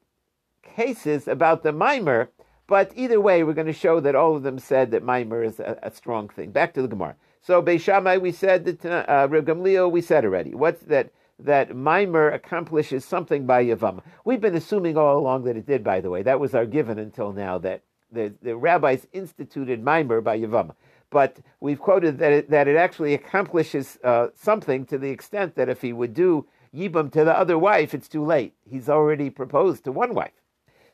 cases 0.62 1.26
about 1.26 1.62
the 1.62 1.72
mimer, 1.72 2.30
but 2.66 2.92
either 2.94 3.20
way, 3.20 3.42
we're 3.42 3.54
going 3.54 3.66
to 3.66 3.72
show 3.72 4.00
that 4.00 4.14
all 4.14 4.36
of 4.36 4.42
them 4.42 4.58
said 4.58 4.90
that 4.90 5.02
mimer 5.02 5.42
is 5.42 5.58
a, 5.60 5.78
a 5.82 5.90
strong 5.90 6.28
thing. 6.28 6.50
Back 6.52 6.74
to 6.74 6.82
the 6.82 6.88
Gemara. 6.88 7.16
So 7.40 7.62
Beishamai, 7.62 8.20
we 8.20 8.32
said 8.32 8.64
that 8.66 8.84
uh, 8.84 9.88
we 9.88 10.00
said 10.00 10.24
already. 10.24 10.54
What's 10.54 10.82
that? 10.82 11.12
That 11.38 11.74
mimer 11.74 12.30
accomplishes 12.30 13.04
something 13.04 13.46
by 13.46 13.64
Yavam. 13.64 14.00
We've 14.24 14.40
been 14.40 14.54
assuming 14.54 14.96
all 14.96 15.18
along 15.18 15.42
that 15.44 15.56
it 15.56 15.66
did. 15.66 15.82
By 15.82 16.00
the 16.00 16.10
way, 16.10 16.22
that 16.22 16.38
was 16.38 16.54
our 16.54 16.66
given 16.66 17.00
until 17.00 17.32
now 17.32 17.58
that 17.58 17.82
the, 18.12 18.32
the 18.42 18.56
rabbis 18.56 19.08
instituted 19.12 19.82
mimer 19.82 20.20
by 20.20 20.38
Yavam. 20.38 20.72
But 21.12 21.36
we've 21.60 21.78
quoted 21.78 22.18
that 22.18 22.32
it, 22.32 22.50
that 22.50 22.66
it 22.66 22.76
actually 22.76 23.12
accomplishes 23.12 23.98
uh, 24.02 24.28
something 24.34 24.86
to 24.86 24.96
the 24.96 25.10
extent 25.10 25.54
that 25.56 25.68
if 25.68 25.82
he 25.82 25.92
would 25.92 26.14
do 26.14 26.46
Yibam 26.74 27.12
to 27.12 27.22
the 27.22 27.38
other 27.38 27.58
wife, 27.58 27.92
it's 27.92 28.08
too 28.08 28.24
late. 28.24 28.54
He's 28.68 28.88
already 28.88 29.28
proposed 29.28 29.84
to 29.84 29.92
one 29.92 30.14
wife. 30.14 30.32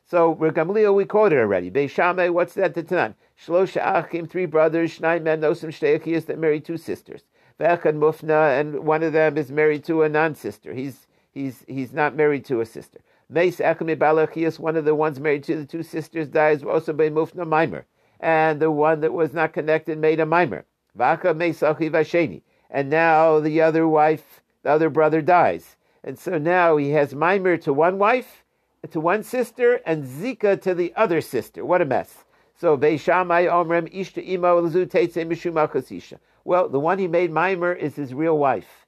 So 0.05 0.35
Gamliel, 0.35 0.93
we 0.93 1.05
quoted 1.05 1.39
already. 1.39 1.71
Beishamai, 1.71 2.31
what's 2.31 2.53
that 2.55 2.73
to 2.75 2.83
Tanan? 2.83 3.15
Shlosha 3.41 3.81
Achim, 3.81 4.27
three 4.27 4.45
brothers, 4.45 4.99
Shnai 4.99 5.23
men, 5.23 5.39
Nosim 5.39 5.69
Shteakiyas, 5.69 6.25
that 6.25 6.37
married 6.37 6.65
two 6.65 6.77
sisters. 6.77 7.23
Ve'echad 7.57 7.95
Mufna, 7.95 8.59
and 8.59 8.79
one 8.79 9.03
of 9.03 9.13
them 9.13 9.37
is 9.37 9.51
married 9.51 9.85
to 9.85 10.01
a 10.03 10.09
non-sister. 10.09 10.73
He's, 10.73 11.07
he's, 11.31 11.63
he's 11.67 11.93
not 11.93 12.15
married 12.15 12.43
to 12.45 12.59
a 12.59 12.65
sister. 12.65 12.99
Meis 13.29 13.57
Echad 13.57 13.97
Balachias, 13.97 14.59
one 14.59 14.75
of 14.75 14.83
the 14.83 14.95
ones 14.95 15.19
married 15.19 15.43
to 15.43 15.55
the 15.55 15.65
two 15.65 15.83
sisters, 15.83 16.27
dies 16.27 16.63
also 16.63 16.91
by 16.91 17.09
Mufna 17.09 17.47
Mimer. 17.47 17.85
And 18.19 18.59
the 18.59 18.71
one 18.71 19.01
that 19.01 19.13
was 19.13 19.33
not 19.33 19.53
connected 19.53 19.97
made 19.97 20.19
a 20.19 20.25
Mimer. 20.25 20.65
Vacha 20.97 21.35
Meis 21.35 21.61
Vasheni. 21.61 22.41
And 22.69 22.89
now 22.89 23.39
the 23.39 23.61
other 23.61 23.87
wife, 23.87 24.41
the 24.63 24.69
other 24.69 24.89
brother 24.89 25.21
dies. 25.21 25.77
And 26.03 26.17
so 26.17 26.37
now 26.37 26.77
he 26.77 26.91
has 26.91 27.15
Mimer 27.15 27.57
to 27.57 27.73
one 27.73 27.97
wife, 27.97 28.43
to 28.91 28.99
one 28.99 29.23
sister 29.23 29.81
and 29.85 30.05
Zika 30.05 30.61
to 30.61 30.73
the 30.73 30.93
other 30.95 31.21
sister. 31.21 31.65
What 31.65 31.81
a 31.81 31.85
mess. 31.85 32.25
So 32.55 32.77
Beishamai 32.77 33.49
Omrem 33.49 33.93
Ishta 33.93 34.25
Imo 34.27 34.61
Mishuma 34.61 36.19
Well, 36.43 36.69
the 36.69 36.79
one 36.79 36.99
he 36.99 37.07
made 37.07 37.31
Mimer 37.31 37.73
is 37.73 37.95
his 37.95 38.13
real 38.13 38.37
wife. 38.37 38.85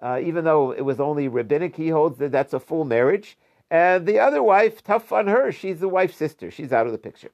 Uh, 0.00 0.20
even 0.22 0.44
though 0.44 0.72
it 0.72 0.82
was 0.82 1.00
only 1.00 1.28
rabbinic, 1.28 1.76
he 1.76 1.88
holds 1.88 2.18
that 2.18 2.32
that's 2.32 2.52
a 2.52 2.60
full 2.60 2.84
marriage. 2.84 3.38
And 3.70 4.06
the 4.06 4.18
other 4.18 4.42
wife, 4.42 4.84
tough 4.84 5.10
on 5.12 5.26
her, 5.26 5.50
she's 5.50 5.80
the 5.80 5.88
wife's 5.88 6.16
sister. 6.16 6.50
She's 6.50 6.72
out 6.72 6.86
of 6.86 6.92
the 6.92 6.98
picture. 6.98 7.30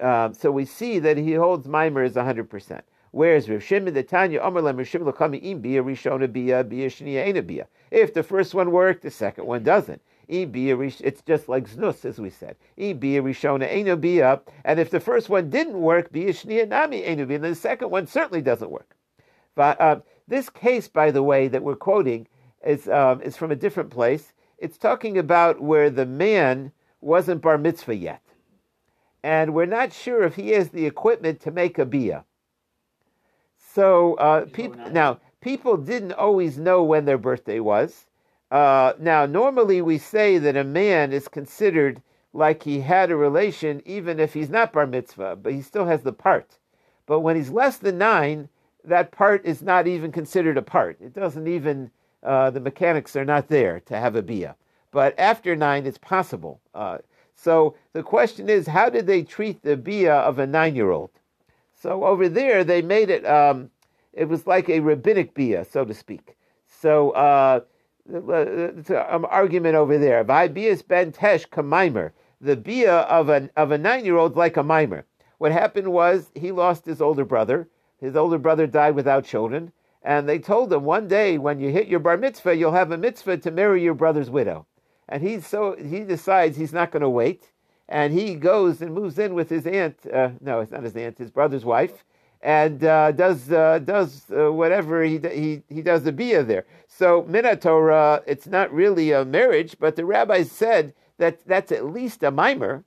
Um, 0.00 0.34
so 0.34 0.50
we 0.50 0.64
see 0.64 0.98
that 0.98 1.16
he 1.16 1.34
holds 1.34 1.66
Mimer 1.66 2.02
as 2.02 2.14
100%. 2.14 2.82
Whereas 3.12 3.48
Rav 3.48 3.62
Shimon 3.62 3.92
the 3.92 4.02
Tanya 4.02 4.40
Omer 4.40 4.62
Lem 4.62 4.78
Rav 4.78 4.86
Lakami 4.86 5.42
Im 5.42 5.60
Bia 5.60 5.82
Rishona 5.82 6.32
Bia 6.32 6.64
Bia 6.64 6.88
Shnia 6.88 7.46
Bia. 7.46 7.66
If 7.90 8.14
the 8.14 8.22
first 8.22 8.54
one 8.54 8.70
worked, 8.70 9.02
the 9.02 9.10
second 9.10 9.46
one 9.46 9.62
doesn't. 9.62 10.00
It's 10.28 11.22
just 11.22 11.48
like 11.48 11.68
znus, 11.68 12.06
as 12.06 12.18
we 12.18 12.30
said. 12.30 12.56
And 12.78 13.02
if 14.80 14.90
the 14.90 15.00
first 15.00 15.28
one 15.28 15.50
didn't 15.50 15.80
work, 15.80 16.10
Bia 16.10 16.32
Shniya 16.32 16.68
Nami 16.68 17.04
Ena 17.04 17.26
Bia. 17.26 17.38
then 17.38 17.50
the 17.50 17.56
second 17.56 17.90
one 17.90 18.06
certainly 18.06 18.40
doesn't 18.40 18.70
work. 18.70 18.96
But 19.54 19.78
uh, 19.78 20.00
this 20.26 20.48
case, 20.48 20.88
by 20.88 21.10
the 21.10 21.22
way, 21.22 21.48
that 21.48 21.62
we're 21.62 21.76
quoting 21.76 22.26
is 22.64 22.88
um, 22.88 23.20
is 23.20 23.36
from 23.36 23.50
a 23.50 23.56
different 23.56 23.90
place. 23.90 24.32
It's 24.56 24.78
talking 24.78 25.18
about 25.18 25.60
where 25.60 25.90
the 25.90 26.06
man 26.06 26.72
wasn't 27.02 27.42
bar 27.42 27.58
mitzvah 27.58 27.96
yet, 27.96 28.21
and 29.22 29.54
we're 29.54 29.66
not 29.66 29.92
sure 29.92 30.22
if 30.24 30.36
he 30.36 30.50
has 30.50 30.70
the 30.70 30.86
equipment 30.86 31.40
to 31.40 31.50
make 31.50 31.78
a 31.78 31.86
bia. 31.86 32.24
So 33.74 34.14
uh, 34.14 34.46
people 34.46 34.90
now 34.90 35.20
people 35.40 35.76
didn't 35.76 36.12
always 36.12 36.58
know 36.58 36.82
when 36.82 37.04
their 37.04 37.18
birthday 37.18 37.60
was. 37.60 38.06
Uh, 38.50 38.92
now, 38.98 39.24
normally 39.24 39.80
we 39.80 39.96
say 39.96 40.36
that 40.38 40.56
a 40.56 40.64
man 40.64 41.12
is 41.12 41.26
considered 41.26 42.02
like 42.34 42.62
he 42.62 42.80
had 42.80 43.10
a 43.10 43.16
relation 43.16 43.82
even 43.86 44.20
if 44.20 44.34
he's 44.34 44.50
not 44.50 44.72
bar 44.72 44.86
mitzvah, 44.86 45.36
but 45.36 45.52
he 45.52 45.62
still 45.62 45.86
has 45.86 46.02
the 46.02 46.12
part. 46.12 46.58
But 47.06 47.20
when 47.20 47.36
he's 47.36 47.50
less 47.50 47.78
than 47.78 47.98
nine, 47.98 48.48
that 48.84 49.10
part 49.10 49.44
is 49.44 49.62
not 49.62 49.86
even 49.86 50.12
considered 50.12 50.58
a 50.58 50.62
part. 50.62 50.98
It 51.00 51.14
doesn't 51.14 51.46
even, 51.46 51.90
uh, 52.22 52.50
the 52.50 52.60
mechanics 52.60 53.16
are 53.16 53.24
not 53.24 53.48
there 53.48 53.80
to 53.80 53.98
have 53.98 54.16
a 54.16 54.22
bia. 54.22 54.56
But 54.90 55.18
after 55.18 55.56
nine, 55.56 55.86
it's 55.86 55.98
possible. 55.98 56.60
So 57.42 57.74
the 57.92 58.04
question 58.04 58.48
is, 58.48 58.68
how 58.68 58.88
did 58.88 59.08
they 59.08 59.24
treat 59.24 59.62
the 59.62 59.76
bia 59.76 60.14
of 60.14 60.38
a 60.38 60.46
nine 60.46 60.76
year 60.76 60.92
old? 60.92 61.10
So 61.74 62.04
over 62.04 62.28
there, 62.28 62.62
they 62.62 62.82
made 62.82 63.10
it, 63.10 63.26
um, 63.26 63.68
it 64.12 64.28
was 64.28 64.46
like 64.46 64.68
a 64.68 64.78
rabbinic 64.78 65.34
bia, 65.34 65.64
so 65.64 65.84
to 65.84 65.92
speak. 65.92 66.36
So, 66.68 67.10
uh, 67.10 67.60
it's 68.08 68.90
an 68.90 69.04
um, 69.08 69.26
argument 69.28 69.74
over 69.74 69.98
there. 69.98 70.22
Bias 70.22 70.82
ben 70.82 71.10
tesh 71.10 71.48
kamimer. 71.48 72.12
The 72.40 72.56
bia 72.56 72.98
of 73.02 73.28
a 73.28 73.48
of 73.56 73.70
a 73.70 73.78
nine 73.78 74.04
year 74.04 74.16
old 74.16 74.36
like 74.36 74.56
a 74.56 74.62
mimer. 74.62 75.04
What 75.38 75.52
happened 75.52 75.92
was 75.92 76.30
he 76.34 76.52
lost 76.52 76.84
his 76.84 77.00
older 77.00 77.24
brother. 77.24 77.68
His 77.98 78.16
older 78.16 78.38
brother 78.38 78.66
died 78.66 78.94
without 78.94 79.24
children, 79.24 79.72
and 80.02 80.28
they 80.28 80.38
told 80.38 80.72
him 80.72 80.84
one 80.84 81.08
day 81.08 81.38
when 81.38 81.60
you 81.60 81.70
hit 81.70 81.86
your 81.88 82.00
bar 82.00 82.16
mitzvah, 82.16 82.56
you'll 82.56 82.72
have 82.72 82.90
a 82.90 82.98
mitzvah 82.98 83.38
to 83.38 83.50
marry 83.50 83.82
your 83.82 83.94
brother's 83.94 84.30
widow. 84.30 84.66
And 85.12 85.22
he 85.22 85.40
so 85.40 85.76
he 85.76 86.00
decides 86.00 86.56
he's 86.56 86.72
not 86.72 86.90
going 86.90 87.02
to 87.02 87.10
wait, 87.10 87.52
and 87.86 88.14
he 88.14 88.34
goes 88.34 88.80
and 88.80 88.94
moves 88.94 89.18
in 89.18 89.34
with 89.34 89.50
his 89.50 89.66
aunt. 89.66 89.98
Uh, 90.10 90.30
no, 90.40 90.60
it's 90.60 90.72
not 90.72 90.82
his 90.82 90.96
aunt, 90.96 91.18
his 91.18 91.30
brother's 91.30 91.66
wife, 91.66 92.02
and 92.40 92.82
uh, 92.82 93.12
does 93.12 93.52
uh, 93.52 93.78
does 93.80 94.24
uh, 94.30 94.50
whatever 94.50 95.04
he 95.04 95.18
he 95.18 95.62
he 95.68 95.82
does 95.82 96.02
the 96.02 96.12
bia 96.12 96.42
there. 96.42 96.64
So 96.88 97.24
minatorah, 97.24 98.22
it's 98.26 98.46
not 98.46 98.72
really 98.72 99.12
a 99.12 99.22
marriage, 99.26 99.76
but 99.78 99.96
the 99.96 100.06
rabbis 100.06 100.50
said 100.50 100.94
that 101.18 101.46
that's 101.46 101.70
at 101.72 101.84
least 101.84 102.22
a 102.22 102.30
mimer. 102.30 102.82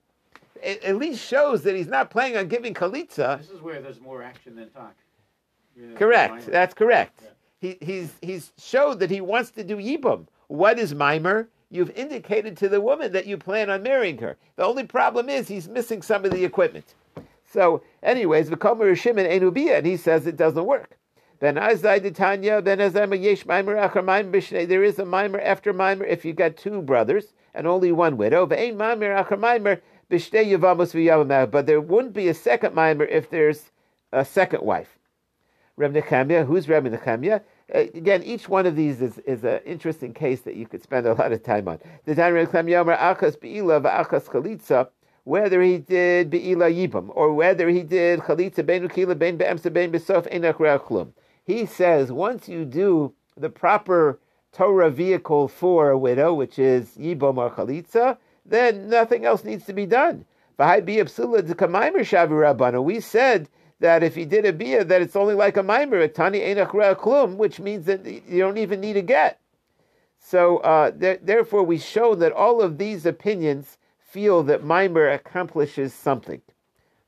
It 0.63 0.84
at 0.84 0.95
least 0.95 1.23
shows 1.23 1.61
that 1.61 1.76
he's 1.76 1.88
not 1.97 2.09
planning 2.09 2.38
on 2.38 2.47
giving 2.47 2.73
kalitza. 2.73 3.38
This 3.38 3.51
is 3.51 3.61
where 3.61 3.84
there's 3.84 4.01
more 4.01 4.23
action 4.23 4.55
than 4.55 4.71
talk. 4.71 4.95
Correct. 5.93 6.47
That's 6.47 6.73
correct. 6.73 7.19
Yeah. 7.21 7.30
He, 7.59 7.86
he's 7.86 8.13
he's 8.23 8.51
showed 8.57 8.99
that 9.01 9.11
he 9.11 9.21
wants 9.21 9.51
to 9.51 9.63
do 9.63 9.78
yibum. 9.78 10.26
What 10.47 10.80
is 10.80 10.95
mimer? 10.95 11.49
You've 11.76 11.91
indicated 11.91 12.55
to 12.57 12.69
the 12.69 12.80
woman 12.80 13.11
that 13.11 13.28
you 13.28 13.38
plan 13.38 13.69
on 13.69 13.84
marrying 13.84 14.17
her. 14.19 14.38
The 14.55 14.63
only 14.63 14.86
problem 14.86 15.28
is 15.28 15.47
he's 15.47 15.67
missing 15.67 16.01
some 16.01 16.23
of 16.23 16.32
the 16.32 16.45
equipment. 16.45 16.95
So, 17.43 17.84
anyways, 18.01 18.49
V'komer 18.49 18.97
Shimon 18.97 19.26
Enubia, 19.26 19.78
and 19.78 19.86
he 19.86 19.97
says 19.97 20.26
it 20.26 20.38
doesn't 20.38 20.65
work. 20.65 20.97
Ben 21.39 21.55
Azai 21.55 22.13
Tanya, 22.15 22.61
Ben 22.61 22.80
Azai 22.80 23.21
Yesh 23.21 23.43
Maimer 23.43 23.89
Achar 23.89 24.03
Maimer 24.03 24.67
There 24.67 24.84
is 24.84 24.99
a 24.99 25.03
Maimer 25.03 25.43
after 25.43 25.73
Maimer 25.73 26.07
if 26.07 26.23
you've 26.23 26.38
got 26.38 26.55
two 26.55 26.82
brothers 26.82 27.34
and 27.53 27.67
only 27.67 27.91
one 27.91 28.15
widow. 28.15 28.47
Ve'ein 28.47 28.78
Maimer 28.78 29.21
Achar 29.21 29.38
Maimer 29.38 29.82
b'shtei 30.09 30.45
yavamos 30.45 30.93
v'yavamah. 30.93 31.51
But 31.51 31.65
there 31.65 31.82
wouldn't 31.82 32.13
be 32.13 32.30
a 32.30 32.34
second 32.34 32.73
mimer 32.73 33.03
if 33.05 33.30
there's 33.30 33.71
a 34.13 34.23
second 34.23 34.63
wife. 34.63 34.97
Reb 35.76 35.93
Nechemia, 35.93 36.45
who's 36.45 36.69
Reb 36.69 36.86
Nechemia? 36.86 37.41
Again, 37.70 38.22
each 38.24 38.47
one 38.47 38.68
of 38.68 38.76
these 38.76 39.01
is, 39.01 39.18
is 39.20 39.43
an 39.43 39.59
interesting 39.66 40.13
case 40.13 40.41
that 40.41 40.55
you 40.55 40.68
could 40.68 40.84
spend 40.84 41.07
a 41.07 41.13
lot 41.13 41.32
of 41.32 41.41
time 41.41 41.68
on. 41.68 41.80
The 42.05 42.13
time 42.13 42.36
Reb 42.36 42.49
Nechemia 42.49 42.82
Omer 42.82 42.95
achas 42.95 43.39
be'ila 43.39 43.82
v'achas 43.82 44.26
chalitza, 44.26 44.89
whether 45.24 45.61
he 45.63 45.80
did 45.80 46.30
be'ila 46.30 46.70
yibam, 46.70 47.09
or 47.16 47.34
whether 47.34 47.68
he 47.70 47.82
did 47.82 48.20
chalitza 48.20 48.63
ben 48.63 48.88
ukila 48.88 49.18
ben 49.18 49.38
be'emsa 49.38 49.74
ben 49.74 49.91
besof 49.91 50.32
enach. 50.32 51.11
He 51.43 51.66
says 51.66 52.11
once 52.11 52.47
you 52.47 52.66
do 52.66 53.13
the 53.36 53.49
proper 53.49 54.20
Torah 54.51 54.91
vehicle 54.91 55.47
for 55.47 55.89
a 55.89 55.97
widow, 55.97 56.36
which 56.36 56.59
is 56.59 56.91
yibam 56.97 57.38
or 57.38 57.49
chalitza, 57.49 58.18
then 58.45 58.89
nothing 58.89 59.26
else 59.26 59.43
needs 59.43 59.66
to 59.66 59.74
be 59.74 59.88
done. 59.88 60.26
We 60.57 60.66
said 62.99 63.49
that 63.86 64.01
if 64.01 64.15
he 64.15 64.25
did 64.25 64.45
a 64.45 64.51
bia, 64.51 64.83
that 64.83 65.03
it's 65.03 65.15
only 65.15 65.36
like 65.36 65.57
a 65.57 65.61
mimer, 65.61 65.99
a 65.99 66.07
tani 66.07 66.39
klum, 66.39 67.36
which 67.36 67.59
means 67.59 67.86
that 67.86 68.03
you 68.03 68.39
don't 68.39 68.57
even 68.57 68.81
need 68.81 68.97
a 68.97 69.03
get. 69.03 69.39
So 70.19 70.57
uh, 70.57 70.89
th- 70.89 71.19
therefore, 71.21 71.61
we 71.61 71.77
show 71.77 72.15
that 72.15 72.31
all 72.31 72.61
of 72.63 72.79
these 72.79 73.05
opinions 73.05 73.77
feel 73.99 74.41
that 74.43 74.63
mimer 74.63 75.07
accomplishes 75.09 75.93
something. 75.93 76.41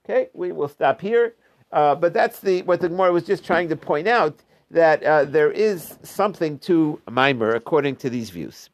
Okay, 0.05 0.29
we 0.33 0.51
will 0.51 0.67
stop 0.67 1.01
here. 1.01 1.33
Uh, 1.71 1.95
but 1.95 2.13
that's 2.13 2.41
the 2.41 2.61
what 2.61 2.79
the 2.79 2.89
Gemara 2.89 3.11
was 3.11 3.23
just 3.23 3.43
trying 3.43 3.69
to 3.69 3.75
point 3.75 4.07
out 4.07 4.43
that 4.69 5.01
uh, 5.01 5.25
there 5.25 5.51
is 5.51 5.97
something 6.03 6.59
to 6.59 7.01
mimer 7.09 7.55
according 7.55 7.95
to 7.95 8.09
these 8.11 8.29
views. 8.29 8.69